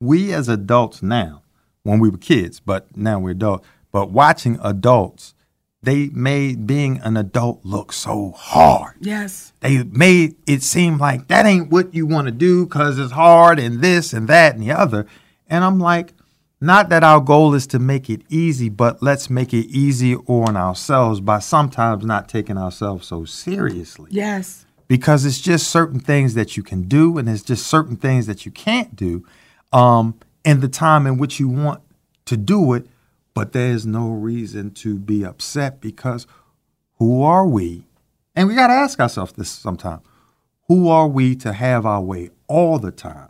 we 0.00 0.32
as 0.32 0.48
adults 0.48 1.02
now, 1.02 1.42
when 1.82 1.98
we 1.98 2.08
were 2.08 2.18
kids, 2.18 2.60
but 2.60 2.94
now 2.96 3.18
we're 3.18 3.30
adults, 3.30 3.66
but 3.92 4.10
watching 4.10 4.58
adults, 4.62 5.34
they 5.82 6.08
made 6.08 6.66
being 6.66 6.98
an 6.98 7.16
adult 7.16 7.60
look 7.64 7.90
so 7.90 8.32
hard 8.36 8.96
Yes. 9.00 9.54
they 9.60 9.82
made 9.82 10.36
it 10.46 10.62
seem 10.62 10.98
like 10.98 11.28
that 11.28 11.46
ain't 11.46 11.70
what 11.70 11.94
you 11.94 12.06
want 12.06 12.26
to 12.26 12.32
do 12.32 12.66
because 12.66 12.98
it's 12.98 13.12
hard 13.12 13.58
and 13.58 13.80
this 13.80 14.12
and 14.12 14.28
that 14.28 14.54
and 14.54 14.62
the 14.62 14.72
other. 14.72 15.06
And 15.48 15.64
I'm 15.64 15.80
like, 15.80 16.12
not 16.60 16.90
that 16.90 17.02
our 17.02 17.20
goal 17.20 17.54
is 17.54 17.66
to 17.68 17.78
make 17.78 18.10
it 18.10 18.22
easy, 18.28 18.68
but 18.68 19.02
let's 19.02 19.30
make 19.30 19.54
it 19.54 19.66
easy 19.66 20.14
on 20.14 20.56
ourselves 20.56 21.20
by 21.20 21.38
sometimes 21.38 22.04
not 22.04 22.28
taking 22.28 22.58
ourselves 22.58 23.06
so 23.06 23.24
seriously. 23.24 24.10
Yes. 24.12 24.66
Because 24.86 25.24
it's 25.24 25.40
just 25.40 25.68
certain 25.70 26.00
things 26.00 26.34
that 26.34 26.56
you 26.56 26.62
can 26.62 26.82
do 26.82 27.16
and 27.16 27.28
it's 27.28 27.42
just 27.42 27.66
certain 27.66 27.96
things 27.96 28.26
that 28.26 28.44
you 28.44 28.52
can't 28.52 28.94
do 28.94 29.24
um, 29.72 30.18
in 30.44 30.60
the 30.60 30.68
time 30.68 31.06
in 31.06 31.16
which 31.16 31.40
you 31.40 31.48
want 31.48 31.80
to 32.26 32.36
do 32.36 32.74
it. 32.74 32.86
But 33.32 33.52
there's 33.52 33.86
no 33.86 34.10
reason 34.10 34.72
to 34.72 34.98
be 34.98 35.24
upset 35.24 35.80
because 35.80 36.26
who 36.96 37.22
are 37.22 37.46
we? 37.46 37.84
And 38.36 38.48
we 38.48 38.54
got 38.54 38.66
to 38.66 38.74
ask 38.74 39.00
ourselves 39.00 39.32
this 39.32 39.48
sometime. 39.48 40.00
Who 40.68 40.88
are 40.88 41.08
we 41.08 41.34
to 41.36 41.54
have 41.54 41.86
our 41.86 42.02
way 42.02 42.30
all 42.48 42.78
the 42.78 42.90
time? 42.90 43.29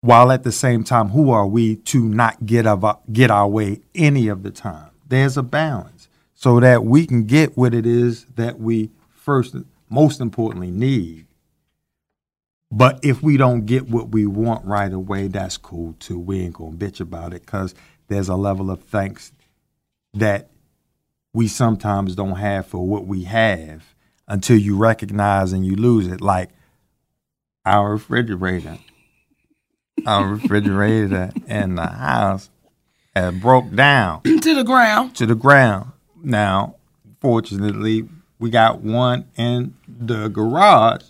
While 0.00 0.32
at 0.32 0.44
the 0.44 0.52
same 0.52 0.82
time, 0.82 1.10
who 1.10 1.30
are 1.30 1.46
we 1.46 1.76
to 1.76 2.02
not 2.02 2.46
get 2.46 2.66
our, 2.66 2.98
get 3.12 3.30
our 3.30 3.46
way 3.46 3.80
any 3.94 4.28
of 4.28 4.42
the 4.42 4.50
time? 4.50 4.90
There's 5.06 5.36
a 5.36 5.42
balance 5.42 6.08
so 6.34 6.58
that 6.60 6.84
we 6.84 7.06
can 7.06 7.24
get 7.24 7.56
what 7.56 7.74
it 7.74 7.84
is 7.84 8.24
that 8.36 8.58
we 8.58 8.90
first, 9.10 9.54
most 9.90 10.20
importantly, 10.20 10.70
need. 10.70 11.26
But 12.72 13.00
if 13.02 13.22
we 13.22 13.36
don't 13.36 13.66
get 13.66 13.90
what 13.90 14.10
we 14.10 14.26
want 14.26 14.64
right 14.64 14.92
away, 14.92 15.26
that's 15.26 15.56
cool 15.56 15.94
too. 15.98 16.18
We 16.18 16.40
ain't 16.40 16.54
gonna 16.54 16.76
bitch 16.76 17.00
about 17.00 17.34
it 17.34 17.42
because 17.44 17.74
there's 18.08 18.28
a 18.28 18.36
level 18.36 18.70
of 18.70 18.82
thanks 18.84 19.32
that 20.14 20.48
we 21.32 21.46
sometimes 21.46 22.14
don't 22.14 22.36
have 22.36 22.66
for 22.66 22.86
what 22.86 23.06
we 23.06 23.24
have 23.24 23.94
until 24.28 24.56
you 24.56 24.76
recognize 24.76 25.52
and 25.52 25.66
you 25.66 25.76
lose 25.76 26.06
it. 26.06 26.20
Like 26.20 26.50
our 27.66 27.92
refrigerator, 27.92 28.78
our 30.06 30.26
refrigerator 30.26 31.30
in 31.46 31.74
the 31.76 31.86
house 31.86 32.50
had 33.14 33.40
broke 33.40 33.74
down 33.74 34.22
to 34.22 34.54
the 34.54 34.64
ground. 34.64 35.16
to 35.16 35.26
the 35.26 35.34
ground. 35.34 35.92
Now, 36.22 36.76
fortunately, 37.20 38.08
we 38.38 38.50
got 38.50 38.80
one 38.80 39.26
in 39.36 39.74
the 39.86 40.28
garage, 40.28 41.02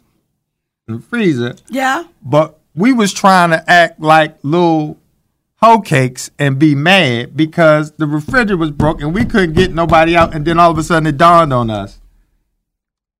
in 0.88 0.94
the 0.96 1.00
freezer, 1.00 1.54
Yeah. 1.68 2.04
but 2.22 2.58
we 2.74 2.92
was 2.92 3.12
trying 3.12 3.50
to 3.50 3.70
act 3.70 4.00
like 4.00 4.36
little 4.42 4.98
hoe 5.56 5.80
cakes 5.80 6.30
and 6.38 6.58
be 6.58 6.74
mad 6.74 7.36
because 7.36 7.92
the 7.92 8.06
refrigerator 8.06 8.56
was 8.56 8.70
broke 8.70 9.00
and 9.02 9.12
we 9.14 9.24
couldn't 9.24 9.54
get 9.54 9.74
nobody 9.74 10.16
out. 10.16 10.34
And 10.34 10.44
then 10.46 10.58
all 10.58 10.70
of 10.70 10.78
a 10.78 10.82
sudden 10.82 11.06
it 11.06 11.16
dawned 11.18 11.52
on 11.52 11.68
us. 11.70 11.98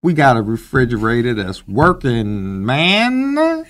We 0.03 0.15
got 0.15 0.39
a 0.39 0.43
refrigerator 0.43 1.35
that's 1.35 1.69
working, 1.69 2.65
man. 2.65 3.67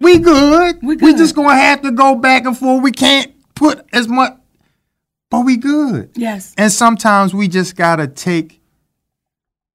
We 0.00 0.18
good. 0.18 0.78
We 0.82 0.96
We 0.96 1.14
just 1.14 1.34
gonna 1.34 1.54
have 1.54 1.82
to 1.82 1.90
go 1.90 2.14
back 2.14 2.44
and 2.44 2.56
forth. 2.56 2.82
We 2.82 2.92
can't 2.92 3.32
put 3.54 3.84
as 3.92 4.08
much, 4.08 4.34
but 5.30 5.40
we 5.40 5.56
good. 5.56 6.10
Yes. 6.14 6.54
And 6.56 6.70
sometimes 6.70 7.34
we 7.34 7.48
just 7.48 7.76
got 7.76 7.96
to 7.96 8.06
take 8.06 8.60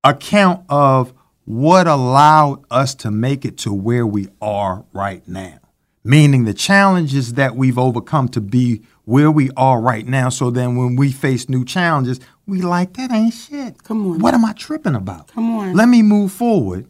account 0.04 0.66
of 0.70 1.14
what 1.46 1.88
allowed 1.88 2.64
us 2.72 2.96
to 2.96 3.12
make 3.12 3.44
it 3.46 3.58
to 3.60 3.74
where 3.74 4.08
we 4.08 4.30
are 4.42 4.86
right 4.94 5.28
now. 5.28 5.60
Meaning 6.06 6.46
the 6.46 6.54
challenges 6.54 7.34
that 7.34 7.56
we've 7.56 7.78
overcome 7.78 8.28
to 8.30 8.42
be 8.42 8.82
where 9.06 9.32
we 9.32 9.50
are 9.58 9.82
right 9.82 10.06
now. 10.06 10.30
So 10.30 10.50
then 10.50 10.76
when 10.76 10.96
we 10.96 11.12
face 11.12 11.50
new 11.50 11.66
challenges, 11.66 12.20
we 12.46 12.62
like, 12.62 12.94
that 12.94 13.12
ain't 13.12 13.34
shit. 13.34 13.84
Come 13.84 14.06
on. 14.12 14.20
What 14.20 14.34
am 14.34 14.44
I 14.46 14.54
tripping 14.54 14.96
about? 14.96 15.28
Come 15.28 15.56
on. 15.58 15.74
Let 15.74 15.88
me 15.88 16.02
move 16.02 16.32
forward 16.32 16.88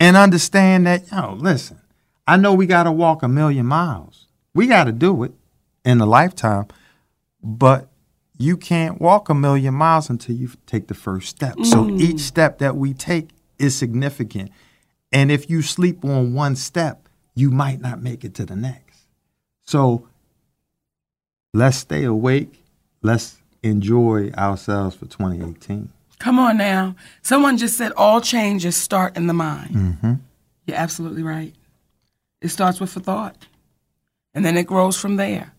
and 0.00 0.16
understand 0.16 0.86
that, 0.86 1.10
yo, 1.10 1.34
listen, 1.34 1.80
I 2.26 2.36
know 2.36 2.54
we 2.54 2.66
got 2.66 2.84
to 2.84 2.92
walk 2.92 3.22
a 3.22 3.28
million 3.28 3.66
miles. 3.66 4.26
We 4.54 4.66
got 4.66 4.84
to 4.84 4.92
do 4.92 5.22
it 5.22 5.32
in 5.84 6.00
a 6.00 6.06
lifetime, 6.06 6.66
but 7.42 7.88
you 8.38 8.56
can't 8.56 9.00
walk 9.00 9.28
a 9.28 9.34
million 9.34 9.74
miles 9.74 10.10
until 10.10 10.34
you 10.34 10.50
take 10.66 10.88
the 10.88 10.94
first 10.94 11.28
step. 11.28 11.56
So 11.64 11.88
each 11.90 12.20
step 12.20 12.58
that 12.58 12.76
we 12.76 12.92
take 12.92 13.30
is 13.58 13.76
significant. 13.76 14.50
And 15.12 15.30
if 15.30 15.48
you 15.48 15.62
sleep 15.62 16.04
on 16.04 16.34
one 16.34 16.56
step, 16.56 17.08
you 17.34 17.50
might 17.50 17.80
not 17.80 18.02
make 18.02 18.24
it 18.24 18.34
to 18.34 18.44
the 18.44 18.56
next. 18.56 19.06
So 19.64 20.08
let's 21.54 21.76
stay 21.78 22.04
awake. 22.04 22.62
Let's 23.02 23.38
enjoy 23.62 24.30
ourselves 24.32 24.96
for 24.96 25.06
2018. 25.06 25.90
Come 26.18 26.38
on 26.38 26.56
now. 26.56 26.96
Someone 27.22 27.58
just 27.58 27.76
said 27.76 27.92
all 27.92 28.20
changes 28.20 28.76
start 28.76 29.16
in 29.16 29.26
the 29.26 29.34
mind. 29.34 29.74
Mm-hmm. 29.74 30.14
You're 30.66 30.76
absolutely 30.76 31.22
right. 31.22 31.54
It 32.46 32.50
starts 32.50 32.78
with 32.80 32.96
a 32.96 33.00
thought, 33.00 33.36
and 34.32 34.44
then 34.44 34.56
it 34.56 34.68
grows 34.68 34.96
from 34.96 35.16
there. 35.16 35.52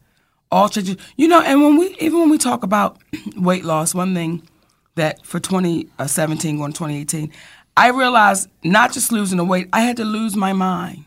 All 0.50 0.70
changes, 0.70 0.96
you 1.18 1.28
know. 1.28 1.42
And 1.42 1.62
when 1.62 1.78
we 1.78 1.96
even 2.00 2.22
when 2.22 2.30
we 2.30 2.38
talk 2.38 2.64
about 2.64 2.98
weight 3.38 3.66
loss, 3.66 3.94
one 3.94 4.14
thing 4.14 4.42
that 4.96 5.26
for 5.26 5.42
2017 5.42 6.58
going 6.58 6.72
to 6.72 6.78
2018, 6.78 7.32
I 7.76 7.90
realized 7.90 8.50
not 8.64 8.94
just 8.94 9.12
losing 9.12 9.38
the 9.38 9.44
weight, 9.44 9.68
I 9.74 9.82
had 9.82 9.98
to 9.98 10.06
lose 10.06 10.38
my 10.38 10.54
mind. 10.54 11.04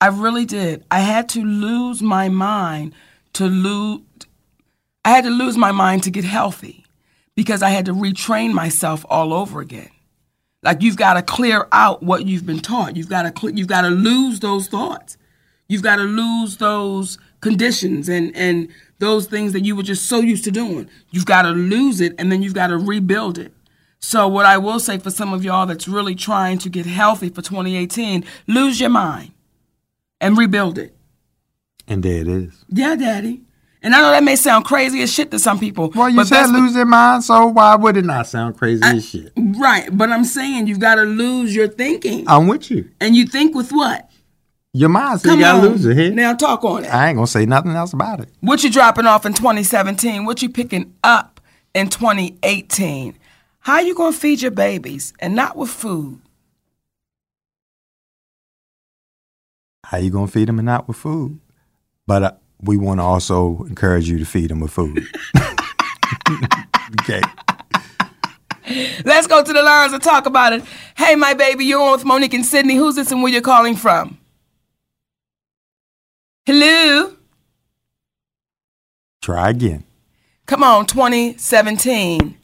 I 0.00 0.06
really 0.06 0.46
did. 0.46 0.84
I 0.90 1.00
had 1.00 1.28
to 1.30 1.44
lose 1.44 2.00
my 2.00 2.30
mind 2.30 2.94
to 3.34 3.44
lose. 3.44 4.00
I 5.04 5.10
had 5.10 5.24
to 5.24 5.30
lose 5.30 5.58
my 5.58 5.70
mind 5.70 6.02
to 6.04 6.10
get 6.10 6.24
healthy 6.24 6.86
because 7.34 7.62
I 7.62 7.68
had 7.68 7.84
to 7.86 7.92
retrain 7.92 8.54
myself 8.54 9.04
all 9.10 9.34
over 9.34 9.60
again. 9.60 9.90
Like 10.64 10.82
you've 10.82 10.96
got 10.96 11.14
to 11.14 11.22
clear 11.22 11.68
out 11.72 12.02
what 12.02 12.26
you've 12.26 12.46
been 12.46 12.60
taught. 12.60 12.96
You've 12.96 13.08
got 13.08 13.22
to 13.22 13.38
cl- 13.38 13.54
you've 13.54 13.68
got 13.68 13.82
to 13.82 13.90
lose 13.90 14.40
those 14.40 14.66
thoughts. 14.66 15.18
You've 15.68 15.82
got 15.82 15.96
to 15.96 16.04
lose 16.04 16.56
those 16.56 17.18
conditions 17.40 18.08
and 18.08 18.34
and 18.34 18.68
those 18.98 19.26
things 19.26 19.52
that 19.52 19.64
you 19.64 19.76
were 19.76 19.82
just 19.82 20.06
so 20.06 20.20
used 20.20 20.44
to 20.44 20.50
doing. 20.50 20.88
You've 21.10 21.26
got 21.26 21.42
to 21.42 21.50
lose 21.50 22.00
it 22.00 22.14
and 22.18 22.32
then 22.32 22.42
you've 22.42 22.54
got 22.54 22.68
to 22.68 22.78
rebuild 22.78 23.38
it. 23.38 23.52
So 23.98 24.26
what 24.28 24.46
I 24.46 24.58
will 24.58 24.80
say 24.80 24.98
for 24.98 25.10
some 25.10 25.32
of 25.32 25.44
y'all 25.44 25.66
that's 25.66 25.88
really 25.88 26.14
trying 26.14 26.58
to 26.58 26.68
get 26.68 26.86
healthy 26.86 27.28
for 27.28 27.42
2018, 27.42 28.24
lose 28.46 28.80
your 28.80 28.90
mind 28.90 29.32
and 30.20 30.38
rebuild 30.38 30.78
it. 30.78 30.94
And 31.86 32.02
there 32.02 32.20
it 32.20 32.28
is. 32.28 32.64
Yeah, 32.68 32.96
daddy. 32.96 33.42
And 33.84 33.94
I 33.94 34.00
know 34.00 34.10
that 34.12 34.24
may 34.24 34.34
sound 34.34 34.64
crazy 34.64 35.02
as 35.02 35.12
shit 35.12 35.30
to 35.30 35.38
some 35.38 35.60
people. 35.60 35.90
Well, 35.94 36.08
you 36.08 36.16
but 36.16 36.26
said 36.26 36.46
lose 36.46 36.72
their 36.72 36.86
mind, 36.86 37.22
so 37.22 37.48
why 37.48 37.76
would 37.76 37.98
it 37.98 38.04
not 38.06 38.26
sound 38.26 38.56
crazy 38.56 38.82
as 38.82 39.06
shit? 39.06 39.30
Right, 39.36 39.88
but 39.92 40.10
I'm 40.10 40.24
saying 40.24 40.66
you've 40.68 40.80
got 40.80 40.94
to 40.94 41.02
lose 41.02 41.54
your 41.54 41.68
thinking. 41.68 42.24
I'm 42.26 42.46
with 42.46 42.70
you. 42.70 42.88
And 42.98 43.14
you 43.14 43.26
think 43.26 43.54
with 43.54 43.70
what? 43.72 44.10
Your 44.72 44.88
mind, 44.88 45.20
so 45.20 45.28
Come 45.28 45.38
you 45.38 45.44
gotta 45.44 45.58
on. 45.58 45.72
lose 45.72 45.84
it. 45.84 45.96
Here. 45.96 46.10
Now 46.10 46.34
talk 46.34 46.64
on 46.64 46.84
it. 46.84 46.88
I 46.88 47.08
ain't 47.08 47.16
gonna 47.16 47.26
say 47.26 47.44
nothing 47.44 47.72
else 47.72 47.92
about 47.92 48.20
it. 48.20 48.30
What 48.40 48.64
you 48.64 48.70
dropping 48.70 49.04
off 49.06 49.26
in 49.26 49.34
2017? 49.34 50.24
What 50.24 50.40
you 50.42 50.48
picking 50.48 50.94
up 51.04 51.40
in 51.74 51.88
2018? 51.90 53.16
How 53.60 53.80
you 53.80 53.94
gonna 53.94 54.12
feed 54.16 54.40
your 54.42 54.50
babies 54.50 55.12
and 55.20 55.36
not 55.36 55.56
with 55.56 55.70
food? 55.70 56.20
How 59.84 59.98
you 59.98 60.10
gonna 60.10 60.26
feed 60.26 60.48
them 60.48 60.58
and 60.58 60.66
not 60.66 60.88
with 60.88 60.96
food? 60.96 61.38
But 62.06 62.22
uh, 62.22 62.32
we 62.64 62.76
want 62.76 63.00
to 63.00 63.04
also 63.04 63.64
encourage 63.68 64.08
you 64.08 64.18
to 64.18 64.24
feed 64.24 64.50
them 64.50 64.60
with 64.60 64.70
food. 64.70 65.06
okay. 67.00 67.20
Let's 69.04 69.26
go 69.26 69.42
to 69.42 69.52
the 69.52 69.62
lines 69.62 69.92
and 69.92 70.02
talk 70.02 70.26
about 70.26 70.52
it. 70.52 70.64
Hey, 70.96 71.16
my 71.16 71.34
baby, 71.34 71.64
you're 71.66 71.80
on 71.80 71.92
with 71.92 72.04
Monique 72.04 72.34
and 72.34 72.44
Sydney. 72.46 72.76
Who's 72.76 72.96
this 72.96 73.12
and 73.12 73.22
where 73.22 73.32
you're 73.32 73.42
calling 73.42 73.76
from? 73.76 74.18
Hello? 76.46 77.14
Try 79.20 79.50
again. 79.50 79.84
Come 80.46 80.62
on, 80.62 80.84
2017, 80.84 82.36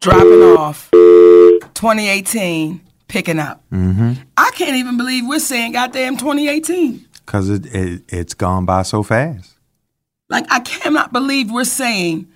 dropping 0.00 0.56
off. 0.56 0.90
2018, 0.90 2.80
picking 3.08 3.38
up. 3.38 3.62
Mm-hmm. 3.70 4.12
I 4.36 4.50
can't 4.54 4.76
even 4.76 4.96
believe 4.96 5.26
we're 5.26 5.38
saying 5.38 5.72
goddamn 5.72 6.16
2018. 6.16 7.05
Cause 7.26 7.50
it, 7.50 7.66
it 7.74 8.02
it's 8.08 8.34
gone 8.34 8.64
by 8.64 8.82
so 8.82 9.02
fast. 9.02 9.52
Like, 10.28 10.46
I 10.50 10.60
cannot 10.60 11.12
believe 11.12 11.50
we're 11.50 11.64
saying 11.64 12.26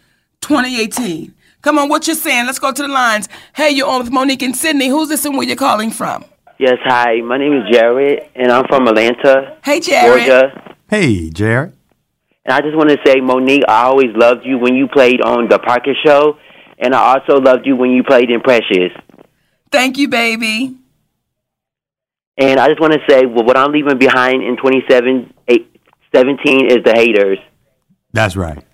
2018. 0.43 1.35
Come 1.63 1.79
on, 1.79 1.89
what 1.89 2.07
you're 2.07 2.17
saying? 2.17 2.47
Let's 2.47 2.59
go 2.59 2.73
to 2.73 2.83
the 2.83 2.89
lines. 2.89 3.29
Hey, 3.55 3.71
you're 3.71 3.89
on 3.89 4.03
with 4.03 4.11
Monique 4.13 4.43
and 4.43 4.57
Sydney. 4.57 4.89
Who's 4.89 5.09
this 5.09 5.25
and 5.25 5.37
where 5.37 5.47
you're 5.47 5.57
calling 5.57 5.91
from? 5.91 6.25
Yes, 6.59 6.79
hi. 6.85 7.21
My 7.21 7.39
name 7.39 7.53
is 7.53 7.65
Jared, 7.73 8.29
and 8.35 8.51
I'm 8.53 8.67
from 8.69 8.87
Atlanta, 8.87 9.57
Hey, 9.65 9.81
Jared. 9.81 10.27
Georgia. 10.27 10.77
Hey, 10.89 11.31
Jared. 11.31 11.73
And 12.45 12.55
I 12.55 12.61
just 12.61 12.77
want 12.77 12.91
to 12.91 12.99
say, 13.05 13.21
Monique, 13.21 13.65
I 13.69 13.85
always 13.85 14.11
loved 14.15 14.45
you 14.45 14.59
when 14.59 14.75
you 14.75 14.89
played 14.89 15.21
on 15.21 15.49
the 15.49 15.59
Parker 15.59 15.95
Show, 16.05 16.37
and 16.79 16.95
I 16.95 17.19
also 17.19 17.41
loved 17.41 17.67
you 17.67 17.77
when 17.77 17.91
you 17.91 18.03
played 18.03 18.31
in 18.31 18.41
Precious. 18.41 18.93
Thank 19.71 19.99
you, 19.99 20.09
baby. 20.09 20.77
And 22.41 22.59
I 22.59 22.67
just 22.69 22.81
want 22.81 22.95
to 22.95 23.01
say, 23.09 23.27
well, 23.27 23.45
what 23.45 23.59
I'm 23.59 23.71
leaving 23.71 23.99
behind 23.99 24.43
in 24.43 24.57
2017 24.57 26.71
is 26.71 26.79
the 26.83 26.95
haters. 26.95 27.39
That's 28.13 28.35
right. 28.35 28.65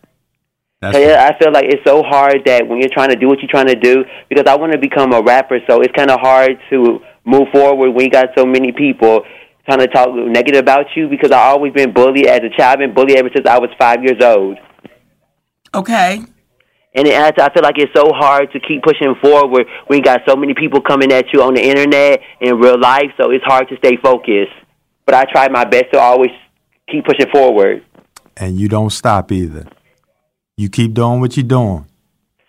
That's 0.80 0.96
Yeah, 0.96 1.28
I 1.28 1.36
feel 1.38 1.52
like 1.52 1.66
it's 1.66 1.84
so 1.84 2.02
hard 2.02 2.44
that 2.46 2.66
when 2.68 2.80
you're 2.80 2.88
trying 2.92 3.10
to 3.10 3.16
do 3.16 3.26
what 3.26 3.40
you're 3.40 3.50
trying 3.50 3.66
to 3.66 3.74
do, 3.74 4.04
because 4.28 4.44
I 4.46 4.54
want 4.56 4.70
to 4.72 4.78
become 4.78 5.12
a 5.12 5.20
rapper, 5.20 5.58
so 5.68 5.80
it's 5.80 5.92
kind 5.94 6.12
of 6.12 6.20
hard 6.20 6.60
to 6.70 7.00
move 7.24 7.48
forward 7.52 7.90
when 7.90 8.04
you 8.04 8.10
got 8.10 8.28
so 8.38 8.46
many 8.46 8.70
people 8.70 9.24
trying 9.64 9.80
to 9.80 9.88
talk 9.88 10.14
negative 10.14 10.60
about 10.60 10.86
you. 10.94 11.08
Because 11.08 11.32
I've 11.32 11.54
always 11.54 11.72
been 11.72 11.92
bullied 11.92 12.26
as 12.26 12.44
a 12.44 12.50
child. 12.56 12.74
I've 12.74 12.78
been 12.78 12.94
bullied 12.94 13.18
ever 13.18 13.30
since 13.34 13.48
I 13.48 13.58
was 13.58 13.70
five 13.78 14.04
years 14.04 14.22
old. 14.22 14.58
Okay. 15.74 16.20
And 16.96 17.06
it, 17.06 17.14
I 17.14 17.30
feel 17.52 17.62
like 17.62 17.76
it's 17.76 17.92
so 17.94 18.10
hard 18.12 18.50
to 18.52 18.58
keep 18.60 18.82
pushing 18.82 19.14
forward 19.22 19.66
when 19.86 19.98
you 19.98 20.02
got 20.02 20.22
so 20.26 20.34
many 20.34 20.54
people 20.54 20.80
coming 20.80 21.12
at 21.12 21.26
you 21.32 21.42
on 21.42 21.54
the 21.54 21.62
internet 21.62 22.20
in 22.40 22.58
real 22.58 22.80
life. 22.80 23.12
So 23.20 23.30
it's 23.30 23.44
hard 23.44 23.68
to 23.68 23.76
stay 23.76 23.96
focused. 24.02 24.52
But 25.04 25.14
I 25.14 25.24
try 25.30 25.48
my 25.48 25.64
best 25.64 25.92
to 25.92 26.00
always 26.00 26.30
keep 26.90 27.04
pushing 27.04 27.30
forward. 27.30 27.84
and 28.36 28.58
you 28.58 28.68
don't 28.68 28.90
stop 28.90 29.32
either. 29.32 29.66
You 30.56 30.68
keep 30.68 30.94
doing 30.94 31.20
what 31.20 31.36
you're 31.36 31.44
doing, 31.44 31.86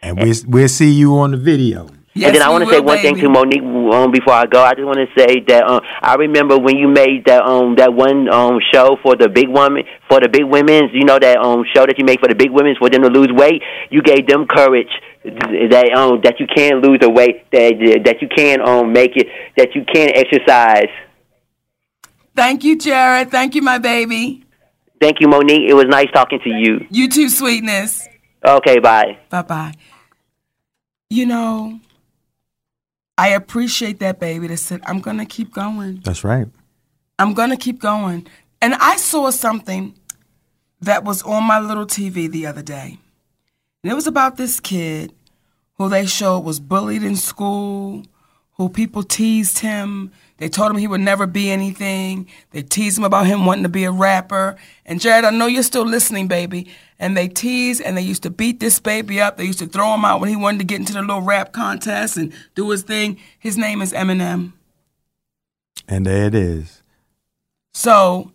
and 0.02 0.18
we 0.22 0.34
we'll 0.48 0.70
see 0.70 0.92
you 0.92 1.18
on 1.18 1.32
the 1.32 1.38
video. 1.38 1.90
And 2.26 2.36
then 2.36 2.42
I 2.42 2.50
want 2.50 2.64
to 2.64 2.70
say 2.70 2.80
one 2.80 3.00
thing 3.00 3.16
to 3.18 3.30
Monique 3.30 3.62
um, 3.62 4.12
before 4.12 4.34
I 4.34 4.46
go. 4.46 4.64
I 4.64 4.74
just 4.74 4.86
want 4.86 4.98
to 4.98 5.08
say 5.18 5.40
that 5.48 5.64
um, 5.64 5.82
I 6.02 6.16
remember 6.16 6.58
when 6.58 6.78
you 6.78 6.88
made 6.88 7.26
that 7.26 7.44
um 7.44 7.76
that 7.76 7.94
one 7.94 8.30
um 8.30 8.60
show 8.74 8.98
for 9.04 9.16
the 9.16 9.30
big 9.30 9.48
woman 9.48 9.84
for 10.10 10.20
the 10.20 10.30
big 10.30 10.46
women's. 10.46 10.92
You 10.94 11.06
know 11.06 11.20
that 11.20 11.38
um 11.38 11.64
show 11.74 11.86
that 11.86 11.98
you 11.98 12.06
made 12.06 12.20
for 12.20 12.28
the 12.28 12.36
big 12.36 12.52
women's 12.52 12.78
for 12.78 12.90
them 12.90 13.02
to 13.04 13.10
lose 13.10 13.30
weight. 13.32 13.62
You 13.90 14.02
gave 14.02 14.28
them 14.28 14.48
courage 14.48 14.92
that 15.24 15.92
um 15.96 16.22
that 16.24 16.40
you 16.40 16.48
can 16.48 16.82
lose 16.82 17.00
the 17.02 17.10
weight 17.10 17.50
that 17.52 18.04
that 18.06 18.22
you 18.22 18.28
can 18.28 18.62
um 18.62 18.94
make 18.94 19.16
it 19.16 19.28
that 19.58 19.76
you 19.76 19.84
can 19.86 20.10
exercise. 20.16 20.90
Thank 22.36 22.64
you, 22.64 22.78
Jared. 22.78 23.32
Thank 23.32 23.56
you, 23.56 23.62
my 23.62 23.80
baby. 23.80 24.44
Thank 25.02 25.20
you, 25.20 25.28
Monique. 25.28 25.70
It 25.70 25.74
was 25.74 25.86
nice 25.86 26.08
talking 26.14 26.40
to 26.44 26.50
you. 26.50 26.86
You 26.90 27.10
too, 27.10 27.30
sweetness. 27.30 28.08
Okay, 28.46 28.80
bye. 28.80 29.18
Bye 29.30 29.42
bye. 29.42 29.74
You 31.10 31.26
know, 31.26 31.80
I 33.18 33.30
appreciate 33.30 34.00
that 34.00 34.20
baby 34.20 34.48
that 34.48 34.58
said, 34.58 34.82
I'm 34.86 35.00
going 35.00 35.18
to 35.18 35.26
keep 35.26 35.52
going. 35.52 36.02
That's 36.04 36.24
right. 36.24 36.48
I'm 37.18 37.34
going 37.34 37.50
to 37.50 37.58
keep 37.58 37.80
going. 37.80 38.28
And 38.62 38.76
I 38.76 38.98
saw 38.98 39.32
something 39.32 39.96
that 40.82 41.04
was 41.04 41.24
on 41.24 41.44
my 41.44 41.60
little 41.60 41.86
TV 41.86 42.30
the 42.30 42.46
other 42.46 42.62
day. 42.62 43.00
And 43.84 43.92
it 43.92 43.96
was 43.96 44.08
about 44.08 44.38
this 44.38 44.60
kid 44.60 45.14
who 45.76 45.90
they 45.90 46.06
showed 46.06 46.40
was 46.40 46.60
bullied 46.60 47.04
in 47.04 47.16
school, 47.16 48.04
who 48.54 48.70
people 48.70 49.04
teased 49.04 49.60
him. 49.60 50.12
They 50.38 50.50
told 50.50 50.72
him 50.72 50.78
he 50.78 50.88
would 50.88 51.02
never 51.02 51.26
be 51.26 51.50
anything. 51.50 52.28
They 52.52 52.62
teased 52.62 52.98
him 52.98 53.04
about 53.04 53.26
him 53.26 53.46
wanting 53.46 53.64
to 53.64 53.70
be 53.70 53.86
a 53.86 53.92
rapper. 53.92 54.56
And 54.86 55.02
Jared, 55.02 55.26
I 55.26 55.32
know 55.32 55.48
you're 55.48 55.64
still 55.64 55.86
listening, 55.86 56.28
baby. 56.28 56.68
And 57.00 57.18
they 57.18 57.28
teased 57.28 57.82
and 57.82 57.98
they 57.98 58.02
used 58.02 58.24
to 58.24 58.30
beat 58.30 58.60
this 58.60 58.80
baby 58.80 59.20
up. 59.20 59.38
They 59.38 59.46
used 59.46 59.60
to 59.60 59.68
throw 59.68 59.94
him 59.96 60.06
out 60.06 60.20
when 60.20 60.30
he 60.30 60.36
wanted 60.36 60.60
to 60.60 60.64
get 60.66 60.80
into 60.80 60.94
the 60.94 61.02
little 61.02 61.22
rap 61.22 61.54
contest 61.54 62.18
and 62.18 62.34
do 62.54 62.70
his 62.70 62.84
thing. 62.84 63.20
His 63.40 63.58
name 63.58 63.82
is 63.82 63.94
Eminem. 63.94 64.54
And 65.88 66.06
there 66.06 66.26
it 66.26 66.36
is. 66.36 66.84
So, 67.74 68.32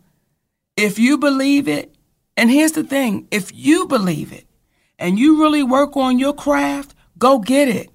if 0.77 0.99
you 0.99 1.19
believe 1.19 1.69
it, 1.69 1.95
and 2.37 2.51
here's 2.51 2.73
the 2.73 2.85
thing 2.85 3.29
if 3.31 3.55
you 3.55 3.87
believe 3.87 4.33
it 4.33 4.47
and 4.99 5.19
you 5.19 5.41
really 5.41 5.63
work 5.63 5.97
on 5.97 6.19
your 6.19 6.33
craft, 6.33 6.95
go 7.19 7.39
get 7.39 7.69
it. 7.69 7.91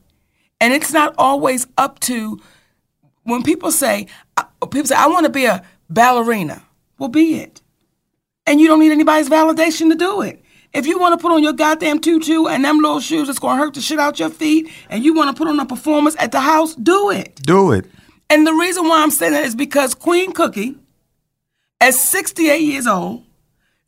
And 0.59 0.73
it's 0.73 0.91
not 0.91 1.13
always 1.17 1.67
up 1.77 1.99
to 2.01 2.39
when 3.27 3.43
people 3.43 3.71
say, 3.71 4.07
uh, 4.37 4.43
people 4.65 4.87
say, 4.87 4.95
I 4.95 5.07
want 5.07 5.25
to 5.25 5.31
be 5.31 5.45
a 5.45 5.63
ballerina. 5.89 6.63
Well, 6.97 7.09
be 7.09 7.39
it. 7.39 7.61
And 8.45 8.61
you 8.61 8.67
don't 8.67 8.79
need 8.79 8.91
anybody's 8.91 9.29
validation 9.29 9.89
to 9.89 9.95
do 9.95 10.21
it. 10.21 10.41
If 10.73 10.87
you 10.87 10.97
want 10.97 11.19
to 11.19 11.21
put 11.21 11.33
on 11.33 11.43
your 11.43 11.53
goddamn 11.53 11.99
tutu 11.99 12.45
and 12.47 12.63
them 12.63 12.77
little 12.77 13.01
shoes 13.01 13.27
that's 13.27 13.39
going 13.39 13.57
to 13.57 13.63
hurt 13.63 13.73
the 13.73 13.81
shit 13.81 13.99
out 13.99 14.19
your 14.19 14.29
feet, 14.29 14.71
and 14.89 15.03
you 15.03 15.13
want 15.13 15.35
to 15.35 15.37
put 15.37 15.49
on 15.49 15.59
a 15.59 15.65
performance 15.65 16.15
at 16.19 16.31
the 16.31 16.39
house, 16.39 16.73
do 16.75 17.09
it. 17.09 17.35
Do 17.43 17.71
it. 17.71 17.85
And 18.29 18.47
the 18.47 18.53
reason 18.53 18.87
why 18.87 19.03
I'm 19.03 19.11
saying 19.11 19.33
that 19.33 19.43
is 19.43 19.55
because 19.55 19.93
Queen 19.93 20.31
Cookie, 20.31 20.77
at 21.81 21.93
68 21.93 22.61
years 22.61 22.87
old, 22.87 23.23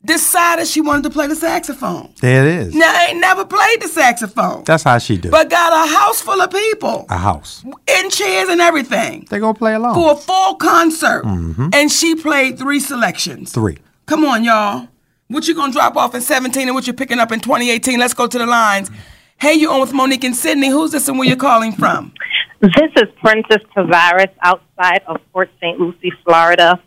decided 0.04 0.66
she 0.66 0.80
wanted 0.80 1.02
to 1.04 1.10
play 1.10 1.26
the 1.26 1.36
saxophone. 1.36 2.12
There 2.20 2.46
it 2.46 2.54
is. 2.54 2.74
Now, 2.74 2.90
I 2.92 3.06
ain't 3.10 3.20
never 3.20 3.44
played 3.44 3.82
the 3.82 3.88
saxophone, 3.88 4.64
That's 4.64 4.82
how 4.82 4.98
she 4.98 5.16
do. 5.18 5.28
it. 5.28 5.30
but 5.30 5.50
got 5.50 5.72
a 5.72 5.90
house 5.94 6.20
full 6.22 6.40
of 6.40 6.50
people 6.50 7.06
A 7.10 7.16
house. 7.18 7.62
in 7.64 8.10
chairs 8.10 8.48
and 8.48 8.60
everything 8.60 9.26
They 9.28 9.38
gonna 9.38 9.54
play 9.54 9.74
along. 9.74 9.94
for 9.94 10.12
a 10.12 10.16
full 10.16 10.54
concert. 10.54 11.24
Mhm. 11.24 11.74
And 11.74 11.92
she 11.92 12.14
played 12.14 12.58
three 12.58 12.80
selections. 12.80 13.52
Three. 13.52 13.78
Come 14.06 14.24
on, 14.24 14.42
y'all. 14.42 14.88
What 15.28 15.46
you 15.46 15.54
gonna 15.54 15.72
drop 15.72 15.96
off 15.96 16.14
in 16.14 16.20
17 16.22 16.66
and 16.68 16.74
what 16.74 16.86
you 16.86 16.92
picking 16.92 17.18
up 17.20 17.30
in 17.30 17.40
2018? 17.40 17.98
Let's 18.00 18.14
go 18.14 18.26
to 18.26 18.38
the 18.38 18.46
lines. 18.46 18.90
Hey, 19.36 19.54
you 19.54 19.70
on 19.70 19.80
with 19.80 19.92
Monique 19.92 20.24
and 20.24 20.34
Sydney. 20.36 20.68
Who's 20.70 20.90
this 20.92 21.08
and 21.08 21.18
where 21.18 21.28
you 21.28 21.36
calling 21.36 21.72
from? 21.72 22.12
This 22.60 22.72
is 22.96 23.08
Princess 23.22 23.62
Tavares 23.76 24.28
outside 24.42 25.02
of 25.06 25.16
Port 25.32 25.50
St. 25.60 25.78
Lucie, 25.80 26.12
Florida. 26.24 26.78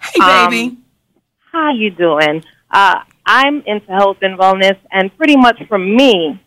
Hey, 0.00 0.20
baby. 0.20 0.76
How 1.56 1.72
you 1.72 1.90
doing? 1.90 2.44
Uh, 2.70 3.00
I'm 3.24 3.62
into 3.66 3.86
health 3.86 4.18
and 4.22 4.38
wellness, 4.38 4.78
and 4.90 5.16
pretty 5.16 5.36
much 5.36 5.60
for 5.68 5.78
me, 5.78 6.40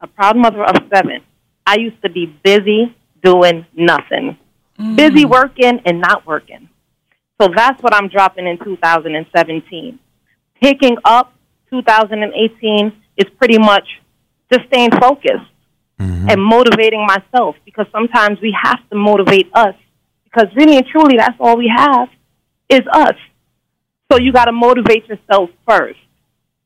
a 0.00 0.06
proud 0.06 0.36
mother 0.36 0.62
of 0.62 0.76
seven, 0.94 1.22
I 1.66 1.76
used 1.78 2.00
to 2.02 2.10
be 2.10 2.26
busy 2.26 2.94
doing 3.22 3.66
nothing, 3.74 4.36
busy 4.96 5.24
working 5.24 5.80
and 5.84 6.00
not 6.00 6.26
working. 6.26 6.68
So 7.40 7.48
that's 7.54 7.82
what 7.82 7.94
I'm 7.94 8.08
dropping 8.08 8.46
in 8.46 8.58
2017. 8.58 9.98
Picking 10.60 10.96
up 11.04 11.32
2018 11.70 12.92
is 13.16 13.26
pretty 13.38 13.58
much 13.58 13.86
just 14.52 14.66
staying 14.66 14.90
focused 14.92 15.50
and 16.30 16.42
motivating 16.42 17.06
myself 17.06 17.56
because 17.64 17.86
sometimes 17.92 18.38
we 18.40 18.56
have 18.62 18.78
to 18.90 18.96
motivate 18.96 19.48
us 19.54 19.74
because 20.24 20.46
really 20.56 20.76
and 20.76 20.86
truly 20.86 21.16
that's 21.16 21.36
all 21.38 21.56
we 21.56 21.70
have 21.74 22.08
is 22.68 22.80
us. 22.92 23.14
So 24.10 24.18
you 24.18 24.32
got 24.32 24.46
to 24.46 24.52
motivate 24.52 25.06
yourself 25.08 25.50
first 25.66 25.98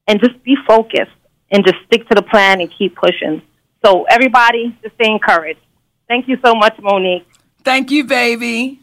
and 0.07 0.19
just 0.21 0.43
be 0.45 0.57
focused 0.67 1.13
and 1.51 1.65
just 1.65 1.77
stick 1.87 2.09
to 2.09 2.15
the 2.15 2.23
plan 2.23 2.61
and 2.61 2.71
keep 2.71 2.97
pushing. 2.97 3.43
So 3.85 4.05
everybody 4.05 4.77
just 4.83 4.95
stay 4.95 5.11
encouraged. 5.11 5.61
Thank 6.09 6.27
you 6.27 6.39
so 6.45 6.55
much, 6.55 6.75
Monique. 6.81 7.27
Thank 7.63 7.91
you, 7.91 8.05
baby. 8.05 8.81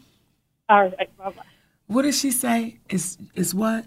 All 0.68 0.84
right, 0.84 1.16
bye 1.18 1.30
bye. 1.30 1.42
What 1.86 2.02
does 2.02 2.18
she 2.18 2.30
say? 2.30 2.78
It's, 2.88 3.18
it's 3.34 3.52
what? 3.52 3.84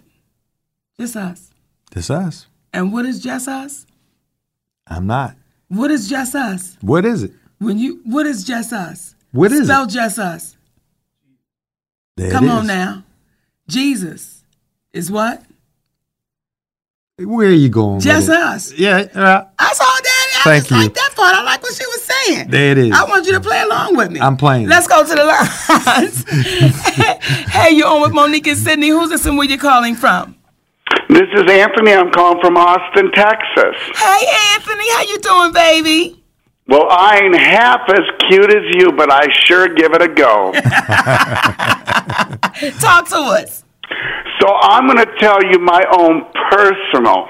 Just 1.00 1.16
us. 1.16 1.52
It's 1.96 2.10
us. 2.10 2.48
And 2.74 2.92
what 2.92 3.06
is 3.06 3.22
just 3.22 3.48
us? 3.48 3.86
I'm 4.88 5.08
not. 5.08 5.36
What 5.70 5.90
is 5.90 6.10
just 6.10 6.36
us? 6.36 6.78
What 6.82 7.06
is 7.06 7.24
it? 7.24 7.32
When 7.60 7.80
you 7.80 8.02
what 8.04 8.26
is 8.26 8.44
just 8.44 8.74
us? 8.74 9.16
What 9.32 9.52
is 9.52 9.68
Spell 9.68 9.86
it? 9.86 9.90
just 9.90 10.20
us. 10.20 10.58
There 12.18 12.28
it 12.28 12.32
Come 12.32 12.50
on 12.50 12.68
now. 12.68 13.04
Jesus 13.68 14.36
is 14.96 15.12
what? 15.12 15.44
Where 17.18 17.50
are 17.50 17.52
you 17.52 17.70
going? 17.70 17.96
with 17.96 18.04
Just 18.06 18.30
it? 18.30 18.36
us. 18.36 18.74
Yeah. 18.74 18.98
uh, 19.14 19.46
I 19.60 19.74
saw 19.74 19.86
that. 19.86 20.32
I 20.38 20.42
Thank 20.44 20.64
just 20.64 20.72
you. 20.72 20.78
like 20.78 20.94
that 20.96 21.12
part. 21.16 21.34
I 21.36 21.44
like 21.44 21.62
what 21.64 21.74
she 21.74 21.86
was 21.86 22.02
saying. 22.04 22.50
There 22.50 22.72
it 22.72 22.78
is. 22.78 22.92
I 22.92 23.04
want 23.06 23.26
you 23.26 23.32
to 23.34 23.40
play 23.40 23.62
along 23.62 23.96
with 23.98 24.12
me. 24.12 24.20
I'm 24.20 24.36
playing. 24.38 24.68
Let's 24.68 24.88
go 24.88 25.04
to 25.04 25.16
the 25.16 25.24
lines. 25.24 26.26
hey, 27.52 27.72
you're 27.72 27.88
on 27.88 28.02
with 28.02 28.12
Monique 28.14 28.48
and 28.48 28.58
Sydney. 28.58 28.90
Who's 28.90 29.10
this 29.10 29.26
and 29.26 29.38
where 29.38 29.48
you 29.48 29.58
calling 29.58 29.96
from? 29.96 30.36
This 31.10 31.28
is 31.34 31.50
Anthony. 31.50 31.94
I'm 31.94 32.12
calling 32.12 32.40
from 32.42 32.58
Austin, 32.58 33.12
Texas. 33.12 33.76
Hey, 33.96 34.26
Anthony. 34.54 34.92
How 34.94 35.02
you 35.04 35.18
doing, 35.20 35.54
baby? 35.54 36.22
Well, 36.68 36.88
I 36.90 37.20
ain't 37.24 37.36
half 37.36 37.82
as 37.90 38.02
cute 38.28 38.52
as 38.54 38.64
you, 38.76 38.92
but 38.92 39.10
I 39.12 39.28
sure 39.46 39.68
give 39.70 39.94
it 39.94 40.02
a 40.02 40.08
go. 40.10 40.52
Talk 42.80 43.08
to 43.10 43.18
us. 43.18 43.64
So 44.46 44.54
I'm 44.54 44.86
going 44.86 45.00
to 45.00 45.12
tell 45.20 45.44
you 45.44 45.58
my 45.60 45.84
own 45.98 46.26
personal. 46.52 47.30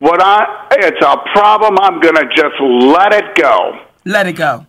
What 0.00 0.20
I 0.22 0.66
it's 0.72 1.00
a 1.00 1.16
problem. 1.32 1.78
I'm 1.80 1.98
going 2.00 2.16
to 2.16 2.26
just 2.34 2.60
let 2.60 3.12
it 3.12 3.36
go. 3.36 3.78
Let 4.04 4.26
it 4.26 4.34
go. 4.34 4.66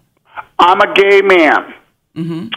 I'm 0.59 0.79
a 0.79 0.93
gay 0.93 1.21
man. 1.21 1.73
Mm-hmm. 2.15 2.49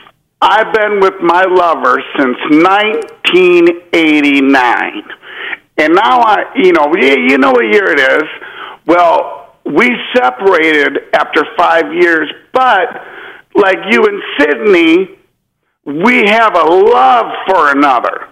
I've 0.42 0.70
been 0.72 1.01
with 1.01 1.14
my 1.22 1.44
lover 1.44 1.99
since 2.18 2.36
1989. 2.51 5.03
And 5.78 5.94
now 5.94 6.20
I, 6.20 6.53
you 6.57 6.72
know, 6.72 6.94
you 6.94 7.16
you 7.28 7.38
know 7.38 7.53
what 7.53 7.64
year 7.64 7.90
it 7.90 7.99
is. 7.99 8.24
Well, 8.86 9.55
we 9.64 9.90
separated 10.14 11.09
after 11.14 11.47
five 11.57 11.90
years, 11.92 12.30
but 12.53 13.03
like 13.55 13.78
you 13.90 14.05
and 14.05 14.22
Sydney, 14.38 15.16
we 15.86 16.26
have 16.28 16.55
a 16.55 16.64
love 16.64 17.32
for 17.49 17.70
another. 17.72 18.28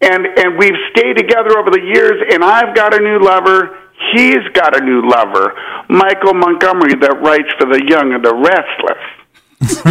And 0.00 0.26
and 0.26 0.58
we've 0.58 0.78
stayed 0.92 1.16
together 1.16 1.58
over 1.58 1.70
the 1.70 1.80
years 1.82 2.22
and 2.32 2.42
I've 2.42 2.74
got 2.74 2.94
a 2.94 3.00
new 3.00 3.18
lover, 3.20 3.78
he's 4.12 4.46
got 4.54 4.76
a 4.80 4.84
new 4.84 5.02
lover, 5.08 5.54
Michael 5.88 6.34
Montgomery 6.34 6.94
that 6.94 7.20
writes 7.20 7.50
for 7.58 7.66
the 7.66 7.82
Young 7.86 8.14
and 8.14 8.24
the 8.24 8.34
Restless. 8.34 9.20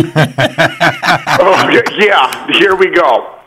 oh 1.40 1.70
yeah, 2.00 2.48
here 2.58 2.76
we 2.76 2.90
go. 2.90 3.40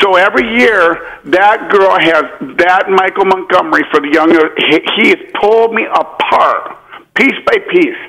So 0.00 0.16
every 0.16 0.46
year, 0.58 1.20
that 1.24 1.70
girl 1.70 1.98
has 1.98 2.24
that 2.58 2.88
Michael 2.88 3.24
Montgomery 3.24 3.84
for 3.90 4.00
the 4.00 4.10
younger. 4.12 4.54
He, 4.56 4.80
he 4.96 5.08
has 5.10 5.18
pulled 5.40 5.72
me 5.72 5.86
apart, 5.86 6.76
piece 7.14 7.38
by 7.46 7.58
piece. 7.70 8.02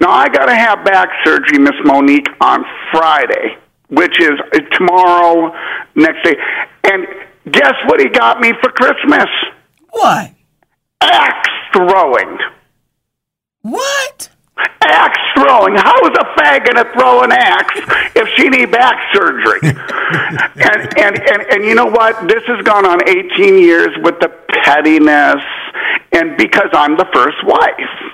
Now 0.00 0.10
I 0.10 0.28
got 0.28 0.46
to 0.46 0.54
have 0.54 0.84
back 0.84 1.08
surgery, 1.24 1.58
Miss 1.58 1.74
Monique, 1.84 2.28
on 2.40 2.64
Friday, 2.92 3.58
which 3.92 4.20
is 4.20 4.32
uh, 4.52 4.58
tomorrow, 4.72 5.54
next 5.94 6.24
day. 6.24 6.36
And 6.84 7.06
guess 7.50 7.74
what 7.86 8.00
he 8.00 8.08
got 8.08 8.40
me 8.40 8.52
for 8.60 8.70
Christmas? 8.70 9.28
What? 9.90 10.32
Axe 11.00 11.50
throwing. 11.72 12.38
What? 13.60 14.30
Axe 14.82 15.18
throwing. 15.36 15.76
How 15.76 15.94
is 16.04 16.16
a 16.18 16.24
fag 16.40 16.64
going 16.64 16.84
to 16.84 16.92
throw 16.92 17.22
an 17.22 17.32
axe 17.32 17.80
if 18.16 18.28
she 18.36 18.48
need 18.48 18.70
back 18.70 18.96
surgery? 19.12 19.60
and, 19.62 20.98
and, 20.98 21.30
and, 21.30 21.42
and 21.50 21.64
you 21.64 21.74
know 21.74 21.86
what? 21.86 22.28
This 22.28 22.42
has 22.46 22.64
gone 22.64 22.86
on 22.86 23.06
18 23.08 23.58
years 23.58 23.90
with 24.02 24.18
the 24.20 24.28
pettiness 24.64 25.42
and 26.12 26.36
because 26.36 26.68
I'm 26.72 26.96
the 26.96 27.08
first 27.12 27.38
wife. 27.44 28.12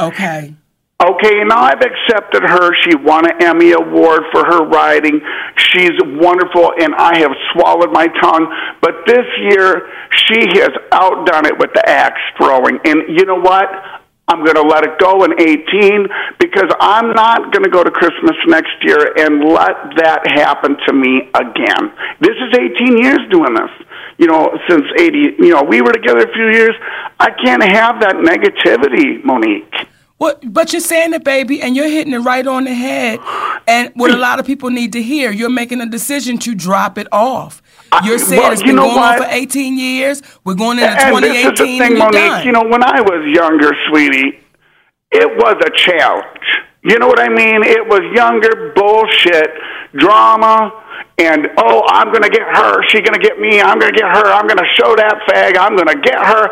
Okay. 0.00 0.54
Okay, 1.00 1.44
now 1.46 1.60
I've 1.62 1.78
accepted 1.78 2.42
her. 2.42 2.74
She 2.82 2.96
won 2.96 3.22
an 3.30 3.40
Emmy 3.40 3.70
Award 3.70 4.22
for 4.32 4.44
her 4.44 4.66
writing. 4.66 5.20
She's 5.54 5.94
wonderful, 6.02 6.72
and 6.76 6.92
I 6.96 7.20
have 7.20 7.30
swallowed 7.52 7.92
my 7.92 8.08
tongue. 8.20 8.50
But 8.82 9.06
this 9.06 9.24
year, 9.38 9.86
she 10.26 10.58
has 10.58 10.70
outdone 10.90 11.46
it 11.46 11.56
with 11.56 11.70
the 11.72 11.88
axe 11.88 12.18
throwing. 12.36 12.80
And 12.84 13.16
you 13.16 13.24
know 13.26 13.38
what? 13.38 13.70
I'm 14.26 14.42
going 14.42 14.56
to 14.56 14.66
let 14.66 14.82
it 14.82 14.98
go 14.98 15.22
in 15.22 15.38
18 15.38 16.08
because 16.40 16.66
I'm 16.80 17.14
not 17.14 17.52
going 17.52 17.62
to 17.62 17.70
go 17.70 17.84
to 17.84 17.92
Christmas 17.92 18.34
next 18.48 18.74
year 18.82 19.14
and 19.22 19.38
let 19.44 19.94
that 20.02 20.26
happen 20.34 20.76
to 20.84 20.92
me 20.92 21.30
again. 21.30 21.94
This 22.18 22.34
is 22.34 22.58
18 22.58 22.98
years 22.98 23.20
doing 23.30 23.54
this. 23.54 23.70
You 24.18 24.26
know, 24.26 24.50
since 24.68 24.82
80, 24.98 25.18
you 25.38 25.54
know, 25.54 25.62
we 25.62 25.80
were 25.80 25.92
together 25.92 26.26
a 26.26 26.32
few 26.34 26.50
years. 26.50 26.74
I 27.20 27.30
can't 27.30 27.62
have 27.62 28.00
that 28.00 28.16
negativity, 28.16 29.22
Monique. 29.24 29.86
What? 30.18 30.52
But 30.52 30.72
you're 30.72 30.80
saying 30.80 31.14
it, 31.14 31.24
baby, 31.24 31.62
and 31.62 31.74
you're 31.74 31.88
hitting 31.88 32.12
it 32.12 32.18
right 32.18 32.46
on 32.46 32.64
the 32.64 32.74
head. 32.74 33.20
And 33.66 33.92
what 33.94 34.10
a 34.10 34.16
lot 34.16 34.38
of 34.40 34.46
people 34.46 34.70
need 34.70 34.92
to 34.92 35.02
hear, 35.02 35.30
you're 35.30 35.50
making 35.50 35.80
a 35.80 35.86
decision 35.86 36.38
to 36.38 36.54
drop 36.54 36.98
it 36.98 37.06
off. 37.12 37.62
You're 38.04 38.18
saying 38.18 38.42
well, 38.42 38.52
it's 38.52 38.62
been 38.62 38.76
know 38.76 38.82
going 38.82 38.96
what? 38.96 39.20
on 39.20 39.28
for 39.28 39.34
18 39.34 39.78
years. 39.78 40.22
We're 40.44 40.54
going 40.54 40.78
into 40.78 40.90
And 40.90 41.16
this 41.24 41.36
is 41.36 41.58
2018. 41.58 41.78
the 41.78 41.78
thing, 41.78 41.98
Monique. 41.98 42.12
done. 42.12 42.46
You 42.46 42.52
know, 42.52 42.64
when 42.64 42.82
I 42.82 43.00
was 43.00 43.24
younger, 43.34 43.72
sweetie, 43.88 44.40
it 45.10 45.36
was 45.36 45.56
a 45.64 45.70
challenge. 45.70 46.46
You 46.82 46.98
know 46.98 47.06
what 47.08 47.20
I 47.20 47.28
mean? 47.28 47.62
It 47.64 47.86
was 47.86 48.00
younger 48.14 48.72
bullshit, 48.74 49.50
drama, 49.94 50.72
and 51.18 51.48
oh, 51.58 51.82
I'm 51.88 52.08
going 52.12 52.22
to 52.22 52.30
get 52.30 52.42
her. 52.42 52.82
She's 52.88 53.02
going 53.02 53.20
to 53.20 53.26
get 53.26 53.38
me. 53.38 53.60
I'm 53.60 53.78
going 53.78 53.92
to 53.92 53.98
get 53.98 54.08
her. 54.08 54.24
I'm 54.32 54.46
going 54.46 54.58
to 54.58 54.68
show 54.76 54.94
that 54.96 55.20
fag. 55.28 55.58
I'm 55.58 55.76
going 55.76 55.88
to 55.88 56.00
get 56.00 56.18
her. 56.18 56.48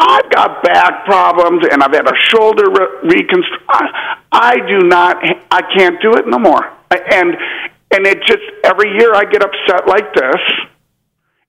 I've 0.00 0.30
got 0.30 0.62
back 0.62 1.04
problems, 1.04 1.62
and 1.70 1.82
I've 1.82 1.92
had 1.92 2.06
a 2.06 2.16
shoulder 2.32 2.64
re- 2.70 3.14
reconstruct. 3.14 3.64
I, 3.68 4.16
I 4.32 4.56
do 4.56 4.88
not. 4.88 5.16
I 5.50 5.62
can't 5.76 6.00
do 6.00 6.14
it 6.14 6.26
no 6.26 6.38
more. 6.38 6.72
And 6.90 7.36
and 7.92 8.06
it 8.06 8.22
just 8.26 8.42
every 8.64 8.90
year 8.98 9.14
I 9.14 9.24
get 9.24 9.42
upset 9.44 9.86
like 9.86 10.14
this. 10.14 10.40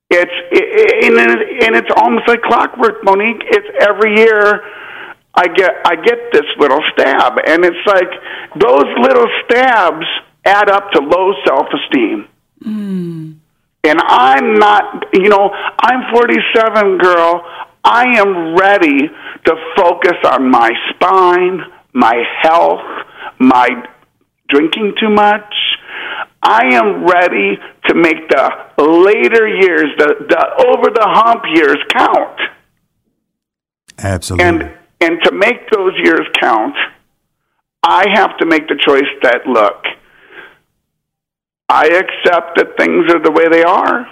It's 0.09 0.31
it, 0.51 1.05
and, 1.05 1.31
it, 1.31 1.63
and 1.63 1.75
it's 1.75 1.91
almost 1.95 2.27
like 2.27 2.41
clockwork, 2.41 3.03
Monique. 3.03 3.41
It's 3.47 3.67
every 3.79 4.17
year 4.17 4.61
I 5.33 5.47
get 5.47 5.71
I 5.85 5.95
get 5.95 6.33
this 6.33 6.45
little 6.59 6.81
stab, 6.93 7.39
and 7.47 7.63
it's 7.63 7.87
like 7.87 8.11
those 8.59 8.85
little 8.99 9.27
stabs 9.45 10.05
add 10.43 10.69
up 10.69 10.91
to 10.91 10.99
low 10.99 11.33
self 11.45 11.67
esteem. 11.73 12.27
Hmm. 12.61 13.31
And 13.83 13.99
I'm 13.99 14.59
not, 14.59 15.05
you 15.13 15.29
know, 15.29 15.49
I'm 15.51 16.13
47, 16.13 16.99
girl. 16.99 17.43
I 17.83 18.19
am 18.19 18.55
ready 18.55 19.09
to 19.45 19.55
focus 19.75 20.17
on 20.29 20.49
my 20.49 20.69
spine, 20.93 21.61
my 21.93 22.23
health, 22.41 22.81
my 23.39 23.67
drinking 24.49 24.93
too 24.99 25.09
much. 25.09 25.53
I 26.43 26.73
am 26.73 27.05
ready 27.05 27.57
to 27.87 27.95
make 27.95 28.29
the 28.29 28.49
later 28.77 29.47
years, 29.47 29.85
the, 29.97 30.15
the 30.27 30.65
over 30.67 30.89
the 30.93 31.05
hump 31.07 31.43
years 31.53 31.77
count. 31.89 32.39
Absolutely. 33.99 34.45
And 34.45 34.77
and 35.01 35.17
to 35.23 35.31
make 35.31 35.69
those 35.71 35.93
years 36.03 36.27
count, 36.39 36.75
I 37.83 38.05
have 38.13 38.37
to 38.37 38.45
make 38.45 38.67
the 38.67 38.79
choice 38.79 39.09
that 39.23 39.47
look, 39.47 39.83
I 41.67 41.85
accept 41.87 42.57
that 42.57 42.77
things 42.77 43.11
are 43.11 43.21
the 43.21 43.31
way 43.31 43.45
they 43.51 43.63
are. 43.63 44.05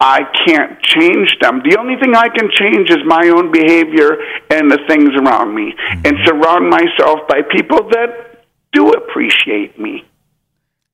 I 0.00 0.20
can't 0.46 0.80
change 0.80 1.36
them. 1.40 1.60
The 1.64 1.76
only 1.78 1.96
thing 1.96 2.14
I 2.14 2.28
can 2.28 2.48
change 2.52 2.88
is 2.90 2.98
my 3.04 3.28
own 3.34 3.50
behavior 3.50 4.16
and 4.50 4.70
the 4.70 4.78
things 4.86 5.10
around 5.16 5.54
me, 5.54 5.74
mm-hmm. 5.74 6.06
and 6.06 6.16
surround 6.24 6.70
myself 6.70 7.26
by 7.28 7.42
people 7.42 7.88
that 7.90 8.44
do 8.72 8.90
appreciate 8.92 9.78
me. 9.78 10.04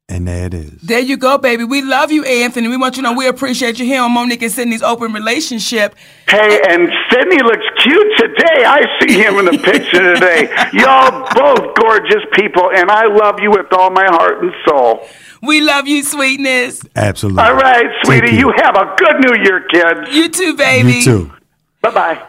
And 0.09 0.29
there 0.29 0.47
it 0.47 0.55
is. 0.55 0.81
There 0.83 1.01
you 1.01 1.17
go, 1.17 1.39
baby. 1.39 1.65
We 1.65 1.81
love 1.81 2.13
you, 2.13 2.25
Anthony. 2.25 2.69
We 2.69 2.77
want 2.77 2.97
you 2.97 3.03
to 3.03 3.09
know 3.09 3.17
we 3.17 3.27
appreciate 3.27 3.79
you 3.79 3.87
here 3.87 4.03
on 4.03 4.13
Monique 4.13 4.43
and 4.43 4.53
Sydney's 4.53 4.83
open 4.83 5.15
relationship. 5.15 5.95
Hey, 6.29 6.61
and 6.69 6.89
Sydney 7.11 7.43
looks 7.43 7.65
cute 7.83 8.13
today. 8.19 8.65
I 8.67 8.83
see 9.01 9.15
him 9.19 9.39
in 9.39 9.47
the 9.47 9.59
picture 9.59 10.15
today. 10.15 10.53
Y'all 10.75 11.27
both 11.35 11.75
gorgeous 11.77 12.23
people, 12.33 12.71
and 12.75 12.91
I 12.91 13.07
love 13.07 13.41
you 13.41 13.51
with 13.51 13.73
all 13.73 13.91
my 13.91 14.05
heart 14.05 14.43
and 14.43 14.53
soul. 14.69 15.09
We 15.47 15.61
love 15.61 15.87
you, 15.87 16.03
sweetness. 16.03 16.83
Absolutely. 16.97 17.43
All 17.43 17.55
right, 17.55 17.85
Thank 18.05 18.25
sweetie, 18.25 18.37
you 18.37 18.53
have 18.63 18.77
a 18.77 18.95
good 18.97 19.17
New 19.21 19.43
Year, 19.43 19.67
kid. 19.71 20.13
You 20.15 20.29
too, 20.29 20.57
baby. 20.57 20.93
You 20.95 21.03
too. 21.03 21.33
Bye 21.83 21.91
bye. 21.91 22.27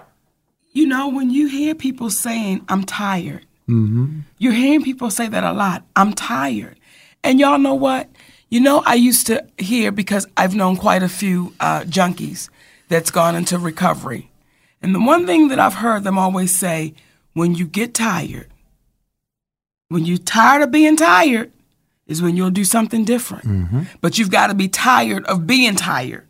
You 0.74 0.86
know, 0.88 1.08
when 1.10 1.30
you 1.30 1.48
hear 1.48 1.74
people 1.76 2.10
saying, 2.10 2.66
I'm 2.70 2.84
tired, 2.84 3.46
Mm-hmm. 3.68 4.20
you're 4.38 4.54
hearing 4.54 4.84
people 4.84 5.10
say 5.10 5.28
that 5.28 5.44
a 5.44 5.52
lot. 5.52 5.84
I'm 5.96 6.14
tired. 6.14 6.78
And 7.24 7.40
y'all 7.40 7.58
know 7.58 7.74
what? 7.74 8.08
You 8.50 8.60
know, 8.60 8.84
I 8.86 8.94
used 8.94 9.26
to 9.26 9.44
hear 9.58 9.92
because 9.92 10.28
I've 10.38 10.54
known 10.54 10.78
quite 10.78 11.02
a 11.02 11.10
few 11.10 11.56
uh, 11.60 11.82
junkies 11.82 12.50
that's 12.90 13.10
gone 13.10 13.36
into 13.36 13.58
recovery. 13.58 14.30
And 14.84 14.94
the 14.94 15.00
one 15.00 15.26
thing 15.26 15.48
that 15.48 15.60
I've 15.60 15.74
heard 15.74 16.04
them 16.04 16.20
always 16.20 16.54
say 16.54 16.94
when 17.34 17.56
you 17.56 17.66
get 17.66 17.96
tired, 17.96 18.50
when 19.90 20.06
you're 20.06 20.20
tired 20.20 20.62
of 20.62 20.70
being 20.72 20.96
tired, 20.96 21.52
is 22.08 22.22
when 22.22 22.38
you'll 22.38 22.52
do 22.52 22.64
something 22.64 23.04
different. 23.04 23.46
Mm-hmm. 23.46 23.84
But 24.02 24.18
you've 24.18 24.32
got 24.32 24.48
to 24.48 24.54
be 24.54 24.68
tired 24.68 25.26
of 25.26 25.48
being 25.48 25.76
tired 25.76 26.28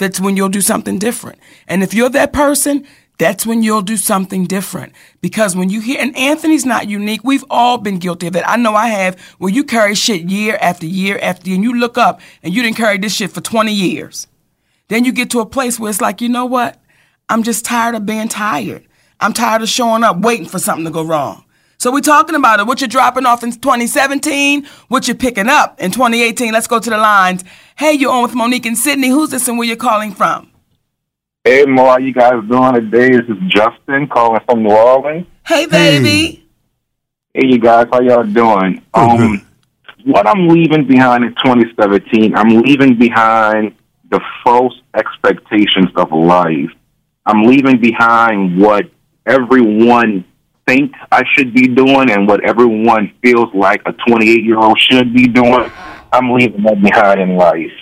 that's 0.00 0.18
when 0.18 0.34
you'll 0.36 0.48
do 0.48 0.62
something 0.62 0.98
different. 0.98 1.38
And 1.68 1.82
if 1.82 1.92
you're 1.92 2.08
that 2.08 2.32
person, 2.32 2.86
that's 3.18 3.44
when 3.44 3.62
you'll 3.62 3.82
do 3.82 3.98
something 3.98 4.46
different. 4.46 4.94
Because 5.20 5.54
when 5.54 5.68
you 5.68 5.82
hear, 5.82 6.00
and 6.00 6.16
Anthony's 6.16 6.64
not 6.64 6.88
unique, 6.88 7.20
we've 7.22 7.44
all 7.50 7.76
been 7.76 7.98
guilty 7.98 8.26
of 8.26 8.32
that. 8.32 8.48
I 8.48 8.56
know 8.56 8.74
I 8.74 8.88
have, 8.88 9.20
where 9.36 9.52
you 9.52 9.62
carry 9.62 9.94
shit 9.94 10.22
year 10.22 10.56
after 10.58 10.86
year 10.86 11.18
after 11.20 11.48
year, 11.48 11.56
and 11.56 11.64
you 11.64 11.74
look 11.74 11.98
up 11.98 12.22
and 12.42 12.54
you 12.54 12.62
didn't 12.62 12.78
carry 12.78 12.96
this 12.96 13.14
shit 13.14 13.30
for 13.30 13.42
20 13.42 13.70
years. 13.72 14.26
Then 14.88 15.04
you 15.04 15.12
get 15.12 15.30
to 15.32 15.40
a 15.40 15.46
place 15.46 15.78
where 15.78 15.90
it's 15.90 16.00
like, 16.00 16.22
you 16.22 16.30
know 16.30 16.46
what? 16.46 16.82
I'm 17.28 17.42
just 17.42 17.66
tired 17.66 17.94
of 17.94 18.06
being 18.06 18.28
tired. 18.28 18.86
I'm 19.20 19.34
tired 19.34 19.60
of 19.60 19.68
showing 19.68 20.02
up 20.02 20.20
waiting 20.20 20.48
for 20.48 20.58
something 20.58 20.86
to 20.86 20.90
go 20.90 21.04
wrong. 21.04 21.44
So 21.80 21.90
we're 21.90 22.00
talking 22.02 22.34
about 22.34 22.60
it. 22.60 22.66
What 22.66 22.82
you're 22.82 22.88
dropping 22.88 23.24
off 23.24 23.42
in 23.42 23.52
2017, 23.52 24.66
what 24.88 25.08
you're 25.08 25.16
picking 25.16 25.48
up 25.48 25.80
in 25.80 25.90
2018. 25.90 26.52
Let's 26.52 26.66
go 26.66 26.78
to 26.78 26.90
the 26.90 26.98
lines. 26.98 27.42
Hey, 27.74 27.94
you're 27.94 28.12
on 28.12 28.22
with 28.22 28.34
Monique 28.34 28.66
and 28.66 28.76
Sydney. 28.76 29.08
Who's 29.08 29.30
this 29.30 29.48
and 29.48 29.56
where 29.56 29.66
you're 29.66 29.78
calling 29.78 30.12
from? 30.12 30.50
Hey, 31.42 31.64
Mo, 31.64 31.86
how 31.86 31.96
you 31.96 32.12
guys 32.12 32.34
doing 32.50 32.74
today? 32.74 33.12
This 33.12 33.26
is 33.30 33.38
Justin 33.48 34.08
calling 34.08 34.42
from 34.44 34.62
New 34.62 34.70
Orleans. 34.70 35.26
Hey, 35.46 35.64
baby. 35.64 36.46
Hey, 37.32 37.46
you 37.46 37.58
guys, 37.58 37.86
how 37.90 38.02
y'all 38.02 38.24
doing? 38.24 38.84
Um, 38.92 39.46
what 40.04 40.26
I'm 40.26 40.48
leaving 40.48 40.86
behind 40.86 41.24
in 41.24 41.30
2017, 41.36 42.36
I'm 42.36 42.60
leaving 42.60 42.98
behind 42.98 43.74
the 44.10 44.20
false 44.44 44.78
expectations 44.94 45.88
of 45.96 46.12
life. 46.12 46.72
I'm 47.24 47.44
leaving 47.44 47.80
behind 47.80 48.60
what 48.60 48.90
everyone 49.24 50.26
think 50.70 50.92
I 51.10 51.22
should 51.34 51.52
be 51.52 51.66
doing 51.66 52.10
and 52.10 52.28
what 52.28 52.48
everyone 52.48 53.12
feels 53.22 53.52
like 53.54 53.82
a 53.86 53.92
28 53.92 54.44
year 54.44 54.58
old 54.58 54.78
should 54.78 55.12
be 55.12 55.26
doing. 55.26 55.70
I'm 56.12 56.30
leaving 56.30 56.62
that 56.62 56.80
behind 56.80 57.20
in 57.20 57.36
life. 57.36 57.72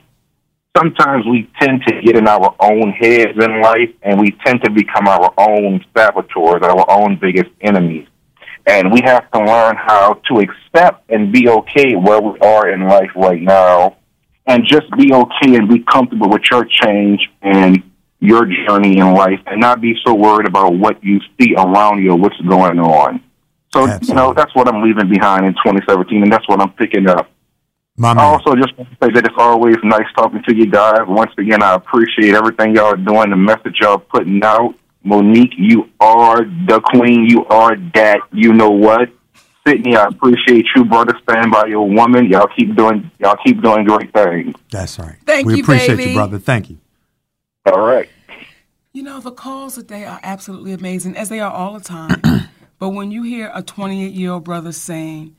Sometimes 0.76 1.26
we 1.26 1.50
tend 1.60 1.82
to 1.86 2.00
get 2.00 2.16
in 2.16 2.26
our 2.26 2.54
own 2.60 2.92
heads 2.92 3.32
in 3.38 3.60
life 3.60 3.90
and 4.02 4.18
we 4.18 4.30
tend 4.44 4.62
to 4.64 4.70
become 4.70 5.06
our 5.06 5.34
own 5.36 5.84
saboteurs, 5.94 6.62
our 6.62 6.90
own 6.90 7.18
biggest 7.20 7.50
enemies. 7.60 8.06
And 8.66 8.92
we 8.92 9.00
have 9.04 9.30
to 9.32 9.38
learn 9.38 9.76
how 9.76 10.20
to 10.28 10.40
accept 10.40 11.10
and 11.10 11.32
be 11.32 11.48
okay 11.48 11.94
where 11.94 12.20
we 12.20 12.38
are 12.40 12.70
in 12.70 12.86
life 12.86 13.10
right 13.16 13.40
now 13.40 13.96
and 14.46 14.64
just 14.66 14.90
be 14.96 15.12
okay 15.12 15.56
and 15.56 15.68
be 15.68 15.80
comfortable 15.80 16.30
with 16.30 16.42
your 16.50 16.64
change 16.64 17.28
and 17.42 17.82
your 18.20 18.46
journey 18.46 18.98
in 18.98 19.14
life 19.14 19.40
and 19.46 19.60
not 19.60 19.80
be 19.80 19.94
so 20.04 20.14
worried 20.14 20.46
about 20.46 20.74
what 20.74 21.02
you 21.02 21.20
see 21.40 21.54
around 21.56 22.02
you 22.02 22.12
or 22.12 22.16
what's 22.16 22.40
going 22.40 22.78
on. 22.78 23.22
So, 23.72 23.86
you 24.02 24.14
know, 24.14 24.32
that's 24.32 24.54
what 24.54 24.66
I'm 24.66 24.82
leaving 24.82 25.08
behind 25.08 25.46
in 25.46 25.52
2017 25.52 26.22
and 26.22 26.32
that's 26.32 26.48
what 26.48 26.60
I'm 26.60 26.72
picking 26.72 27.08
up. 27.08 27.30
My 27.96 28.12
I 28.12 28.24
also 28.24 28.54
just 28.54 28.76
want 28.78 28.90
to 28.90 28.96
say 29.02 29.12
that 29.12 29.26
it's 29.26 29.34
always 29.36 29.76
nice 29.82 30.06
talking 30.16 30.42
to 30.48 30.54
you 30.54 30.66
guys. 30.66 31.00
Once 31.08 31.32
again, 31.36 31.62
I 31.62 31.74
appreciate 31.74 32.34
everything 32.34 32.76
y'all 32.76 32.94
are 32.94 32.96
doing, 32.96 33.30
the 33.30 33.36
message 33.36 33.78
y'all 33.80 33.98
putting 33.98 34.42
out. 34.44 34.74
Monique, 35.02 35.54
you 35.56 35.88
are 36.00 36.44
the 36.44 36.80
queen. 36.84 37.26
You 37.28 37.44
are 37.46 37.76
that. 37.94 38.20
You 38.32 38.52
know 38.52 38.70
what? 38.70 39.10
Sydney, 39.66 39.96
I 39.96 40.06
appreciate 40.06 40.66
you, 40.76 40.84
brother, 40.84 41.18
standing 41.22 41.50
by 41.50 41.66
your 41.66 41.88
woman. 41.88 42.26
Y'all 42.26 42.48
keep 42.56 42.74
doing, 42.76 43.10
y'all 43.18 43.36
keep 43.44 43.60
doing 43.62 43.84
great 43.84 44.12
things. 44.12 44.54
That's 44.70 44.98
right. 44.98 45.16
Thank 45.26 45.46
we 45.46 45.56
you, 45.56 45.62
appreciate 45.62 45.96
baby. 45.96 46.10
you, 46.10 46.14
brother. 46.14 46.38
Thank 46.38 46.70
you. 46.70 46.78
All 47.66 47.80
right. 47.80 48.08
You 48.92 49.02
know, 49.02 49.20
the 49.20 49.30
calls 49.30 49.74
today 49.74 50.04
are 50.04 50.20
absolutely 50.22 50.72
amazing, 50.72 51.16
as 51.16 51.28
they 51.28 51.40
are 51.40 51.52
all 51.52 51.74
the 51.74 51.84
time. 51.84 52.22
but 52.78 52.90
when 52.90 53.10
you 53.10 53.22
hear 53.22 53.50
a 53.54 53.62
28 53.62 54.12
year 54.12 54.32
old 54.32 54.44
brother 54.44 54.72
saying, 54.72 55.36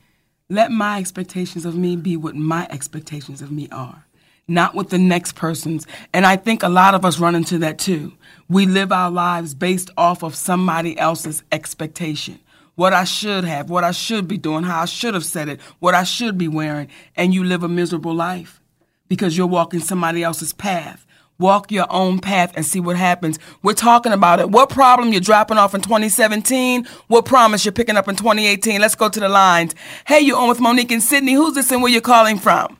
let 0.48 0.70
my 0.70 0.98
expectations 0.98 1.64
of 1.64 1.76
me 1.76 1.96
be 1.96 2.16
what 2.16 2.34
my 2.34 2.66
expectations 2.70 3.42
of 3.42 3.52
me 3.52 3.68
are, 3.70 4.06
not 4.48 4.74
what 4.74 4.90
the 4.90 4.98
next 4.98 5.34
person's. 5.34 5.86
And 6.12 6.26
I 6.26 6.36
think 6.36 6.62
a 6.62 6.68
lot 6.68 6.94
of 6.94 7.04
us 7.04 7.18
run 7.18 7.34
into 7.34 7.58
that 7.58 7.78
too. 7.78 8.12
We 8.48 8.66
live 8.66 8.92
our 8.92 9.10
lives 9.10 9.54
based 9.54 9.90
off 9.96 10.22
of 10.22 10.34
somebody 10.34 10.98
else's 10.98 11.42
expectation. 11.52 12.40
What 12.74 12.92
I 12.92 13.04
should 13.04 13.44
have, 13.44 13.70
what 13.70 13.84
I 13.84 13.92
should 13.92 14.26
be 14.26 14.38
doing, 14.38 14.64
how 14.64 14.82
I 14.82 14.86
should 14.86 15.14
have 15.14 15.24
said 15.24 15.48
it, 15.48 15.60
what 15.80 15.94
I 15.94 16.02
should 16.02 16.38
be 16.38 16.48
wearing, 16.48 16.88
and 17.14 17.34
you 17.34 17.44
live 17.44 17.62
a 17.62 17.68
miserable 17.68 18.14
life 18.14 18.60
because 19.08 19.36
you're 19.36 19.46
walking 19.46 19.80
somebody 19.80 20.22
else's 20.22 20.52
path. 20.52 21.06
Walk 21.40 21.72
your 21.72 21.86
own 21.90 22.18
path 22.18 22.52
and 22.54 22.64
see 22.66 22.80
what 22.80 22.96
happens. 22.96 23.38
We're 23.62 23.72
talking 23.72 24.12
about 24.12 24.40
it. 24.40 24.50
What 24.50 24.68
problem 24.68 25.10
you're 25.10 25.22
dropping 25.22 25.56
off 25.56 25.74
in 25.74 25.80
2017? 25.80 26.86
What 27.08 27.24
promise 27.24 27.64
you're 27.64 27.72
picking 27.72 27.96
up 27.96 28.08
in 28.08 28.14
2018? 28.14 28.78
Let's 28.80 28.94
go 28.94 29.08
to 29.08 29.18
the 29.18 29.28
lines. 29.28 29.74
Hey, 30.06 30.20
you're 30.20 30.36
on 30.36 30.50
with 30.50 30.60
Monique 30.60 30.92
and 30.92 31.02
Sydney. 31.02 31.32
Who's 31.32 31.54
this 31.54 31.72
and 31.72 31.82
where 31.82 31.90
you're 31.90 32.02
calling 32.02 32.38
from? 32.38 32.76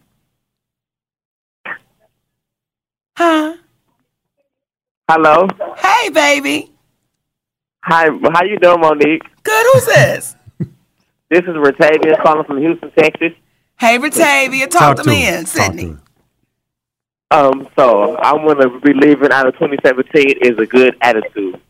Huh? 3.17 3.57
Hello. 5.09 5.49
Hey, 5.79 6.11
baby. 6.11 6.71
Hi. 7.83 8.11
How 8.35 8.45
you 8.45 8.59
doing, 8.59 8.81
Monique? 8.81 9.23
Good. 9.43 9.67
Who's 9.73 9.87
this? 9.87 10.37
This 11.31 11.41
is 11.41 11.55
Ratavian 11.57 12.23
calling 12.23 12.45
from 12.45 12.59
Houston, 12.59 12.91
Texas. 12.93 13.33
Hey, 13.79 13.97
Batavia. 13.97 14.67
Talk, 14.67 14.99
to 14.99 15.09
me 15.09 15.27
in 15.27 15.47
Sydney. 15.47 15.97
Um, 17.31 17.69
so 17.77 18.17
I 18.17 18.33
want 18.35 18.61
to 18.61 18.81
be 18.81 18.93
leaving 18.93 19.31
out 19.31 19.47
of 19.47 19.55
2017 19.55 20.39
is 20.43 20.59
a 20.59 20.67
good 20.67 20.97
attitude. 21.01 21.61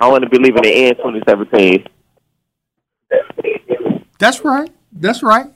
I 0.00 0.08
want 0.08 0.24
to 0.24 0.30
be 0.30 0.38
leaving 0.38 0.64
it 0.64 0.74
in 0.74 0.96
2017. 0.96 1.86
That's 4.18 4.44
right. 4.44 4.70
That's 4.92 5.22
right. 5.22 5.46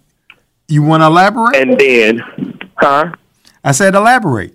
You 0.69 0.83
want 0.83 1.03
to 1.03 1.07
elaborate? 1.07 1.57
And 1.57 1.79
then, 1.79 2.23
huh? 2.77 3.13
I 3.65 3.73
said 3.73 3.95
elaborate. 3.95 4.55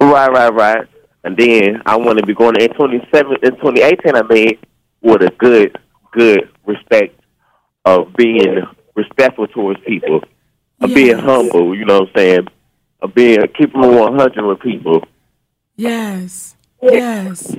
Right, 0.00 0.30
right, 0.30 0.52
right. 0.52 0.88
And 1.22 1.36
then 1.36 1.82
I 1.86 1.96
want 1.96 2.18
to 2.18 2.26
be 2.26 2.34
going 2.34 2.60
in 2.60 2.70
27 2.70 3.36
in 3.42 3.50
2018. 3.56 4.16
I 4.16 4.22
mean, 4.22 4.58
with 5.02 5.22
a 5.22 5.30
good, 5.38 5.78
good 6.12 6.50
respect 6.66 7.20
of 7.84 8.12
being 8.14 8.62
respectful 8.94 9.46
towards 9.48 9.80
people, 9.84 10.22
of 10.80 10.94
being 10.94 11.18
humble. 11.18 11.76
You 11.76 11.84
know 11.84 12.00
what 12.00 12.08
I'm 12.08 12.14
saying? 12.16 12.48
Of 13.02 13.14
being 13.14 13.40
keeping 13.56 13.82
it 13.82 13.86
100 13.86 14.44
with 14.44 14.60
people. 14.60 15.02
Yes. 15.76 16.56
Yes. 16.82 17.54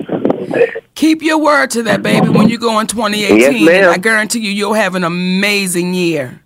Keep 0.94 1.22
your 1.22 1.38
word 1.38 1.70
to 1.70 1.82
that, 1.84 2.02
baby, 2.02 2.28
when 2.28 2.48
you 2.48 2.58
go 2.58 2.78
in 2.80 2.86
2018. 2.86 3.38
Yes, 3.38 3.84
and. 3.84 3.86
I 3.90 3.96
guarantee 3.96 4.40
you, 4.40 4.50
you'll 4.50 4.74
have 4.74 4.94
an 4.94 5.04
amazing 5.04 5.94
year. 5.94 6.42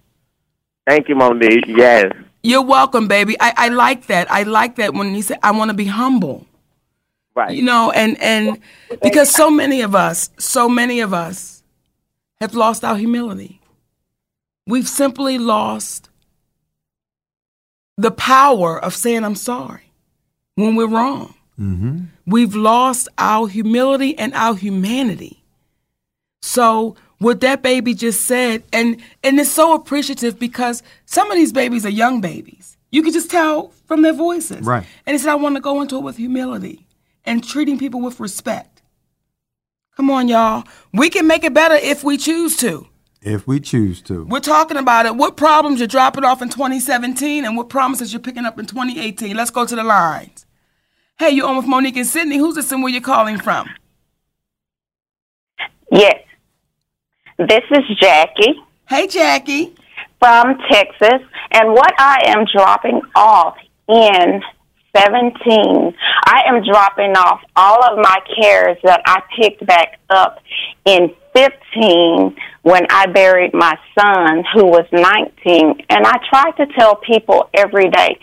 Thank 0.86 1.08
you, 1.08 1.16
Monique. 1.16 1.64
Yes. 1.66 2.12
You're 2.42 2.62
welcome, 2.62 3.08
baby. 3.08 3.36
I, 3.40 3.52
I 3.56 3.68
like 3.68 4.06
that. 4.06 4.30
I 4.30 4.44
like 4.44 4.76
that 4.76 4.94
when 4.94 5.14
you 5.14 5.22
say, 5.22 5.36
I 5.42 5.50
want 5.50 5.70
to 5.70 5.76
be 5.76 5.86
humble. 5.86 6.46
Right. 7.34 7.54
You 7.54 7.62
know, 7.62 7.90
and, 7.90 8.20
and 8.22 8.60
because 9.02 9.30
so 9.30 9.50
many 9.50 9.82
of 9.82 9.94
us, 9.94 10.30
so 10.38 10.68
many 10.68 11.00
of 11.00 11.12
us 11.12 11.62
have 12.40 12.54
lost 12.54 12.84
our 12.84 12.96
humility. 12.96 13.60
We've 14.66 14.88
simply 14.88 15.38
lost 15.38 16.08
the 17.96 18.10
power 18.10 18.82
of 18.82 18.94
saying, 18.94 19.24
I'm 19.24 19.34
sorry 19.34 19.92
when 20.54 20.74
we're 20.74 20.88
wrong. 20.88 21.34
Mm-hmm. 21.58 22.04
We've 22.26 22.54
lost 22.54 23.08
our 23.18 23.48
humility 23.48 24.18
and 24.18 24.34
our 24.34 24.54
humanity. 24.54 25.42
So 26.42 26.96
what 27.18 27.40
that 27.40 27.62
baby 27.62 27.94
just 27.94 28.26
said, 28.26 28.62
and 28.72 29.00
and 29.24 29.40
it's 29.40 29.50
so 29.50 29.74
appreciative 29.74 30.38
because 30.38 30.82
some 31.06 31.30
of 31.30 31.36
these 31.36 31.52
babies 31.52 31.86
are 31.86 31.90
young 31.90 32.20
babies. 32.20 32.76
You 32.90 33.02
can 33.02 33.12
just 33.12 33.30
tell 33.30 33.72
from 33.86 34.02
their 34.02 34.12
voices. 34.12 34.64
Right. 34.64 34.86
And 35.06 35.14
he 35.14 35.18
said, 35.18 35.30
I 35.30 35.36
want 35.36 35.56
to 35.56 35.60
go 35.60 35.80
into 35.80 35.96
it 35.96 36.02
with 36.02 36.16
humility 36.16 36.86
and 37.24 37.42
treating 37.42 37.78
people 37.78 38.00
with 38.00 38.20
respect. 38.20 38.82
Come 39.96 40.10
on, 40.10 40.28
y'all. 40.28 40.64
We 40.92 41.08
can 41.08 41.26
make 41.26 41.42
it 41.42 41.54
better 41.54 41.74
if 41.74 42.04
we 42.04 42.18
choose 42.18 42.56
to. 42.58 42.86
If 43.26 43.44
we 43.48 43.58
choose 43.58 44.00
to. 44.02 44.24
We're 44.24 44.38
talking 44.38 44.76
about 44.76 45.04
it. 45.04 45.16
What 45.16 45.36
problems 45.36 45.80
you're 45.80 45.88
dropping 45.88 46.22
off 46.22 46.42
in 46.42 46.48
2017 46.48 47.44
and 47.44 47.56
what 47.56 47.68
promises 47.68 48.12
you're 48.12 48.20
picking 48.20 48.44
up 48.44 48.56
in 48.56 48.66
2018. 48.66 49.36
Let's 49.36 49.50
go 49.50 49.66
to 49.66 49.74
the 49.74 49.82
lines. 49.82 50.46
Hey, 51.18 51.30
you're 51.30 51.48
on 51.48 51.56
with 51.56 51.66
Monique 51.66 51.96
and 51.96 52.06
Sydney. 52.06 52.36
Who's 52.38 52.54
this 52.54 52.70
and 52.70 52.84
where 52.84 52.92
you're 52.92 53.02
calling 53.02 53.38
from? 53.38 53.68
Yes. 55.90 56.22
This 57.36 57.64
is 57.72 57.98
Jackie. 58.00 58.62
Hey, 58.88 59.08
Jackie. 59.08 59.74
From 60.20 60.56
Texas. 60.70 61.20
And 61.50 61.72
what 61.72 61.94
I 61.98 62.22
am 62.26 62.44
dropping 62.54 63.00
off 63.16 63.56
in 63.88 64.40
17, 64.96 65.94
I 66.26 66.42
am 66.46 66.62
dropping 66.62 67.16
off 67.16 67.40
all 67.56 67.82
of 67.82 67.98
my 67.98 68.20
cares 68.40 68.78
that 68.84 69.02
I 69.04 69.20
picked 69.36 69.66
back 69.66 69.98
up 70.10 70.38
in 70.84 71.12
15 71.36 72.34
when 72.62 72.86
I 72.88 73.06
buried 73.06 73.52
my 73.52 73.78
son 73.98 74.44
who 74.54 74.64
was 74.64 74.86
19. 74.90 75.84
And 75.90 76.06
I 76.06 76.14
try 76.30 76.50
to 76.52 76.66
tell 76.78 76.96
people 76.96 77.50
every 77.54 77.90
day, 77.90 78.18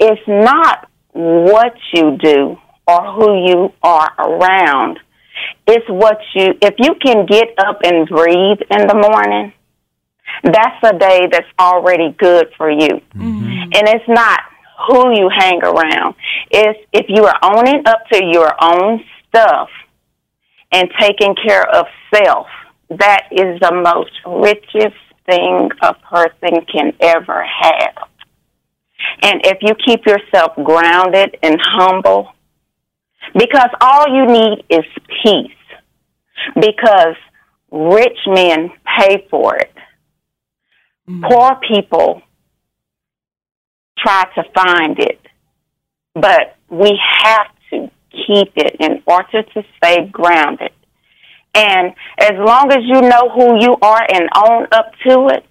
it's 0.00 0.26
not 0.26 0.88
what 1.12 1.74
you 1.92 2.16
do 2.16 2.58
or 2.86 3.12
who 3.12 3.46
you 3.46 3.72
are 3.82 4.10
around. 4.18 4.98
It's 5.66 5.86
what 5.88 6.18
you, 6.34 6.54
if 6.62 6.74
you 6.78 6.94
can 7.04 7.26
get 7.26 7.48
up 7.58 7.80
and 7.84 8.08
breathe 8.08 8.60
in 8.70 8.86
the 8.86 8.94
morning, 8.94 9.52
that's 10.42 10.82
a 10.82 10.98
day 10.98 11.28
that's 11.30 11.48
already 11.58 12.14
good 12.18 12.48
for 12.56 12.70
you. 12.70 13.00
Mm-hmm. 13.14 13.72
And 13.74 13.88
it's 13.88 14.08
not 14.08 14.40
who 14.88 15.10
you 15.16 15.28
hang 15.28 15.62
around. 15.62 16.14
It's 16.50 16.78
if 16.92 17.06
you 17.08 17.24
are 17.24 17.38
owning 17.42 17.82
up 17.86 18.06
to 18.12 18.24
your 18.24 18.52
own 18.60 19.04
stuff 19.28 19.68
and 20.74 20.90
taking 20.98 21.36
care 21.36 21.66
of 21.68 21.86
self, 22.12 22.48
that 22.90 23.28
is 23.30 23.60
the 23.60 23.72
most 23.72 24.10
richest 24.26 25.00
thing 25.24 25.70
a 25.80 25.94
person 25.94 26.66
can 26.70 26.92
ever 27.00 27.44
have. 27.44 28.08
And 29.22 29.40
if 29.44 29.58
you 29.62 29.74
keep 29.86 30.04
yourself 30.04 30.52
grounded 30.62 31.36
and 31.44 31.58
humble, 31.62 32.32
because 33.34 33.70
all 33.80 34.08
you 34.08 34.26
need 34.26 34.64
is 34.68 34.84
peace, 35.22 35.52
because 36.56 37.16
rich 37.70 38.18
men 38.26 38.70
pay 38.98 39.26
for 39.30 39.56
it. 39.56 39.74
Mm. 41.08 41.30
Poor 41.30 41.60
people 41.68 42.20
try 43.98 44.24
to 44.34 44.42
find 44.54 44.98
it, 44.98 45.20
but 46.14 46.56
we 46.68 46.98
have 47.22 47.46
keep 48.26 48.52
it 48.56 48.76
in 48.80 49.02
order 49.06 49.42
to 49.42 49.62
stay 49.76 50.06
grounded. 50.06 50.70
And 51.54 51.94
as 52.18 52.32
long 52.36 52.72
as 52.72 52.82
you 52.82 53.00
know 53.00 53.28
who 53.32 53.60
you 53.60 53.76
are 53.80 54.06
and 54.12 54.28
own 54.36 54.66
up 54.72 54.92
to 55.06 55.28
it, 55.28 55.46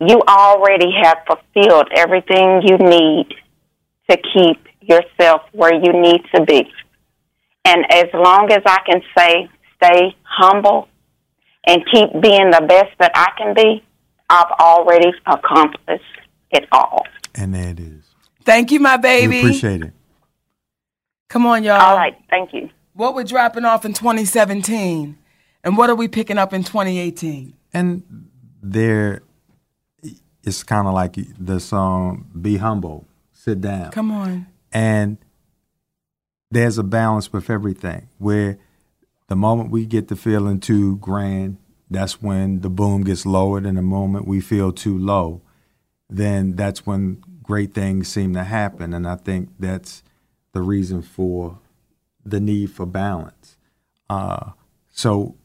you 0.00 0.20
already 0.28 0.92
have 1.02 1.18
fulfilled 1.26 1.88
everything 1.96 2.62
you 2.64 2.76
need 2.78 3.28
to 4.10 4.16
keep 4.16 4.58
yourself 4.80 5.42
where 5.52 5.74
you 5.74 5.92
need 5.92 6.20
to 6.34 6.44
be. 6.44 6.70
And 7.64 7.84
as 7.92 8.06
long 8.14 8.50
as 8.52 8.62
I 8.64 8.78
can 8.86 9.02
say, 9.16 9.48
stay 9.76 10.16
humble 10.22 10.88
and 11.66 11.82
keep 11.92 12.10
being 12.22 12.50
the 12.50 12.64
best 12.66 12.96
that 12.98 13.12
I 13.14 13.30
can 13.36 13.54
be, 13.54 13.84
I've 14.30 14.52
already 14.60 15.12
accomplished 15.26 16.04
it 16.50 16.66
all. 16.72 17.04
And 17.34 17.54
there 17.54 17.70
it 17.70 17.80
is. 17.80 18.04
Thank 18.44 18.70
you, 18.70 18.80
my 18.80 18.96
baby. 18.96 19.28
We 19.28 19.38
appreciate 19.40 19.82
it. 19.82 19.92
Come 21.28 21.46
on, 21.46 21.62
y'all. 21.62 21.80
All 21.80 21.96
right, 21.96 22.16
thank 22.30 22.54
you. 22.54 22.70
What 22.94 23.14
we're 23.14 23.24
dropping 23.24 23.64
off 23.64 23.84
in 23.84 23.92
2017, 23.92 25.16
and 25.62 25.76
what 25.76 25.90
are 25.90 25.94
we 25.94 26.08
picking 26.08 26.38
up 26.38 26.52
in 26.52 26.64
2018? 26.64 27.54
And 27.72 28.30
there, 28.62 29.22
it's 30.42 30.62
kind 30.62 30.88
of 30.88 30.94
like 30.94 31.16
the 31.38 31.60
song 31.60 32.26
"Be 32.40 32.56
Humble," 32.56 33.06
sit 33.32 33.60
down. 33.60 33.90
Come 33.90 34.10
on. 34.10 34.46
And 34.72 35.18
there's 36.50 36.78
a 36.78 36.82
balance 36.82 37.32
with 37.32 37.50
everything. 37.50 38.08
Where 38.18 38.58
the 39.28 39.36
moment 39.36 39.70
we 39.70 39.84
get 39.84 40.08
to 40.08 40.16
feeling 40.16 40.60
too 40.60 40.96
grand, 40.96 41.58
that's 41.90 42.22
when 42.22 42.60
the 42.60 42.70
boom 42.70 43.04
gets 43.04 43.26
lowered, 43.26 43.66
and 43.66 43.76
the 43.76 43.82
moment 43.82 44.26
we 44.26 44.40
feel 44.40 44.72
too 44.72 44.96
low, 44.98 45.42
then 46.08 46.56
that's 46.56 46.86
when 46.86 47.22
great 47.42 47.74
things 47.74 48.08
seem 48.08 48.32
to 48.32 48.44
happen. 48.44 48.94
And 48.94 49.06
I 49.06 49.16
think 49.16 49.50
that's 49.58 50.02
the 50.58 50.62
reason 50.62 51.02
for 51.02 51.56
the 52.24 52.40
need 52.40 52.68
for 52.72 52.84
balance. 52.84 53.56
Uh, 54.10 54.50
so 54.90 55.36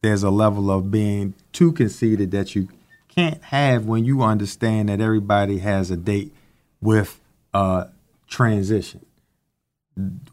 there's 0.00 0.22
a 0.22 0.30
level 0.30 0.70
of 0.70 0.92
being 0.92 1.34
too 1.52 1.72
conceited 1.72 2.30
that 2.30 2.54
you 2.54 2.68
can't 3.08 3.42
have 3.42 3.86
when 3.86 4.04
you 4.04 4.22
understand 4.22 4.88
that 4.88 5.00
everybody 5.00 5.58
has 5.58 5.90
a 5.90 5.96
date 5.96 6.32
with 6.80 7.20
uh, 7.52 7.86
transition. 8.28 9.04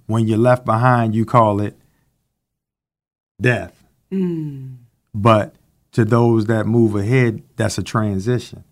When 0.05 0.27
you're 0.27 0.37
left 0.37 0.65
behind, 0.65 1.15
you 1.15 1.25
call 1.25 1.59
it 1.59 1.75
death. 3.41 3.83
Mm. 4.11 4.77
But 5.15 5.55
to 5.93 6.05
those 6.05 6.45
that 6.45 6.67
move 6.67 6.95
ahead, 6.95 7.41
that's 7.55 7.79
a 7.79 7.83
transition. 7.83 8.63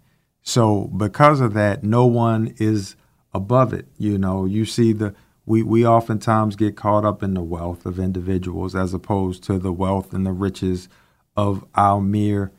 So 0.43 0.91
because 0.95 1.41
of 1.41 1.55
that, 1.55 1.83
no 1.83 2.05
one 2.05 2.53
is 2.59 2.95
above 3.33 3.73
it. 3.73 3.87
You 3.97 4.19
know, 4.19 4.45
you 4.45 4.63
see 4.65 4.93
the 4.93 5.15
we 5.45 5.61
we 5.63 5.85
oftentimes 5.85 6.55
get 6.55 6.75
caught 6.75 7.05
up 7.05 7.21
in 7.21 7.33
the 7.33 7.43
wealth 7.43 7.85
of 7.85 7.99
individuals 7.99 8.75
as 8.75 8.93
opposed 8.93 9.43
to 9.43 9.59
the 9.59 9.73
wealth 9.73 10.13
and 10.13 10.25
the 10.25 10.31
riches 10.31 10.89
of 11.35 11.65
our 11.75 12.01
mere 12.01 12.51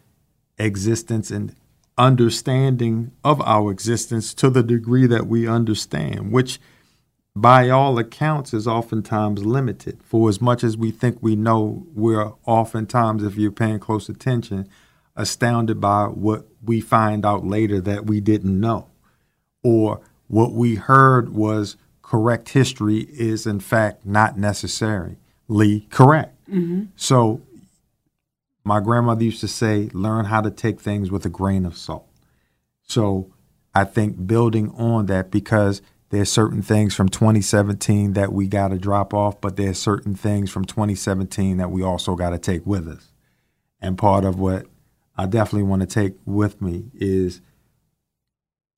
existence 0.59 1.31
and 1.31 1.55
understanding 1.99 3.11
of 3.25 3.41
our 3.43 3.71
existence 3.71 4.35
to 4.35 4.51
the 4.51 4.63
degree 4.63 5.07
that 5.07 5.27
we 5.27 5.49
understand, 5.49 6.31
which 6.31 6.61
by 7.35 7.69
all 7.69 7.99
accounts 7.99 8.55
is 8.55 8.67
oftentimes 8.67 9.45
limited. 9.45 10.03
For 10.03 10.29
as 10.29 10.41
much 10.41 10.65
as 10.65 10.77
we 10.77 10.91
think 10.91 11.19
we 11.21 11.37
know, 11.37 11.87
we're 11.95 12.33
oftentimes, 12.47 13.23
if 13.23 13.37
you're 13.37 13.53
paying 13.53 13.79
close 13.79 14.09
attention, 14.09 14.69
astounded 15.15 15.81
by 15.81 16.05
what 16.05 16.47
we 16.63 16.81
find 16.81 17.25
out 17.25 17.47
later 17.47 17.81
that 17.81 18.07
we 18.07 18.21
didn't 18.21 18.59
know. 18.59 18.89
Or 19.63 20.01
what 20.29 20.53
we 20.53 20.77
heard 20.77 21.31
was 21.31 21.77
correct 22.07 22.51
history 22.51 22.99
is, 23.11 23.49
in 23.49 23.59
fact, 23.59 24.07
not 24.07 24.39
necessarily 24.39 25.17
correct. 25.91 26.37
Mm-hmm. 26.49 26.85
So, 26.95 27.43
my 28.63 28.79
grandmother 28.79 29.25
used 29.25 29.41
to 29.41 29.49
say, 29.49 29.91
learn 29.93 30.27
how 30.27 30.41
to 30.41 30.53
take 30.53 30.81
things 30.81 31.11
with 31.11 31.27
a 31.27 31.29
grain 31.29 31.67
of 31.67 31.77
salt. 31.77 32.07
So, 32.83 33.33
I 33.75 33.83
think 33.83 34.25
building 34.25 34.71
on 34.77 35.07
that 35.07 35.33
because 35.33 35.83
there's 36.11 36.31
certain 36.31 36.63
things 36.63 36.95
from 36.95 37.09
2017 37.09 38.13
that 38.13 38.33
we 38.33 38.47
got 38.47 38.69
to 38.69 38.79
drop 38.79 39.13
off, 39.13 39.41
but 39.41 39.57
there's 39.57 39.77
certain 39.77 40.15
things 40.15 40.49
from 40.49 40.65
2017 40.65 41.57
that 41.57 41.73
we 41.73 41.83
also 41.83 42.15
got 42.15 42.31
to 42.31 42.39
take 42.39 42.65
with 42.65 42.87
us. 42.87 43.11
And 43.81 43.99
part 43.99 44.25
of 44.25 44.39
what 44.39 44.67
I 45.19 45.27
definitely 45.27 45.69
want 45.69 45.81
to 45.81 45.87
take 45.87 46.15
with 46.25 46.63
me 46.63 46.85
is 46.95 47.41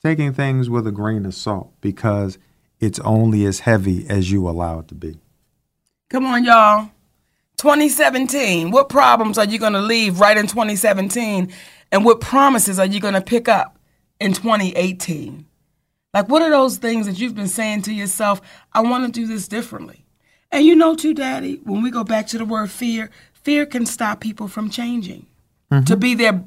taking 0.03 0.33
things 0.33 0.71
with 0.71 0.87
a 0.87 0.93
grain 0.93 1.27
of 1.27 1.35
salt 1.35 1.75
because 1.83 2.39
it's 2.81 2.99
only 3.01 3.45
as 3.45 3.61
heavy 3.61 4.07
as 4.09 4.31
you 4.31 4.49
allow 4.49 4.81
it 4.81 4.89
to 4.89 4.95
be. 4.95 5.19
Come 6.11 6.27
on, 6.27 6.45
y'all. 6.45 6.91
2017. 7.57 8.71
What 8.71 8.89
problems 8.89 9.37
are 9.37 9.45
you 9.45 9.59
going 9.59 9.73
to 9.73 9.81
leave 9.81 10.21
right 10.21 10.37
in 10.37 10.47
2017? 10.47 11.53
And 11.91 12.05
what 12.05 12.21
promises 12.21 12.79
are 12.79 12.87
you 12.87 13.01
going 13.01 13.15
to 13.15 13.21
pick 13.21 13.49
up 13.49 13.79
in 14.21 14.33
2018? 14.33 15.45
Like, 16.15 16.29
what 16.29 16.43
are 16.43 16.51
those 16.51 16.79
things 16.79 17.07
that 17.07 17.19
you've 17.19 17.35
been 17.35 17.49
saying 17.49 17.83
to 17.83 17.93
yourself? 17.93 18.41
I 18.73 18.81
want 18.81 19.07
to 19.07 19.21
do 19.21 19.27
this 19.27 19.49
differently. 19.49 20.05
And 20.51 20.65
you 20.65 20.75
know, 20.75 20.95
too, 20.95 21.13
Daddy, 21.15 21.61
when 21.65 21.83
we 21.83 21.91
go 21.91 22.05
back 22.05 22.27
to 22.29 22.39
the 22.39 22.45
word 22.45 22.71
fear, 22.71 23.11
fear 23.35 23.67
can 23.67 23.85
stop 23.85 24.21
people 24.21 24.49
from 24.49 24.71
changing 24.71 25.27
Mm-hmm. 25.71 25.85
to 25.85 25.97
be 25.99 26.15
their 26.15 26.45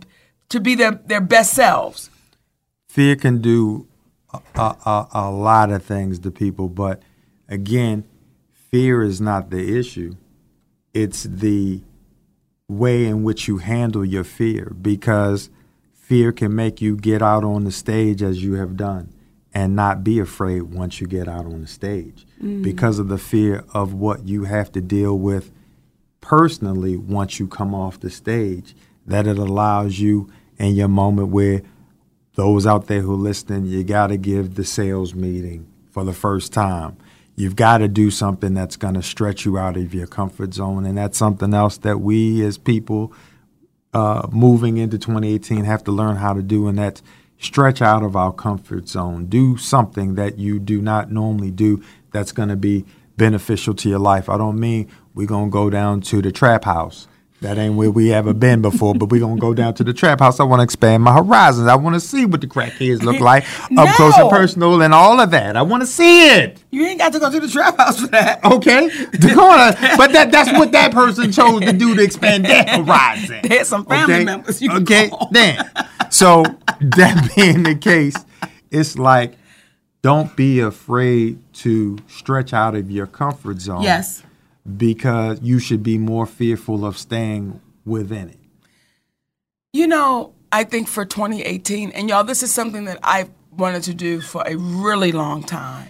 to 0.49 0.59
be 0.59 0.73
their, 0.73 0.93
their 1.05 1.21
best 1.21 1.53
selves. 1.53 2.09
Fear 2.89 3.17
can 3.17 3.39
do 3.39 3.87
a, 4.55 4.59
a, 4.85 5.07
a 5.13 5.31
lot 5.31 5.71
of 5.71 5.83
things 5.83 6.19
to 6.19 6.31
people, 6.31 6.69
but 6.69 7.01
again, 7.49 8.03
fear 8.53 9.01
is 9.03 9.19
not 9.21 9.49
the 9.49 9.77
issue. 9.77 10.15
It's 10.93 11.23
the 11.23 11.81
way 12.67 13.05
in 13.05 13.23
which 13.23 13.47
you 13.47 13.57
handle 13.57 14.05
your 14.05 14.23
fear 14.23 14.73
because 14.81 15.49
fear 15.93 16.31
can 16.31 16.55
make 16.55 16.81
you 16.81 16.95
get 16.95 17.21
out 17.21 17.43
on 17.43 17.63
the 17.65 17.71
stage 17.71 18.21
as 18.23 18.43
you 18.43 18.53
have 18.53 18.75
done 18.77 19.13
and 19.53 19.75
not 19.75 20.03
be 20.03 20.19
afraid 20.19 20.61
once 20.61 21.01
you 21.01 21.07
get 21.07 21.27
out 21.27 21.45
on 21.45 21.61
the 21.61 21.67
stage 21.67 22.25
Mm. 22.41 22.63
because 22.63 22.97
of 22.97 23.07
the 23.07 23.17
fear 23.19 23.63
of 23.73 23.93
what 23.93 24.25
you 24.25 24.45
have 24.45 24.71
to 24.71 24.81
deal 24.81 25.15
with 25.19 25.51
personally 26.21 26.97
once 26.97 27.39
you 27.39 27.47
come 27.47 27.75
off 27.75 27.99
the 27.99 28.09
stage 28.09 28.75
that 29.05 29.27
it 29.27 29.37
allows 29.37 29.99
you 29.99 30.27
in 30.57 30.73
your 30.75 30.87
moment 30.87 31.27
where 31.29 31.61
those 32.35 32.65
out 32.65 32.87
there 32.87 33.01
who 33.01 33.15
listening 33.15 33.65
you 33.65 33.83
got 33.83 34.07
to 34.07 34.17
give 34.17 34.55
the 34.55 34.63
sales 34.63 35.13
meeting 35.13 35.67
for 35.89 36.03
the 36.03 36.13
first 36.13 36.53
time. 36.53 36.97
You've 37.35 37.55
got 37.55 37.79
to 37.79 37.87
do 37.87 38.11
something 38.11 38.53
that's 38.53 38.77
going 38.77 38.93
to 38.93 39.03
stretch 39.03 39.45
you 39.45 39.57
out 39.57 39.77
of 39.77 39.93
your 39.93 40.07
comfort 40.07 40.53
zone 40.53 40.85
and 40.85 40.97
that's 40.97 41.17
something 41.17 41.53
else 41.53 41.77
that 41.79 41.99
we 41.99 42.43
as 42.43 42.57
people 42.57 43.13
uh, 43.93 44.27
moving 44.31 44.77
into 44.77 44.97
2018 44.97 45.65
have 45.65 45.83
to 45.83 45.91
learn 45.91 46.17
how 46.17 46.33
to 46.33 46.41
do 46.41 46.67
and 46.67 46.77
that's 46.77 47.01
stretch 47.37 47.81
out 47.81 48.03
of 48.03 48.15
our 48.15 48.31
comfort 48.31 48.87
zone. 48.87 49.25
Do 49.25 49.57
something 49.57 50.15
that 50.15 50.37
you 50.37 50.59
do 50.59 50.81
not 50.81 51.11
normally 51.11 51.51
do 51.51 51.83
that's 52.11 52.31
going 52.31 52.49
to 52.49 52.55
be 52.55 52.85
beneficial 53.17 53.73
to 53.73 53.89
your 53.89 53.99
life. 53.99 54.29
I 54.29 54.37
don't 54.37 54.59
mean 54.59 54.89
we're 55.13 55.27
going 55.27 55.49
to 55.49 55.51
go 55.51 55.69
down 55.69 56.01
to 56.01 56.21
the 56.21 56.31
trap 56.31 56.63
house 56.65 57.07
that 57.41 57.57
ain't 57.57 57.73
where 57.75 57.89
we 57.89 58.13
ever 58.13 58.33
been 58.35 58.61
before, 58.61 58.93
but 58.93 59.09
we're 59.09 59.19
gonna 59.19 59.39
go 59.41 59.53
down 59.53 59.73
to 59.73 59.83
the 59.83 59.93
trap 59.93 60.19
house. 60.19 60.39
I 60.39 60.43
wanna 60.43 60.61
expand 60.63 61.01
my 61.03 61.13
horizons. 61.13 61.67
I 61.67 61.75
wanna 61.75 61.99
see 61.99 62.25
what 62.25 62.39
the 62.41 62.47
crack 62.47 62.73
crackheads 62.73 63.01
look 63.01 63.19
like 63.19 63.43
up 63.77 63.95
close 63.95 64.15
and 64.17 64.29
personal 64.29 64.81
and 64.81 64.93
all 64.93 65.19
of 65.19 65.31
that. 65.31 65.57
I 65.57 65.63
wanna 65.63 65.87
see 65.87 66.29
it. 66.29 66.63
You 66.69 66.85
ain't 66.85 66.99
got 66.99 67.11
to 67.13 67.19
go 67.19 67.31
to 67.31 67.39
the 67.39 67.47
trap 67.47 67.77
house 67.77 67.99
for 67.99 68.07
that. 68.07 68.43
Okay. 68.45 68.89
But 69.97 70.13
that 70.13 70.29
that's 70.31 70.51
what 70.53 70.71
that 70.71 70.91
person 70.91 71.31
chose 71.31 71.61
to 71.61 71.73
do 71.73 71.95
to 71.95 72.01
expand 72.03 72.45
their 72.45 72.63
horizon. 72.63 73.39
There's 73.43 73.67
some 73.67 73.85
family 73.85 74.13
Okay? 74.15 74.23
members. 74.23 74.61
You 74.61 74.71
Okay, 74.73 75.11
then. 75.31 75.69
So 76.09 76.43
that 76.79 77.31
being 77.35 77.63
the 77.63 77.75
case, 77.75 78.15
it's 78.69 78.97
like 78.97 79.35
don't 80.01 80.35
be 80.35 80.59
afraid 80.59 81.39
to 81.53 81.97
stretch 82.07 82.53
out 82.53 82.75
of 82.75 82.89
your 82.91 83.07
comfort 83.07 83.59
zone. 83.61 83.81
Yes. 83.81 84.23
Because 84.77 85.41
you 85.41 85.59
should 85.59 85.81
be 85.83 85.97
more 85.97 86.25
fearful 86.25 86.85
of 86.85 86.97
staying 86.97 87.59
within 87.85 88.29
it. 88.29 88.37
You 89.73 89.87
know, 89.87 90.33
I 90.51 90.63
think 90.65 90.87
for 90.87 91.05
2018, 91.05 91.91
and 91.91 92.09
y'all, 92.09 92.23
this 92.23 92.43
is 92.43 92.53
something 92.53 92.85
that 92.85 92.99
I've 93.03 93.29
wanted 93.51 93.83
to 93.83 93.93
do 93.93 94.21
for 94.21 94.43
a 94.45 94.55
really 94.55 95.11
long 95.11 95.43
time. 95.43 95.89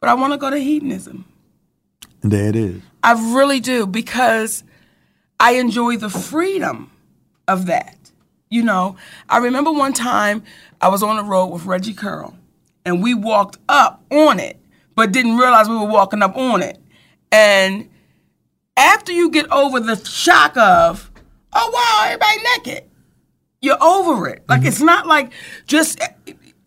but 0.00 0.08
I 0.08 0.14
want 0.14 0.32
to 0.32 0.38
go 0.38 0.48
to 0.48 0.56
hedonism. 0.58 1.26
There 2.22 2.48
it 2.48 2.56
is. 2.56 2.80
I 3.04 3.12
really 3.34 3.60
do 3.60 3.86
because 3.86 4.64
I 5.38 5.52
enjoy 5.52 5.98
the 5.98 6.08
freedom 6.10 6.90
of 7.46 7.66
that. 7.66 7.96
You 8.48 8.62
know, 8.62 8.96
I 9.28 9.38
remember 9.38 9.70
one 9.70 9.92
time 9.92 10.42
I 10.80 10.88
was 10.88 11.02
on 11.02 11.16
the 11.16 11.22
road 11.22 11.46
with 11.48 11.66
Reggie 11.66 11.94
Curl 11.94 12.34
and 12.84 13.02
we 13.02 13.14
walked 13.14 13.58
up 13.68 14.02
on 14.10 14.40
it, 14.40 14.58
but 14.94 15.12
didn't 15.12 15.36
realize 15.36 15.68
we 15.68 15.76
were 15.76 15.84
walking 15.84 16.22
up 16.22 16.36
on 16.36 16.62
it. 16.62 16.79
And 17.32 17.88
after 18.76 19.12
you 19.12 19.30
get 19.30 19.50
over 19.52 19.80
the 19.80 19.96
shock 20.04 20.56
of, 20.56 21.10
oh 21.52 21.70
wow, 21.72 22.06
everybody 22.06 22.38
naked, 22.56 22.90
you're 23.60 23.82
over 23.82 24.28
it. 24.28 24.44
Like 24.48 24.60
mm-hmm. 24.60 24.68
it's 24.68 24.80
not 24.80 25.06
like 25.06 25.32
just 25.66 26.00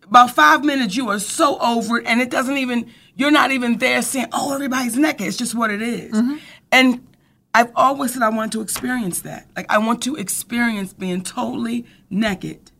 about 0.02 0.30
five 0.30 0.64
minutes 0.64 0.96
you 0.96 1.10
are 1.10 1.18
so 1.18 1.58
over 1.58 1.98
it, 1.98 2.06
and 2.06 2.20
it 2.20 2.30
doesn't 2.30 2.56
even 2.56 2.90
you're 3.16 3.30
not 3.30 3.50
even 3.50 3.78
there 3.78 4.02
saying, 4.02 4.26
oh 4.32 4.54
everybody's 4.54 4.96
naked. 4.96 5.26
It's 5.26 5.36
just 5.36 5.54
what 5.54 5.70
it 5.70 5.82
is. 5.82 6.12
Mm-hmm. 6.12 6.36
And 6.72 7.06
I've 7.52 7.72
always 7.76 8.14
said 8.14 8.22
I 8.22 8.30
want 8.30 8.52
to 8.52 8.60
experience 8.60 9.20
that. 9.22 9.46
Like 9.56 9.66
I 9.68 9.78
want 9.78 10.02
to 10.04 10.16
experience 10.16 10.92
being 10.92 11.22
totally 11.22 11.84
naked. 12.10 12.70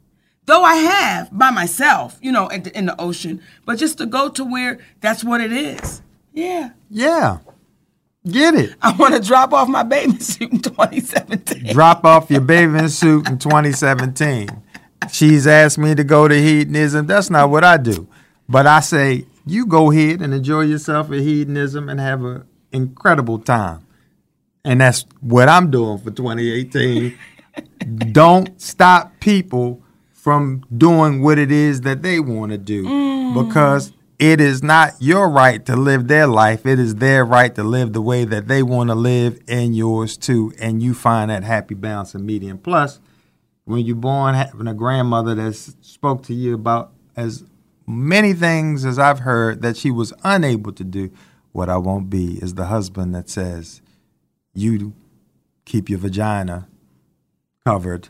Though 0.46 0.62
I 0.62 0.74
have 0.74 1.36
by 1.36 1.50
myself, 1.50 2.18
you 2.20 2.30
know, 2.30 2.48
in 2.48 2.64
the, 2.64 2.76
in 2.76 2.86
the 2.86 3.00
ocean, 3.00 3.40
but 3.64 3.78
just 3.78 3.98
to 3.98 4.06
go 4.06 4.28
to 4.28 4.44
where 4.44 4.78
that's 5.00 5.24
what 5.24 5.40
it 5.40 5.52
is. 5.52 6.02
Yeah. 6.34 6.70
Yeah. 6.90 7.38
Get 8.26 8.54
it. 8.54 8.74
I 8.80 8.92
want 8.96 9.14
to 9.14 9.20
drop 9.20 9.52
off 9.52 9.68
my 9.68 9.82
bathing 9.82 10.18
suit 10.20 10.50
in 10.50 10.60
2017. 10.60 11.72
Drop 11.72 12.04
off 12.04 12.30
your 12.30 12.40
bathing 12.40 12.88
suit 12.88 13.28
in 13.28 13.38
2017. 13.38 14.48
She's 15.12 15.46
asked 15.46 15.76
me 15.76 15.94
to 15.94 16.04
go 16.04 16.26
to 16.26 16.34
hedonism. 16.34 17.06
That's 17.06 17.28
not 17.28 17.50
what 17.50 17.64
I 17.64 17.76
do. 17.76 18.08
But 18.48 18.66
I 18.66 18.80
say, 18.80 19.26
you 19.46 19.66
go 19.66 19.90
ahead 19.90 20.22
and 20.22 20.32
enjoy 20.32 20.62
yourself 20.62 21.10
at 21.10 21.18
hedonism 21.18 21.88
and 21.88 22.00
have 22.00 22.24
an 22.24 22.44
incredible 22.72 23.38
time. 23.38 23.86
And 24.64 24.80
that's 24.80 25.04
what 25.20 25.48
I'm 25.50 25.70
doing 25.70 25.98
for 25.98 26.10
2018. 26.10 27.18
Don't 28.12 28.60
stop 28.60 29.12
people 29.20 29.82
from 30.12 30.64
doing 30.74 31.20
what 31.20 31.38
it 31.38 31.52
is 31.52 31.82
that 31.82 32.00
they 32.00 32.18
want 32.18 32.52
to 32.52 32.58
do 32.58 32.84
mm. 32.84 33.46
because 33.46 33.92
it 34.18 34.40
is 34.40 34.62
not 34.62 34.92
your 35.00 35.28
right 35.28 35.64
to 35.66 35.76
live 35.76 36.08
their 36.08 36.26
life. 36.26 36.66
It 36.66 36.78
is 36.78 36.96
their 36.96 37.24
right 37.24 37.54
to 37.54 37.64
live 37.64 37.92
the 37.92 38.02
way 38.02 38.24
that 38.24 38.48
they 38.48 38.62
want 38.62 38.90
to 38.90 38.94
live 38.94 39.40
and 39.48 39.76
yours 39.76 40.16
too. 40.16 40.52
And 40.58 40.82
you 40.82 40.94
find 40.94 41.30
that 41.30 41.42
happy 41.42 41.74
balance 41.74 42.14
and 42.14 42.24
medium. 42.24 42.58
Plus, 42.58 43.00
when 43.64 43.84
you're 43.84 43.96
born 43.96 44.34
having 44.34 44.68
a 44.68 44.74
grandmother 44.74 45.34
that 45.34 45.54
spoke 45.54 46.22
to 46.24 46.34
you 46.34 46.54
about 46.54 46.92
as 47.16 47.44
many 47.86 48.32
things 48.32 48.84
as 48.84 48.98
I've 48.98 49.20
heard 49.20 49.62
that 49.62 49.76
she 49.76 49.90
was 49.90 50.12
unable 50.22 50.72
to 50.72 50.84
do, 50.84 51.10
what 51.52 51.68
I 51.68 51.76
won't 51.76 52.10
be 52.10 52.38
is 52.42 52.54
the 52.54 52.66
husband 52.66 53.14
that 53.14 53.28
says, 53.28 53.80
you 54.54 54.92
keep 55.64 55.88
your 55.88 55.98
vagina 55.98 56.68
covered 57.64 58.08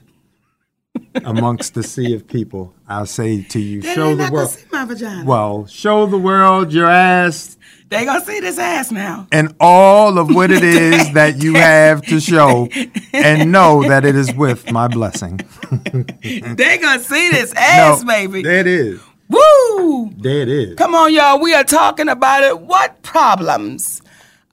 amongst 1.24 1.74
the 1.74 1.82
sea 1.82 2.14
of 2.14 2.26
people. 2.26 2.74
I'll 2.88 3.07
say 3.07 3.42
to 3.42 3.61
you, 3.61 3.82
They 3.82 3.95
show 3.95 4.14
the 4.14 4.30
world. 4.30 4.57
my 4.72 4.84
vagina. 4.84 5.24
Well, 5.24 5.66
show 5.66 6.07
the 6.07 6.18
world 6.18 6.72
your 6.72 6.86
ass 6.90 7.57
They 7.88 8.05
gonna 8.05 8.24
see 8.24 8.40
this 8.40 8.59
ass 8.59 8.90
now. 8.90 9.26
and 9.32 9.55
all 9.61 10.18
of 10.18 10.34
what 10.34 10.51
it 10.51 10.64
is 10.64 11.12
that 11.14 11.42
you 11.42 11.55
have 11.55 12.03
to 12.07 12.20
show, 12.20 12.68
and 13.12 13.53
know 13.53 13.82
that 13.88 14.05
it 14.05 14.16
is 14.16 14.32
with 14.34 14.70
my 14.72 14.88
blessing. 14.88 15.40
they 16.22 16.78
gonna 16.78 17.01
see 17.03 17.30
this 17.30 17.53
ass, 17.57 18.01
No, 18.03 18.07
baby. 18.07 18.42
There 18.42 18.59
it 18.61 18.66
is. 18.66 19.01
Woo! 19.28 20.11
There 20.18 20.42
it 20.42 20.49
is. 20.49 20.74
Come 20.76 20.95
on, 20.95 21.12
y'all. 21.12 21.40
We 21.40 21.55
are 21.55 21.64
talking 21.64 22.09
about 22.09 22.42
it. 22.42 22.61
What 22.61 23.01
problems 23.03 24.03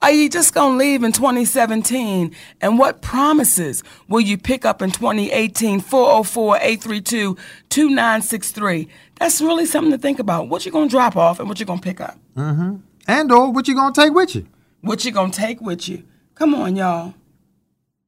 are 0.02 0.10
you 0.10 0.28
just 0.28 0.52
going 0.52 0.72
to 0.72 0.78
leave 0.78 1.04
in 1.04 1.12
2017? 1.12 2.34
And 2.60 2.78
what 2.78 3.00
promises 3.02 3.82
will 4.08 4.20
you 4.20 4.36
pick 4.36 4.64
up 4.64 4.82
in 4.82 4.90
2018? 4.90 5.80
404 5.80 6.56
832 6.56 7.36
2963. 7.70 8.88
That's 9.18 9.40
really 9.40 9.64
something 9.64 9.92
to 9.92 9.98
think 9.98 10.18
about. 10.18 10.48
What 10.48 10.66
you 10.66 10.72
going 10.72 10.88
to 10.88 10.92
drop 10.92 11.16
off 11.16 11.38
and 11.38 11.48
what 11.48 11.60
you 11.60 11.66
going 11.66 11.78
to 11.78 11.84
pick 11.84 12.00
up? 12.00 12.18
Mm-hmm. 12.36 12.76
And 13.06 13.32
or 13.32 13.52
what 13.52 13.68
you 13.68 13.74
gonna 13.74 13.92
take 13.92 14.12
with 14.12 14.34
you? 14.34 14.46
What 14.80 15.04
you 15.04 15.12
going 15.12 15.30
to 15.30 15.38
take 15.38 15.60
with 15.60 15.88
you? 15.88 16.04
Come 16.34 16.54
on, 16.54 16.76
y'all. 16.76 17.14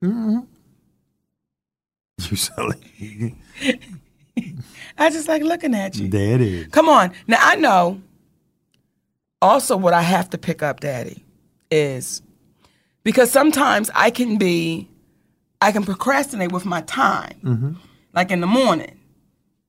Mm-hmm. 0.03 0.41
You 2.31 2.37
silly. 2.37 3.35
I 4.97 5.11
just 5.11 5.27
like 5.29 5.43
looking 5.43 5.75
at 5.75 5.97
you. 5.97 6.09
There 6.09 6.37
it 6.37 6.41
is. 6.41 6.67
Come 6.69 6.89
on. 6.89 7.13
Now, 7.27 7.39
I 7.41 7.57
know 7.57 8.01
also 9.43 9.77
what 9.77 9.95
I 9.95 10.03
have 10.03 10.31
to 10.31 10.39
pick 10.39 10.63
up, 10.63 10.81
Daddy, 10.81 11.24
is 11.71 12.23
because 13.03 13.31
sometimes 13.31 13.91
I 13.95 14.11
can 14.11 14.37
be, 14.39 14.89
I 15.61 15.73
can 15.73 15.85
procrastinate 15.85 16.53
with 16.53 16.65
my 16.65 16.83
time, 16.83 17.35
Mm-hmm. 17.43 17.73
like 18.13 18.31
in 18.31 18.41
the 18.41 18.47
morning. 18.47 18.99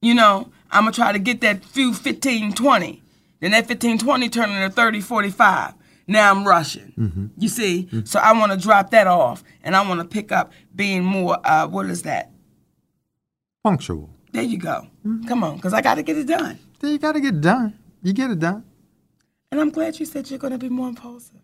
You 0.02 0.14
know, 0.14 0.50
I'm 0.72 0.84
going 0.84 0.94
to 0.94 1.00
try 1.00 1.12
to 1.12 1.20
get 1.20 1.42
that 1.42 1.64
few 1.66 1.94
15, 1.94 2.54
20. 2.54 3.02
Then 3.40 3.52
that 3.52 3.68
15, 3.68 3.98
20 4.00 4.30
turn 4.30 4.50
into 4.52 4.70
30, 4.70 5.02
45. 5.02 5.74
Now 6.08 6.32
I'm 6.32 6.48
rushing. 6.48 6.94
Mm-hmm. 6.98 7.26
You 7.38 7.50
see? 7.50 7.90
So 8.06 8.20
I 8.20 8.34
want 8.34 8.52
to 8.52 8.58
drop 8.58 8.92
that 8.92 9.08
off 9.08 9.44
and 9.64 9.76
I 9.76 9.88
want 9.88 10.00
to 10.02 10.06
pick 10.08 10.32
up 10.32 10.52
being 10.76 11.04
more, 11.04 11.38
uh, 11.44 11.68
what 11.68 11.88
is 11.88 12.04
that? 12.04 12.32
Punctual. 13.64 14.10
There 14.32 14.44
you 14.44 14.58
go. 14.58 14.88
Come 15.28 15.44
on, 15.44 15.56
because 15.56 15.74
I 15.74 15.82
got 15.82 15.96
to 15.96 16.04
get 16.04 16.18
it 16.18 16.28
done. 16.28 16.60
Then 16.80 16.92
you 16.92 16.98
gotta 17.00 17.20
get 17.22 17.36
it 17.36 17.42
done. 17.42 17.78
You 18.04 18.12
get 18.14 18.30
it 18.30 18.40
done. 18.40 18.64
And 19.52 19.62
I'm 19.62 19.70
glad 19.72 20.00
you 20.00 20.06
said 20.06 20.30
you're 20.30 20.38
going 20.40 20.52
to 20.52 20.60
be 20.60 20.70
more 20.70 20.88
impulsive. 20.90 21.40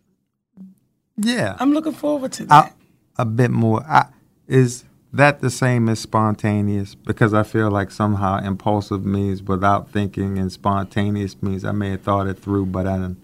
Yeah. 1.17 1.55
I'm 1.59 1.73
looking 1.73 1.93
forward 1.93 2.31
to 2.33 2.45
that. 2.45 2.73
I, 3.17 3.21
a 3.21 3.25
bit 3.25 3.51
more. 3.51 3.83
I, 3.83 4.07
is 4.47 4.85
that 5.13 5.41
the 5.41 5.49
same 5.49 5.89
as 5.89 5.99
spontaneous? 5.99 6.95
Because 6.95 7.33
I 7.33 7.43
feel 7.43 7.69
like 7.69 7.91
somehow 7.91 8.39
impulsive 8.39 9.05
means 9.05 9.43
without 9.43 9.91
thinking, 9.91 10.37
and 10.37 10.51
spontaneous 10.51 11.41
means 11.41 11.65
I 11.65 11.71
may 11.73 11.91
have 11.91 12.01
thought 12.01 12.27
it 12.27 12.39
through, 12.39 12.67
but 12.67 12.87
I 12.87 12.97
didn't. 12.97 13.17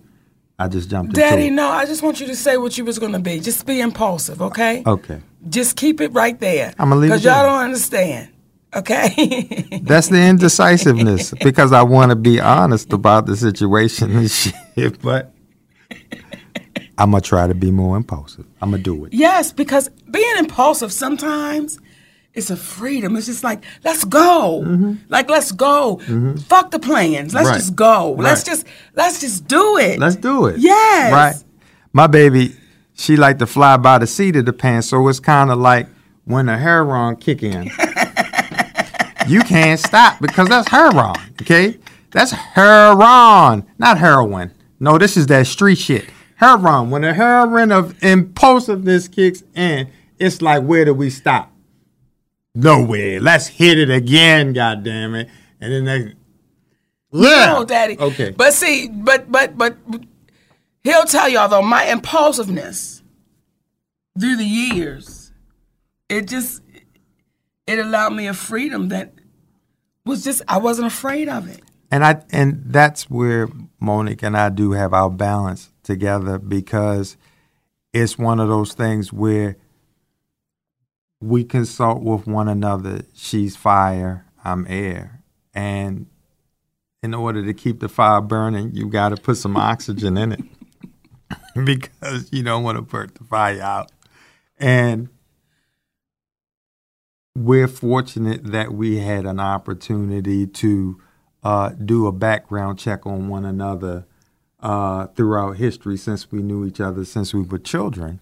I 0.60 0.68
just 0.68 0.90
jumped 0.90 1.14
Daddy, 1.14 1.52
no, 1.52 1.68
I 1.70 1.86
just 1.86 2.02
want 2.02 2.20
you 2.20 2.26
to 2.26 2.36
say 2.36 2.58
what 2.58 2.80
you 2.80 2.84
was 2.84 2.98
going 2.98 3.12
to 3.12 3.20
be. 3.20 3.40
Just 3.40 3.68
be 3.68 3.80
impulsive, 3.80 4.42
okay? 4.42 4.82
Okay. 4.88 5.22
Just 5.50 5.76
keep 5.78 6.02
it 6.02 6.12
right 6.14 6.40
there. 6.40 6.74
I'ma 6.80 6.96
leave 6.96 7.12
it 7.12 7.14
Because 7.14 7.26
y'all 7.26 7.44
there. 7.44 7.52
don't 7.52 7.62
understand, 7.66 8.30
okay? 8.74 9.80
That's 9.84 10.08
the 10.08 10.20
indecisiveness 10.20 11.32
because 11.44 11.72
I 11.74 11.84
want 11.84 12.10
to 12.10 12.16
be 12.16 12.42
honest 12.42 12.92
about 12.92 13.28
the 13.28 13.36
situation 13.36 14.16
and 14.18 14.32
shit, 14.32 15.00
but 15.00 15.32
I'm 16.98 17.12
gonna 17.12 17.22
try 17.22 17.48
to 17.48 17.54
be 17.54 17.72
more 17.72 17.96
impulsive. 17.98 18.46
I'm 18.62 18.72
gonna 18.72 18.82
do 18.84 19.06
it. 19.06 19.14
yes, 19.14 19.52
because 19.52 19.90
being 20.10 20.38
impulsive 20.38 20.92
sometimes 20.92 21.80
it's 22.34 22.50
a 22.52 22.56
freedom. 22.56 23.16
It's 23.18 23.26
just 23.26 23.44
like, 23.44 23.64
let's 23.84 24.04
go. 24.06 24.96
Like, 25.10 25.28
let's 25.28 25.52
go. 25.52 25.98
Fuck 26.48 26.70
the 26.70 26.78
plans. 26.80 27.34
Let's 27.34 27.46
Mm-hmm. 27.48 27.52
Right. 27.52 27.56
just 27.60 27.76
go. 27.76 28.12
Let's 28.12 28.44
just 28.44 28.68
let's 28.96 29.20
just 29.20 29.48
do 29.48 29.78
it. 29.78 29.98
Let's 30.00 30.16
do 30.18 30.46
it. 30.46 30.58
Yes. 30.60 31.12
Right. 31.12 31.36
My 31.94 32.06
baby, 32.08 32.56
she 32.94 33.16
like 33.18 33.40
to 33.40 33.48
fly 33.48 33.78
by 33.78 33.98
the 33.98 34.06
seat 34.08 34.36
of 34.36 34.46
the 34.46 34.54
pants, 34.54 34.88
so 34.90 35.08
it's 35.08 35.20
kind 35.20 35.50
of 35.52 35.58
like 35.58 35.88
when 36.26 36.46
the 36.46 36.58
heroin 36.58 37.16
kick 37.16 37.42
in. 37.42 37.72
you 39.28 39.42
can't 39.42 39.80
stop 39.80 40.20
because 40.22 40.48
that's 40.48 40.68
heroin. 40.70 41.16
Okay, 41.42 41.78
that's 42.12 42.32
heroin, 42.32 43.66
not 43.80 43.98
heroin. 43.98 44.52
No, 44.80 44.98
this 44.98 45.18
is 45.18 45.26
that 45.28 45.48
street 45.48 45.78
shit. 45.80 46.06
Heroin. 46.38 46.92
When 46.92 47.02
the 47.02 47.14
heroin 47.14 47.72
of 47.72 48.02
impulsiveness 48.04 49.08
kicks 49.08 49.44
in, 49.56 49.90
it's 50.20 50.42
like 50.42 50.64
where 50.64 50.86
do 50.86 50.94
we 50.94 51.10
stop? 51.10 51.52
Nowhere. 52.54 53.20
Let's 53.20 53.48
hit 53.48 53.80
it 53.80 53.90
again. 53.90 54.54
God 54.54 54.84
damn 54.84 55.16
it! 55.16 55.30
And 55.60 55.74
then 55.74 55.86
they. 55.86 56.14
Yeah. 57.12 57.54
No, 57.54 57.66
Daddy. 57.66 57.98
Okay. 57.98 58.32
But 58.32 58.54
see, 58.54 58.88
but 58.88 59.32
but 59.32 59.58
but 59.58 59.78
he'll 60.84 61.06
tell 61.06 61.28
y'all 61.28 61.48
though, 61.48 61.64
my 61.64 61.86
impulsiveness 61.86 63.02
through 64.20 64.38
the 64.38 64.46
years, 64.46 65.32
it 66.08 66.28
just 66.28 66.62
it 67.66 67.80
allowed 67.80 68.14
me 68.14 68.28
a 68.28 68.34
freedom 68.34 68.90
that 68.90 69.12
was 70.06 70.24
just 70.24 70.44
I 70.48 70.60
wasn't 70.60 70.86
afraid 70.88 71.30
of 71.30 71.50
it. 71.50 71.62
And 71.90 72.06
I 72.06 72.22
and 72.30 72.62
that's 72.68 73.10
where 73.10 73.50
Monique 73.80 74.22
and 74.22 74.38
I 74.38 74.50
do 74.50 74.74
have 74.74 74.94
our 74.94 75.10
balance 75.10 75.72
together 75.88 76.38
because 76.38 77.18
it's 77.94 78.18
one 78.18 78.40
of 78.40 78.48
those 78.48 78.74
things 78.74 79.12
where 79.12 79.58
we 81.20 81.44
consult 81.44 82.04
with 82.04 82.28
one 82.28 82.48
another. 82.48 83.02
She's 83.16 83.56
fire, 83.56 84.26
I'm 84.44 84.68
air. 84.70 85.24
And 85.56 86.06
in 87.02 87.16
order 87.16 87.44
to 87.44 87.54
keep 87.54 87.80
the 87.80 87.90
fire 87.90 88.22
burning, 88.22 88.72
you 88.74 88.88
got 88.90 89.10
to 89.10 89.18
put 89.18 89.38
some 89.38 89.58
oxygen 89.58 90.18
in 90.18 90.34
it 90.34 90.42
because 91.66 92.32
you 92.32 92.44
don't 92.44 92.64
want 92.64 92.78
to 92.78 92.84
burn 92.84 93.10
the 93.18 93.24
fire 93.24 93.62
out. 93.62 93.92
And 94.60 95.10
we're 97.36 97.68
fortunate 97.68 98.44
that 98.52 98.74
we 98.74 98.98
had 98.98 99.26
an 99.26 99.40
opportunity 99.40 100.46
to 100.48 101.02
uh, 101.44 101.70
do 101.70 102.08
a 102.08 102.12
background 102.12 102.78
check 102.78 103.06
on 103.06 103.30
one 103.30 103.46
another 103.46 104.06
uh, 104.60 105.08
throughout 105.08 105.58
history 105.58 105.98
since 105.98 106.32
we 106.32 106.42
knew 106.42 106.66
each 106.66 106.80
other 106.80 107.06
since 107.06 107.34
we 107.34 107.42
were 107.42 107.60
children 107.60 108.20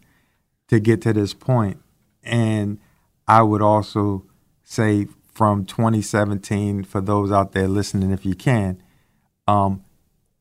to 0.67 0.79
get 0.79 1.01
to 1.03 1.13
this 1.13 1.33
point. 1.33 1.81
And 2.23 2.79
I 3.27 3.41
would 3.41 3.61
also 3.61 4.25
say 4.63 5.07
from 5.33 5.65
2017, 5.65 6.83
for 6.83 7.01
those 7.01 7.31
out 7.31 7.51
there 7.51 7.67
listening, 7.67 8.11
if 8.11 8.25
you 8.25 8.35
can, 8.35 8.81
um, 9.47 9.83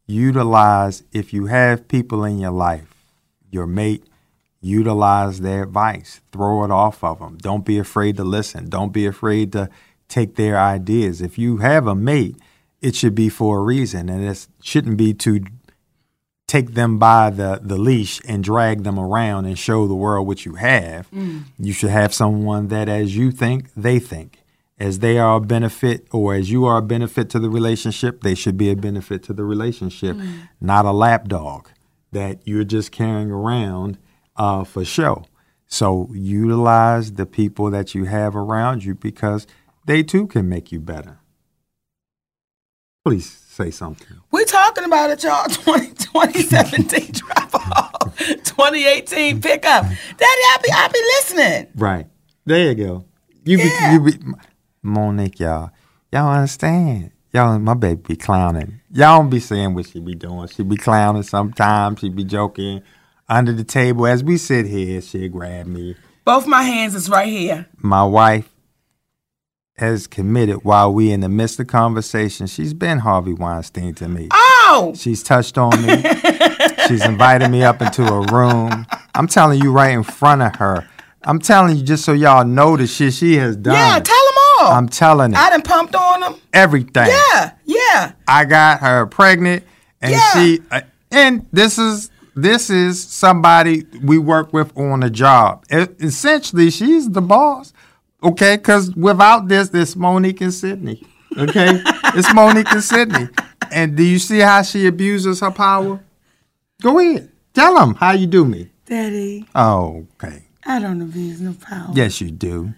utilize, 0.06 1.02
if 1.12 1.32
you 1.32 1.46
have 1.46 1.88
people 1.88 2.24
in 2.24 2.38
your 2.38 2.50
life, 2.50 2.94
your 3.50 3.66
mate, 3.66 4.04
utilize 4.60 5.40
their 5.40 5.64
advice, 5.64 6.20
throw 6.32 6.64
it 6.64 6.70
off 6.70 7.04
of 7.04 7.18
them. 7.18 7.36
Don't 7.36 7.64
be 7.64 7.78
afraid 7.78 8.16
to 8.16 8.24
listen. 8.24 8.70
Don't 8.70 8.92
be 8.92 9.04
afraid 9.04 9.52
to 9.52 9.68
take 10.08 10.36
their 10.36 10.58
ideas. 10.58 11.20
If 11.20 11.38
you 11.38 11.58
have 11.58 11.86
a 11.86 11.94
mate, 11.94 12.36
it 12.80 12.94
should 12.94 13.14
be 13.14 13.28
for 13.28 13.58
a 13.58 13.62
reason, 13.62 14.08
and 14.08 14.24
it 14.24 14.46
shouldn't 14.62 14.96
be 14.96 15.12
to 15.14 15.44
take 16.46 16.74
them 16.74 16.98
by 16.98 17.30
the, 17.30 17.60
the 17.62 17.76
leash 17.76 18.20
and 18.28 18.44
drag 18.44 18.82
them 18.84 18.98
around 18.98 19.46
and 19.46 19.58
show 19.58 19.86
the 19.86 19.94
world 19.94 20.26
what 20.26 20.44
you 20.44 20.54
have. 20.54 21.10
Mm. 21.10 21.44
You 21.58 21.72
should 21.72 21.90
have 21.90 22.12
someone 22.12 22.68
that, 22.68 22.88
as 22.88 23.16
you 23.16 23.30
think, 23.30 23.72
they 23.74 23.98
think. 23.98 24.40
As 24.78 24.98
they 24.98 25.18
are 25.18 25.36
a 25.36 25.40
benefit, 25.40 26.06
or 26.10 26.34
as 26.34 26.50
you 26.50 26.64
are 26.64 26.78
a 26.78 26.82
benefit 26.82 27.30
to 27.30 27.38
the 27.38 27.48
relationship, 27.48 28.22
they 28.22 28.34
should 28.34 28.56
be 28.56 28.70
a 28.70 28.76
benefit 28.76 29.22
to 29.24 29.32
the 29.32 29.44
relationship, 29.44 30.16
Mm. 30.16 30.48
not 30.60 30.84
a 30.84 30.90
lapdog 30.90 31.68
that 32.12 32.40
you're 32.44 32.64
just 32.64 32.90
carrying 32.92 33.30
around 33.30 33.98
uh, 34.36 34.64
for 34.64 34.84
show. 34.84 35.24
So 35.66 36.08
utilize 36.12 37.12
the 37.12 37.26
people 37.26 37.70
that 37.70 37.94
you 37.94 38.04
have 38.04 38.36
around 38.36 38.84
you 38.84 38.94
because 38.94 39.46
they 39.86 40.02
too 40.02 40.26
can 40.26 40.48
make 40.48 40.72
you 40.72 40.80
better. 40.80 41.18
Please 43.04 43.43
say 43.54 43.70
something. 43.70 44.20
We're 44.30 44.44
talking 44.44 44.84
about 44.84 45.10
it, 45.10 45.22
y'all. 45.22 45.44
20, 45.48 45.94
2017 45.94 47.12
drop 47.12 47.54
off, 47.54 48.18
2018 48.18 49.40
pickup. 49.40 49.84
Daddy, 49.84 49.94
I 50.20 50.56
be 50.62 50.72
I 50.72 50.88
be 50.88 51.00
listening. 51.18 51.72
Right. 51.76 52.06
There 52.44 52.72
you 52.72 52.74
go. 52.74 53.04
You 53.44 53.58
be, 53.58 53.70
you 53.92 54.00
be 54.00 54.34
Monique, 54.82 55.40
y'all. 55.40 55.70
Y'all 56.12 56.32
understand. 56.32 57.10
Y'all, 57.32 57.58
my 57.58 57.74
baby 57.74 58.00
be 58.08 58.16
clowning. 58.16 58.80
Y'all 58.92 59.18
don't 59.18 59.30
be 59.30 59.40
saying 59.40 59.74
what 59.74 59.86
she 59.86 60.00
be 60.00 60.14
doing. 60.14 60.46
She 60.48 60.62
be 60.62 60.76
clowning 60.76 61.24
sometimes. 61.24 62.00
She 62.00 62.08
be 62.08 62.24
joking 62.24 62.82
under 63.28 63.52
the 63.52 63.64
table. 63.64 64.06
As 64.06 64.22
we 64.22 64.36
sit 64.36 64.66
here, 64.66 65.00
she'll 65.00 65.28
grab 65.28 65.66
me. 65.66 65.96
Both 66.24 66.46
my 66.46 66.62
hands 66.62 66.94
is 66.94 67.10
right 67.10 67.28
here. 67.28 67.66
My 67.76 68.04
wife 68.04 68.53
has 69.76 70.06
committed 70.06 70.62
while 70.64 70.92
we 70.92 71.10
in 71.10 71.20
the 71.20 71.28
midst 71.28 71.58
of 71.58 71.66
conversation. 71.66 72.46
She's 72.46 72.72
been 72.72 73.00
Harvey 73.00 73.32
Weinstein 73.32 73.94
to 73.94 74.08
me. 74.08 74.28
Oh, 74.32 74.92
She's 74.96 75.22
touched 75.22 75.58
on 75.58 75.70
me. 75.84 76.02
She's 76.88 77.04
invited 77.04 77.48
me 77.50 77.64
up 77.64 77.82
into 77.82 78.04
a 78.06 78.20
room. 78.32 78.86
I'm 79.14 79.26
telling 79.26 79.60
you 79.60 79.72
right 79.72 79.92
in 79.92 80.02
front 80.04 80.42
of 80.42 80.54
her. 80.56 80.88
I'm 81.22 81.38
telling 81.38 81.76
you 81.76 81.82
just 81.82 82.04
so 82.04 82.12
y'all 82.12 82.44
know 82.44 82.76
the 82.76 82.86
shit 82.86 83.14
she 83.14 83.36
has 83.36 83.56
done. 83.56 83.74
yeah. 83.74 83.98
Tell 83.98 84.16
them 84.26 84.34
all. 84.60 84.72
I'm 84.72 84.88
telling 84.88 85.32
it. 85.32 85.36
I 85.38 85.50
done 85.50 85.62
pumped 85.62 85.94
on 85.96 86.20
them. 86.20 86.34
Everything. 86.52 87.08
Yeah, 87.08 87.52
yeah. 87.64 88.12
I 88.28 88.44
got 88.44 88.80
her 88.80 89.06
pregnant, 89.06 89.64
and 90.02 90.12
Yeah. 90.12 90.32
she 90.34 90.60
uh, 90.70 90.82
and 91.10 91.46
this 91.52 91.78
is 91.78 92.10
this 92.36 92.68
is 92.68 93.02
somebody 93.02 93.84
we 94.02 94.18
work 94.18 94.52
with 94.52 94.76
on 94.76 95.02
a 95.02 95.08
job. 95.10 95.64
E- 95.72 95.86
essentially, 96.00 96.70
she's 96.70 97.08
the 97.10 97.22
boss. 97.22 97.72
Okay, 98.24 98.56
because 98.56 98.94
without 98.94 99.48
this, 99.48 99.68
it's 99.74 99.94
Monique 99.96 100.40
and 100.40 100.52
Sydney. 100.54 101.02
Okay, 101.36 101.80
it's 102.14 102.32
Monique 102.34 102.70
and 102.72 102.82
Sydney. 102.82 103.28
And 103.70 103.96
do 103.96 104.02
you 104.02 104.18
see 104.18 104.38
how 104.38 104.62
she 104.62 104.86
abuses 104.86 105.40
her 105.40 105.50
power? 105.50 106.00
Go 106.82 106.98
ahead, 106.98 107.30
tell 107.52 107.74
them 107.74 107.94
how 107.94 108.12
you 108.12 108.26
do 108.26 108.44
me. 108.44 108.70
Daddy, 108.86 109.46
Oh, 109.54 110.06
okay. 110.14 110.44
I 110.66 110.78
don't 110.78 111.00
abuse 111.02 111.40
no 111.40 111.54
power. 111.54 111.90
Yes, 111.94 112.20
you 112.20 112.30
do. 112.30 112.72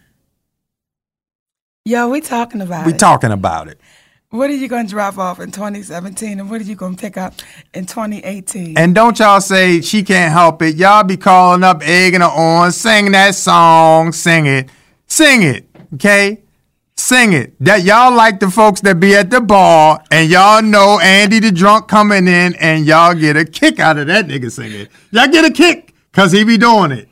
Yo, 1.85 2.09
we 2.09 2.21
talking 2.21 2.61
about 2.61 2.83
it. 2.83 2.87
We 2.87 2.95
it. 2.95 2.99
talking 2.99 3.31
about 3.31 3.69
it. 3.69 3.81
What 4.31 4.51
are 4.51 4.55
you 4.55 4.67
gonna 4.67 4.89
drop 4.89 5.19
off 5.19 5.39
in 5.39 5.53
2017, 5.53 6.41
and 6.41 6.51
what 6.51 6.61
are 6.61 6.65
you 6.65 6.75
gonna 6.75 6.97
pick 6.97 7.17
up 7.17 7.35
in 7.75 7.87
2018? 7.87 8.77
And 8.77 8.93
don't 8.95 9.17
y'all 9.21 9.41
say 9.41 9.81
she 9.81 10.03
can't 10.03 10.33
help 10.33 10.61
it. 10.63 10.75
Y'all 10.75 11.05
be 11.05 11.17
calling 11.17 11.63
up, 11.63 11.83
egging 11.87 12.21
her 12.23 12.27
on, 12.27 12.73
sing 12.73 13.13
that 13.13 13.37
song, 13.37 14.11
sing 14.13 14.47
it, 14.47 14.69
sing 15.07 15.43
it, 15.43 15.67
okay? 15.95 16.43
Sing 16.97 17.33
it. 17.35 17.55
That 17.63 17.85
y'all 17.85 18.15
like 18.15 18.41
the 18.41 18.51
folks 18.51 18.81
that 18.83 18.99
be 18.99 19.15
at 19.15 19.31
the 19.31 19.41
bar, 19.41 20.03
and 20.11 20.31
y'all 20.31 20.63
know 20.63 20.99
Andy 21.03 21.41
the 21.41 21.53
drunk 21.53 21.89
coming 21.89 22.27
in, 22.27 22.55
and 22.55 22.87
y'all 22.87 23.15
get 23.15 23.37
a 23.37 23.45
kick 23.45 23.79
out 23.79 23.99
of 23.99 24.07
that 24.07 24.27
nigga 24.27 24.51
singing. 24.51 24.89
Y'all 25.11 25.29
get 25.29 25.45
a 25.45 25.51
kick, 25.51 25.95
cause 26.13 26.33
he 26.33 26.43
be 26.45 26.57
doing 26.57 26.93
it. 26.93 27.09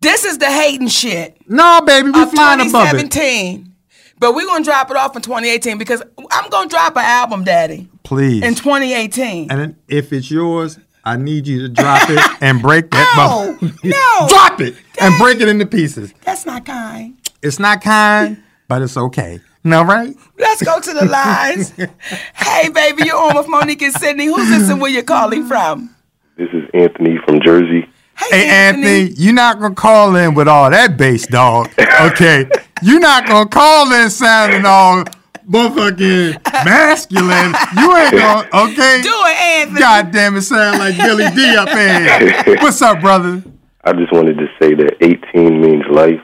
this 0.00 0.24
is 0.24 0.38
the 0.38 0.46
hating 0.46 0.88
shit. 0.88 1.36
No, 1.48 1.80
baby, 1.86 2.10
we 2.10 2.24
flying 2.26 2.60
above 2.60 2.94
it. 2.94 3.10
2017. 3.10 3.72
But 4.18 4.34
we're 4.34 4.46
gonna 4.46 4.64
drop 4.64 4.90
it 4.90 4.96
off 4.96 5.14
in 5.14 5.20
2018 5.20 5.76
because 5.76 6.02
I'm 6.30 6.48
gonna 6.48 6.70
drop 6.70 6.96
an 6.96 7.04
album, 7.04 7.44
Daddy, 7.44 7.86
Please. 8.02 8.42
in 8.42 8.54
2018. 8.54 9.50
and 9.50 9.76
if 9.88 10.10
it's 10.10 10.30
yours, 10.30 10.78
I 11.06 11.16
need 11.16 11.46
you 11.46 11.60
to 11.62 11.68
drop 11.68 12.10
it 12.10 12.18
and 12.42 12.60
break 12.60 12.90
that 12.90 13.14
No, 13.16 13.52
bubble. 13.52 13.78
no. 13.84 14.26
drop 14.28 14.60
it 14.60 14.74
and 15.00 15.16
break 15.20 15.40
it 15.40 15.46
into 15.48 15.64
pieces. 15.64 16.12
That's 16.24 16.44
not 16.44 16.66
kind. 16.66 17.16
It's 17.42 17.60
not 17.60 17.80
kind, 17.80 18.42
but 18.66 18.82
it's 18.82 18.96
okay. 18.96 19.38
No, 19.62 19.84
right? 19.84 20.16
Let's 20.36 20.64
go 20.64 20.80
to 20.80 20.92
the 20.92 21.04
lines. 21.04 21.70
hey, 22.34 22.68
baby, 22.70 23.04
you're 23.06 23.16
on 23.16 23.36
with 23.36 23.46
Monique 23.48 23.82
and 23.82 23.94
Sydney. 23.94 24.26
Who's 24.26 24.48
this 24.48 24.68
and 24.68 24.80
where 24.80 24.90
you're 24.90 25.04
calling 25.04 25.46
from? 25.46 25.94
This 26.36 26.48
is 26.52 26.64
Anthony 26.74 27.18
from 27.24 27.40
Jersey. 27.40 27.88
Hey, 28.18 28.48
Anthony, 28.48 29.12
you're 29.16 29.32
not 29.32 29.60
gonna 29.60 29.76
call 29.76 30.16
in 30.16 30.34
with 30.34 30.48
all 30.48 30.70
that 30.70 30.96
bass, 30.96 31.26
dog. 31.28 31.70
Okay, 32.00 32.48
you're 32.82 33.00
not 33.00 33.26
gonna 33.26 33.48
call 33.48 33.92
in 33.92 34.10
sounding 34.10 34.64
all 34.66 35.04
motherfucking 35.48 36.42
masculine. 36.64 37.54
You 37.76 37.96
ain't 37.96 38.12
gonna, 38.52 38.70
okay? 38.70 39.02
Do 39.02 39.12
it, 39.12 39.36
Anthony. 39.40 39.78
God 39.80 40.10
damn 40.10 40.36
it, 40.36 40.42
sound 40.42 40.78
like 40.78 40.96
Billy 40.96 41.28
Dee 41.34 41.56
up 41.56 41.68
in. 41.68 42.56
What's 42.62 42.82
up, 42.82 43.00
brother? 43.00 43.42
I 43.84 43.92
just 43.92 44.12
wanted 44.12 44.38
to 44.38 44.46
say 44.60 44.74
that 44.74 44.96
18 45.00 45.60
means 45.60 45.84
life. 45.90 46.20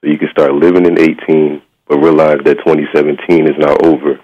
So 0.00 0.10
you 0.10 0.18
can 0.18 0.28
start 0.30 0.52
living 0.52 0.86
in 0.86 0.98
18, 1.00 1.62
but 1.88 1.98
realize 1.98 2.38
that 2.44 2.58
2017 2.64 3.46
is 3.46 3.58
not 3.58 3.84
over. 3.84 4.20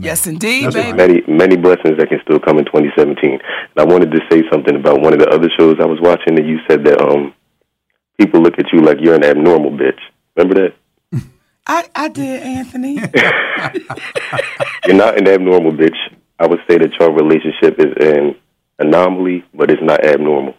Yes, 0.00 0.26
indeed, 0.26 0.64
There's 0.64 0.74
baby. 0.74 0.96
many, 0.96 1.22
many 1.26 1.56
blessings 1.56 1.96
that 1.98 2.08
can 2.10 2.20
still 2.22 2.38
come 2.38 2.58
in 2.58 2.66
2017. 2.66 3.32
And 3.32 3.40
I 3.78 3.84
wanted 3.84 4.10
to 4.10 4.20
say 4.30 4.42
something 4.52 4.76
about 4.76 5.00
one 5.00 5.14
of 5.14 5.18
the 5.18 5.28
other 5.30 5.48
shows 5.58 5.76
I 5.80 5.86
was 5.86 5.98
watching, 6.02 6.38
and 6.38 6.46
you 6.46 6.58
said 6.68 6.84
that 6.84 7.00
um, 7.00 7.32
people 8.18 8.42
look 8.42 8.58
at 8.58 8.66
you 8.72 8.80
like 8.80 8.98
you're 9.00 9.14
an 9.14 9.24
abnormal 9.24 9.70
bitch. 9.70 9.98
Remember 10.36 10.60
that? 10.60 10.74
I, 11.68 11.88
I 11.94 12.08
did, 12.08 12.42
Anthony. 12.42 12.94
You're 14.86 14.96
not 14.96 15.18
an 15.18 15.28
abnormal 15.28 15.72
bitch. 15.72 15.96
I 16.38 16.46
would 16.46 16.60
say 16.68 16.78
that 16.78 16.92
your 16.98 17.12
relationship 17.12 17.78
is 17.78 17.94
an 18.00 18.36
anomaly, 18.78 19.44
but 19.52 19.70
it's 19.70 19.82
not 19.82 20.04
abnormal. 20.04 20.54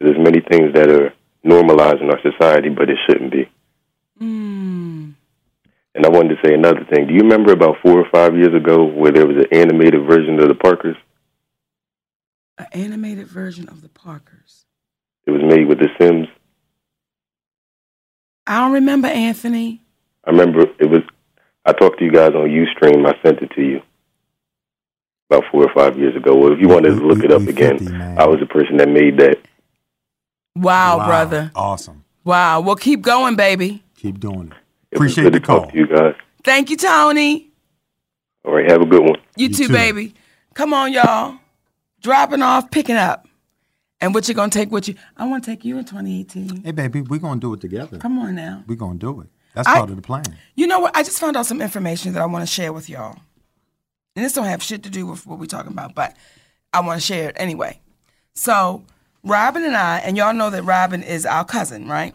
There's 0.00 0.18
many 0.18 0.40
things 0.40 0.72
that 0.74 0.88
are 0.88 1.12
normalized 1.42 2.00
in 2.00 2.10
our 2.10 2.20
society, 2.22 2.68
but 2.68 2.90
it 2.90 2.98
shouldn't 3.06 3.32
be. 3.32 3.50
Mm. 4.20 5.14
And 5.94 6.06
I 6.06 6.08
wanted 6.10 6.36
to 6.36 6.46
say 6.46 6.54
another 6.54 6.84
thing. 6.84 7.08
Do 7.08 7.14
you 7.14 7.20
remember 7.20 7.52
about 7.52 7.76
four 7.82 7.98
or 7.98 8.08
five 8.12 8.36
years 8.36 8.54
ago 8.54 8.84
where 8.84 9.10
there 9.10 9.26
was 9.26 9.36
an 9.38 9.46
animated 9.50 10.06
version 10.06 10.38
of 10.40 10.48
the 10.48 10.54
Parkers? 10.54 10.96
An 12.58 12.66
animated 12.72 13.26
version 13.26 13.68
of 13.68 13.80
the 13.82 13.88
Parkers. 13.88 14.66
It 15.26 15.32
was 15.32 15.42
made 15.42 15.66
with 15.66 15.78
The 15.78 15.88
Sims. 15.98 16.28
I 18.46 18.60
don't 18.60 18.74
remember, 18.74 19.08
Anthony. 19.08 19.82
I 20.26 20.30
remember 20.30 20.62
it 20.78 20.90
was. 20.90 21.02
I 21.64 21.72
talked 21.72 21.98
to 21.98 22.04
you 22.04 22.12
guys 22.12 22.30
on 22.34 22.48
UStream. 22.48 23.06
I 23.06 23.20
sent 23.22 23.40
it 23.42 23.50
to 23.52 23.62
you 23.62 23.82
about 25.30 25.44
four 25.50 25.64
or 25.64 25.74
five 25.74 25.98
years 25.98 26.14
ago. 26.16 26.36
Well, 26.36 26.52
if 26.52 26.60
you 26.60 26.68
wanted 26.68 26.90
to 26.96 27.06
look 27.06 27.24
it 27.24 27.32
up 27.32 27.42
again, 27.42 28.00
I 28.18 28.26
was 28.26 28.40
the 28.40 28.46
person 28.46 28.76
that 28.76 28.88
made 28.88 29.18
that. 29.18 29.38
Wow, 30.54 30.98
Wow, 30.98 31.06
brother. 31.06 31.50
Awesome. 31.54 32.04
Wow. 32.24 32.60
Well, 32.60 32.76
keep 32.76 33.02
going, 33.02 33.36
baby. 33.36 33.82
Keep 33.96 34.20
doing 34.20 34.52
it. 34.52 34.52
It 34.92 35.00
was 35.00 35.14
good 35.14 35.32
to 35.32 35.40
talk 35.40 35.72
to 35.72 35.76
you 35.78 35.86
guys. 35.86 36.14
Thank 36.44 36.70
you, 36.70 36.76
Tony. 36.76 37.50
All 38.44 38.54
right, 38.54 38.70
have 38.70 38.80
a 38.80 38.86
good 38.86 39.02
one. 39.02 39.16
You, 39.36 39.48
too, 39.48 39.68
baby. 39.68 40.14
Come 40.54 40.72
on, 40.72 40.92
y'all. 40.92 41.38
Dropping 42.00 42.42
off, 42.42 42.70
picking 42.70 42.96
up. 42.96 43.26
And 44.00 44.14
what 44.14 44.28
you 44.28 44.34
gonna 44.34 44.50
take 44.50 44.70
with 44.70 44.88
you? 44.88 44.94
I 45.16 45.26
want 45.26 45.42
to 45.42 45.50
take 45.50 45.64
you 45.64 45.78
in 45.78 45.84
2018. 45.84 46.62
Hey, 46.62 46.70
baby, 46.70 47.00
we're 47.00 47.18
gonna 47.18 47.40
do 47.40 47.54
it 47.54 47.60
together. 47.60 47.98
Come 47.98 48.18
on 48.18 48.34
now. 48.34 48.62
We're 48.66 48.76
gonna 48.76 48.98
do 48.98 49.22
it. 49.22 49.28
That's 49.56 49.66
I- 49.68 49.78
part 49.78 49.90
of 49.90 49.96
the 49.96 50.02
plan. 50.02 50.36
You 50.54 50.66
know 50.66 50.80
what? 50.80 50.94
I 50.96 51.02
just 51.02 51.18
found 51.18 51.36
out 51.36 51.46
some 51.46 51.60
information 51.62 52.12
that 52.12 52.22
I 52.22 52.26
want 52.26 52.46
to 52.46 52.46
share 52.46 52.72
with 52.72 52.88
y'all. 52.90 53.18
And 54.14 54.24
this 54.24 54.34
don't 54.34 54.44
have 54.44 54.62
shit 54.62 54.82
to 54.84 54.90
do 54.90 55.06
with 55.06 55.26
what 55.26 55.38
we're 55.38 55.46
talking 55.46 55.72
about, 55.72 55.94
but 55.94 56.14
I 56.72 56.80
want 56.80 57.00
to 57.00 57.06
share 57.06 57.30
it 57.30 57.36
anyway. 57.38 57.80
So, 58.34 58.84
Robin 59.24 59.64
and 59.64 59.76
I, 59.76 59.98
and 59.98 60.16
y'all 60.16 60.34
know 60.34 60.50
that 60.50 60.62
Robin 60.62 61.02
is 61.02 61.26
our 61.26 61.44
cousin, 61.44 61.88
right? 61.88 62.14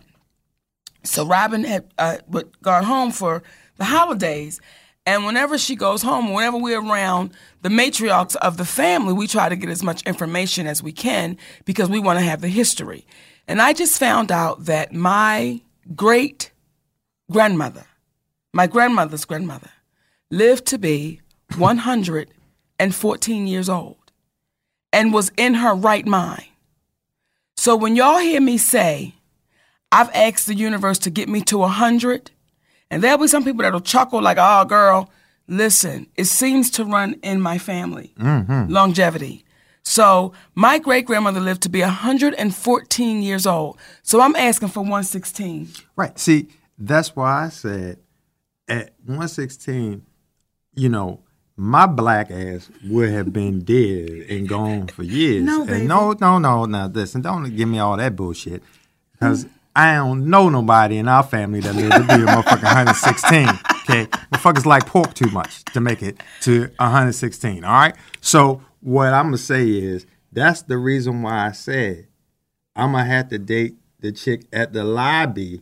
So 1.04 1.26
Robin 1.26 1.64
had 1.64 1.92
uh, 1.98 2.18
gone 2.62 2.84
home 2.84 3.12
for 3.12 3.42
the 3.78 3.86
holidays, 3.86 4.62
And 5.08 5.26
whenever 5.26 5.58
she 5.58 5.76
goes 5.76 6.04
home, 6.04 6.32
whenever 6.32 6.58
we're 6.58 6.80
around 6.80 7.32
the 7.64 7.70
matriarchs 7.70 8.36
of 8.36 8.58
the 8.58 8.66
family, 8.66 9.14
we 9.14 9.26
try 9.28 9.50
to 9.50 9.56
get 9.56 9.70
as 9.70 9.82
much 9.82 10.04
information 10.04 10.68
as 10.68 10.84
we 10.84 10.92
can 10.92 11.38
because 11.66 11.90
we 11.90 12.00
want 12.00 12.20
to 12.20 12.26
have 12.26 12.42
the 12.42 12.48
history. 12.48 13.06
And 13.48 13.62
I 13.62 13.74
just 13.74 14.00
found 14.00 14.32
out 14.32 14.66
that 14.66 14.94
my 14.94 15.62
great 15.96 16.52
grandmother, 17.32 17.86
my 18.54 18.68
grandmother's 18.68 19.26
grandmother, 19.26 19.72
lived 20.30 20.66
to 20.68 20.78
be 20.78 21.22
114 21.58 23.48
years 23.48 23.70
old 23.70 23.98
and 24.94 25.14
was 25.14 25.32
in 25.38 25.56
her 25.56 25.74
right 25.74 26.06
mind. 26.06 26.46
So 27.58 27.76
when 27.76 27.96
y'all 27.96 28.20
hear 28.20 28.42
me 28.42 28.58
say, 28.58 29.16
I've 29.92 30.10
asked 30.14 30.48
the 30.48 30.56
universe 30.56 31.00
to 31.00 31.10
get 31.10 31.28
me 31.30 31.42
to 31.42 31.58
100, 31.60 32.32
and 32.90 33.04
there'll 33.04 33.18
be 33.18 33.28
some 33.28 33.44
people 33.44 33.64
that'll 33.64 33.82
chuckle 33.82 34.22
like, 34.22 34.38
oh, 34.40 34.66
girl, 34.66 35.10
listen, 35.48 36.08
it 36.16 36.26
seems 36.26 36.72
to 36.72 36.86
run 36.86 37.16
in 37.22 37.42
my 37.42 37.58
family. 37.58 38.14
Mm-hmm. 38.20 38.72
Longevity. 38.72 39.44
So 39.84 40.34
my 40.56 40.78
great 40.78 41.06
grandmother 41.06 41.40
lived 41.40 41.64
to 41.64 41.70
be 41.70 41.82
114 41.82 43.22
years 43.22 43.46
old. 43.46 43.78
So 44.04 44.22
I'm 44.22 44.36
asking 44.36 44.70
for 44.70 44.82
116. 44.82 45.70
Right. 45.96 46.18
See, 46.18 46.48
that's 46.88 47.16
why 47.16 47.46
I 47.46 47.50
said 47.50 48.00
at 48.68 48.94
116, 49.06 50.06
you 50.76 50.90
know, 50.90 51.20
my 51.58 51.86
black 51.86 52.32
ass 52.32 52.70
would 52.86 53.10
have 53.10 53.32
been 53.32 53.60
dead 53.60 54.10
and 54.30 54.48
gone 54.48 54.88
for 54.88 55.04
years. 55.04 55.44
No, 55.44 55.62
And 55.62 55.70
baby. 55.70 55.86
no, 55.88 56.14
no, 56.14 56.40
no. 56.40 56.66
Now, 56.66 56.88
listen, 56.88 57.22
don't 57.22 57.56
give 57.56 57.70
me 57.70 57.78
all 57.80 57.98
that 57.98 58.16
bullshit. 58.16 58.64
Because 59.14 59.46
I 59.76 59.96
don't 59.96 60.28
know 60.30 60.50
nobody 60.50 60.98
in 60.98 61.08
our 61.08 61.24
family 61.24 61.60
that 61.60 61.76
lived 61.76 61.94
to 61.94 62.00
be 62.18 62.24
a 62.24 62.26
motherfucking 62.26 62.64
116. 62.64 63.48
Okay? 63.84 64.06
Motherfuckers 64.32 64.66
like 64.66 64.86
pork 64.88 65.14
too 65.14 65.30
much 65.30 65.64
to 65.66 65.82
make 65.82 66.02
it 66.02 66.20
to 66.42 66.62
116. 66.78 67.64
All 67.64 67.72
right? 67.72 67.96
So, 68.22 68.62
what 68.80 69.14
I'm 69.14 69.26
going 69.26 69.34
to 69.34 69.38
say 69.38 69.70
is 69.70 70.08
that's 70.32 70.64
the 70.64 70.78
reason 70.78 71.22
why 71.22 71.46
I 71.48 71.52
said 71.52 72.08
I'm 72.76 72.94
going 72.94 73.06
to 73.06 73.12
have 73.12 73.30
to 73.30 73.38
date 73.38 73.76
the 74.00 74.12
chick 74.12 74.46
at 74.52 74.74
the 74.74 74.84
lobby 74.84 75.62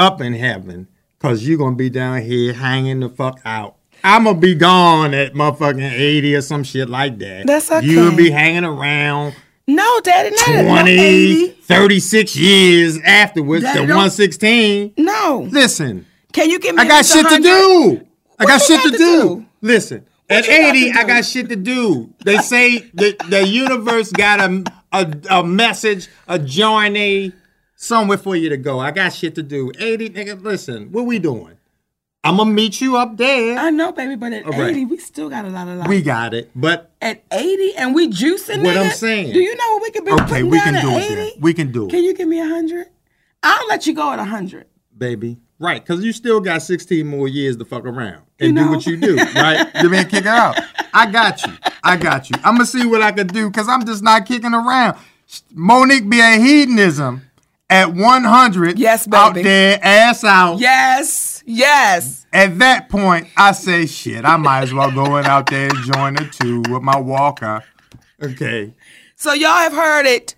up 0.00 0.20
in 0.20 0.32
heaven 0.32 0.88
because 1.18 1.46
you're 1.46 1.58
going 1.58 1.74
to 1.74 1.78
be 1.78 1.90
down 1.90 2.22
here 2.22 2.52
hanging 2.54 3.00
the 3.00 3.08
fuck 3.08 3.40
out. 3.44 3.76
I'm 4.02 4.24
going 4.24 4.36
to 4.36 4.40
be 4.40 4.54
gone 4.54 5.12
at 5.12 5.34
motherfucking 5.34 5.92
80 5.92 6.36
or 6.36 6.40
some 6.40 6.64
shit 6.64 6.88
like 6.88 7.18
that. 7.18 7.46
That's 7.46 7.70
okay. 7.70 7.86
You'll 7.86 8.16
be 8.16 8.30
hanging 8.30 8.64
around 8.64 9.34
No, 9.66 10.00
Daddy, 10.00 10.30
not 10.30 10.48
at 10.48 10.64
no 10.64 10.70
20, 10.70 10.90
80. 10.90 11.46
36 11.62 12.36
years 12.36 12.98
afterwards 13.04 13.62
Daddy, 13.62 13.80
to 13.80 13.82
116. 13.82 14.94
No. 14.96 15.46
Listen, 15.50 16.06
Can 16.32 16.48
you 16.48 16.58
give 16.58 16.74
me 16.74 16.82
I 16.82 16.88
got 16.88 17.04
shit 17.04 17.26
to 17.28 17.34
100? 17.34 17.42
do. 17.42 18.06
I 18.38 18.44
What 18.44 18.48
got 18.48 18.62
shit 18.62 18.82
to 18.82 18.90
to 18.90 18.96
do. 18.96 19.22
do? 19.22 19.46
Listen, 19.60 20.06
at 20.30 20.48
80, 20.48 20.92
I 20.92 21.04
got 21.04 21.24
shit 21.26 21.50
to 21.50 21.56
do. 21.56 22.14
They 22.24 22.38
say 22.38 22.78
that 22.94 23.18
the 23.28 23.46
universe 23.46 24.10
got 24.12 24.40
a, 24.40 24.64
a, 24.92 25.14
a 25.40 25.44
message, 25.44 26.08
a 26.26 26.38
journey, 26.38 27.32
somewhere 27.80 28.18
for 28.18 28.36
you 28.36 28.48
to 28.50 28.56
go. 28.56 28.78
I 28.78 28.90
got 28.90 29.12
shit 29.12 29.34
to 29.36 29.42
do. 29.42 29.72
80, 29.78 30.10
nigga, 30.10 30.42
listen, 30.42 30.92
what 30.92 31.06
we 31.06 31.18
doing? 31.18 31.56
I'm 32.22 32.36
to 32.36 32.44
meet 32.44 32.82
you 32.82 32.98
up 32.98 33.16
there. 33.16 33.58
I 33.58 33.70
know, 33.70 33.92
baby, 33.92 34.14
but 34.14 34.34
at 34.34 34.44
All 34.44 34.52
right. 34.52 34.70
80, 34.70 34.84
we 34.84 34.98
still 34.98 35.30
got 35.30 35.46
a 35.46 35.48
lot 35.48 35.66
of 35.66 35.78
life. 35.78 35.88
We 35.88 36.02
got 36.02 36.34
it. 36.34 36.50
But 36.54 36.90
At 37.00 37.24
80 37.32 37.76
and 37.76 37.94
we 37.94 38.08
juicing 38.08 38.62
What 38.62 38.76
nigga? 38.76 38.84
I'm 38.84 38.90
saying. 38.90 39.32
Do 39.32 39.40
you 39.40 39.56
know 39.56 39.72
what 39.72 39.82
we 39.82 39.90
could 39.90 40.04
be 40.04 40.12
okay, 40.12 40.42
we 40.42 40.60
can 40.60 40.82
do 40.82 40.90
80? 40.90 41.14
it. 41.14 41.40
We 41.40 41.54
can 41.54 41.72
do 41.72 41.86
it. 41.86 41.90
Can 41.90 42.04
you 42.04 42.14
give 42.14 42.28
me 42.28 42.38
a 42.38 42.42
100? 42.42 42.88
I'll 43.42 43.66
let 43.68 43.86
you 43.86 43.94
go 43.94 44.12
at 44.12 44.18
100. 44.18 44.66
baby. 44.96 45.38
Right, 45.58 45.84
because 45.84 46.02
you 46.02 46.12
still 46.14 46.40
got 46.40 46.62
16 46.62 47.06
more 47.06 47.28
years 47.28 47.56
to 47.58 47.66
fuck 47.66 47.84
around 47.84 48.22
and 48.38 48.56
You 48.56 48.64
do 48.64 48.70
what 48.70 48.86
you 48.86 48.96
do, 48.96 49.16
right? 49.16 49.66
you 49.82 49.90
mean 49.90 50.06
kick 50.06 50.24
her 50.24 50.30
out. 50.30 50.58
I 50.94 51.10
got 51.10 51.42
you. 51.44 51.52
I 51.82 51.98
got 51.98 52.30
you. 52.30 52.36
I'm 52.42 52.54
going 52.54 52.64
to 52.64 52.66
see 52.66 52.86
what 52.86 53.02
I 53.02 53.12
can 53.12 53.26
do 53.26 53.48
because 53.48 53.68
I'm 53.68 53.84
just 53.84 54.02
not 54.02 54.24
kicking 54.24 54.54
around. 54.54 54.96
Monique 55.52 56.08
be 56.08 56.18
a 56.20 56.38
hedonism 56.38 57.29
at 57.70 57.94
100. 57.94 58.78
Yes, 58.78 59.06
baby. 59.06 59.16
Out 59.16 59.34
there, 59.34 59.78
ass 59.82 60.24
out. 60.24 60.58
Yes, 60.58 61.42
yes. 61.46 62.26
At 62.32 62.58
that 62.58 62.88
point, 62.88 63.28
I 63.36 63.52
say, 63.52 63.86
shit, 63.86 64.24
I 64.24 64.36
might 64.36 64.62
as 64.64 64.74
well 64.74 64.90
go 64.90 65.16
in 65.16 65.26
out 65.26 65.48
there 65.48 65.70
and 65.70 65.92
join 65.92 66.14
the 66.14 66.28
two 66.30 66.62
with 66.72 66.82
my 66.82 66.98
walker. 66.98 67.64
Okay. 68.22 68.74
So 69.16 69.32
y'all 69.32 69.50
have 69.50 69.72
heard 69.72 70.06
it 70.06 70.34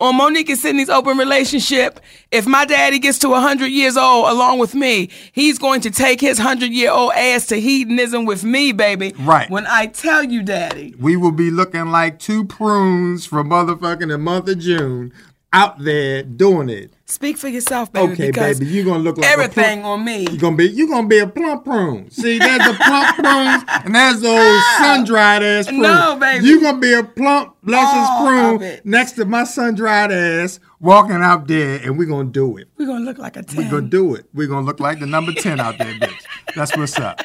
on 0.00 0.16
Monique 0.16 0.48
and 0.48 0.58
Sidney's 0.58 0.88
open 0.88 1.18
relationship. 1.18 2.00
If 2.30 2.46
my 2.46 2.64
daddy 2.64 2.98
gets 2.98 3.18
to 3.20 3.28
100 3.28 3.66
years 3.66 3.96
old 3.96 4.30
along 4.30 4.58
with 4.58 4.74
me, 4.74 5.10
he's 5.32 5.58
going 5.58 5.80
to 5.82 5.90
take 5.90 6.20
his 6.20 6.38
100 6.38 6.70
year 6.70 6.90
old 6.90 7.12
ass 7.12 7.46
to 7.46 7.60
hedonism 7.60 8.24
with 8.24 8.44
me, 8.44 8.72
baby. 8.72 9.14
Right. 9.18 9.48
When 9.50 9.66
I 9.66 9.86
tell 9.86 10.22
you, 10.22 10.42
daddy. 10.42 10.94
We 10.98 11.16
will 11.16 11.32
be 11.32 11.50
looking 11.50 11.86
like 11.86 12.18
two 12.18 12.44
prunes 12.44 13.26
from 13.26 13.50
motherfucking 13.50 14.08
the 14.08 14.18
month 14.18 14.48
of 14.48 14.58
June 14.58 15.12
out 15.54 15.78
there 15.78 16.24
doing 16.24 16.68
it. 16.68 16.92
Speak 17.06 17.38
for 17.38 17.46
yourself, 17.46 17.92
baby. 17.92 18.12
Okay, 18.12 18.30
baby, 18.32 18.66
you're 18.66 18.84
gonna 18.84 18.98
look 18.98 19.18
like 19.18 19.30
everything 19.30 19.80
a 19.80 19.82
plump, 19.82 20.00
on 20.00 20.04
me. 20.04 20.22
You're 20.22 20.40
gonna 20.40 20.56
be 20.56 20.64
you're 20.66 20.88
ah! 20.92 20.96
gonna 20.96 21.08
be 21.08 21.18
a 21.20 21.28
plump 21.28 21.64
prune. 21.64 22.10
See, 22.10 22.38
there's 22.38 22.58
the 22.58 22.74
plump 22.74 23.16
prunes 23.16 23.62
and 23.84 23.94
there's 23.94 24.20
the 24.20 24.28
old 24.28 24.62
sun 24.78 25.04
dried 25.04 25.44
ass 25.44 25.66
prune. 25.68 25.82
No, 25.82 26.16
baby. 26.18 26.44
You're 26.44 26.60
gonna 26.60 26.78
be 26.78 26.92
a 26.92 27.04
plump, 27.04 27.54
blessed 27.62 27.94
All 27.94 28.26
prune 28.58 28.80
next 28.84 29.12
to 29.12 29.24
my 29.26 29.44
sun 29.44 29.76
dried 29.76 30.10
ass 30.10 30.58
walking 30.80 31.22
out 31.22 31.46
there, 31.46 31.80
and 31.84 31.96
we're 31.96 32.08
gonna 32.08 32.28
do 32.30 32.56
it. 32.56 32.68
We're 32.76 32.86
gonna 32.86 33.04
look 33.04 33.18
like 33.18 33.36
a 33.36 33.42
10. 33.44 33.56
We're 33.56 33.70
gonna 33.70 33.88
do 33.88 34.16
it. 34.16 34.26
We're 34.34 34.48
gonna 34.48 34.66
look 34.66 34.80
like 34.80 34.98
the 34.98 35.06
number 35.06 35.32
10 35.32 35.60
out 35.60 35.78
there, 35.78 35.94
bitch. 35.94 36.20
That's 36.56 36.76
what's 36.76 36.98
up. 36.98 37.20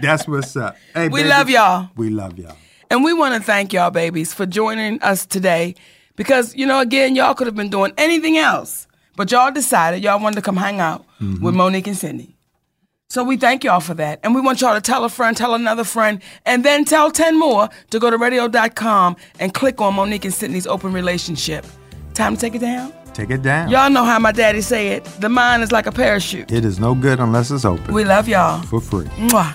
That's 0.00 0.26
what's 0.26 0.56
up. 0.56 0.76
Hey, 0.94 1.08
We 1.08 1.20
baby, 1.20 1.28
love 1.28 1.50
y'all. 1.50 1.90
We 1.94 2.08
love 2.08 2.38
y'all. 2.38 2.56
And 2.88 3.04
we 3.04 3.12
want 3.12 3.34
to 3.34 3.42
thank 3.42 3.72
y'all, 3.72 3.90
babies, 3.90 4.32
for 4.32 4.46
joining 4.46 5.00
us 5.02 5.26
today. 5.26 5.74
Because, 6.20 6.54
you 6.54 6.66
know, 6.66 6.80
again, 6.80 7.16
y'all 7.16 7.32
could 7.32 7.46
have 7.46 7.56
been 7.56 7.70
doing 7.70 7.92
anything 7.96 8.36
else. 8.36 8.86
But 9.16 9.30
y'all 9.30 9.50
decided 9.50 10.02
y'all 10.02 10.20
wanted 10.20 10.36
to 10.36 10.42
come 10.42 10.58
hang 10.58 10.78
out 10.78 11.06
Mm-hmm. 11.18 11.42
with 11.42 11.54
Monique 11.54 11.86
and 11.86 11.96
Cindy. 11.96 12.36
So 13.08 13.24
we 13.24 13.38
thank 13.38 13.64
y'all 13.64 13.80
for 13.80 13.94
that. 13.94 14.20
And 14.22 14.34
we 14.34 14.42
want 14.42 14.60
y'all 14.60 14.74
to 14.74 14.82
tell 14.82 15.02
a 15.04 15.08
friend, 15.08 15.34
tell 15.34 15.54
another 15.54 15.82
friend, 15.84 16.20
and 16.44 16.62
then 16.62 16.84
tell 16.84 17.10
10 17.10 17.38
more 17.38 17.70
to 17.90 17.98
go 17.98 18.10
to 18.10 18.18
radio.com 18.18 19.16
and 19.38 19.54
click 19.54 19.80
on 19.80 19.94
Monique 19.94 20.26
and 20.26 20.34
Sidney's 20.34 20.66
open 20.66 20.92
relationship. 20.92 21.64
Time 22.12 22.34
to 22.34 22.40
take 22.40 22.54
it 22.54 22.60
down? 22.60 22.92
Take 23.14 23.30
it 23.30 23.40
down. 23.42 23.70
Y'all 23.70 23.88
know 23.90 24.04
how 24.04 24.18
my 24.18 24.30
daddy 24.32 24.60
say 24.60 24.88
it. 24.88 25.04
The 25.20 25.30
mind 25.30 25.62
is 25.62 25.72
like 25.72 25.86
a 25.86 25.92
parachute. 25.92 26.52
It 26.52 26.64
is 26.66 26.78
no 26.78 26.94
good 26.94 27.18
unless 27.18 27.50
it's 27.50 27.64
open. 27.64 27.94
We 27.94 28.04
love 28.04 28.28
y'all. 28.28 28.60
For 28.64 28.80
free. 28.80 29.06
Mwah. 29.16 29.54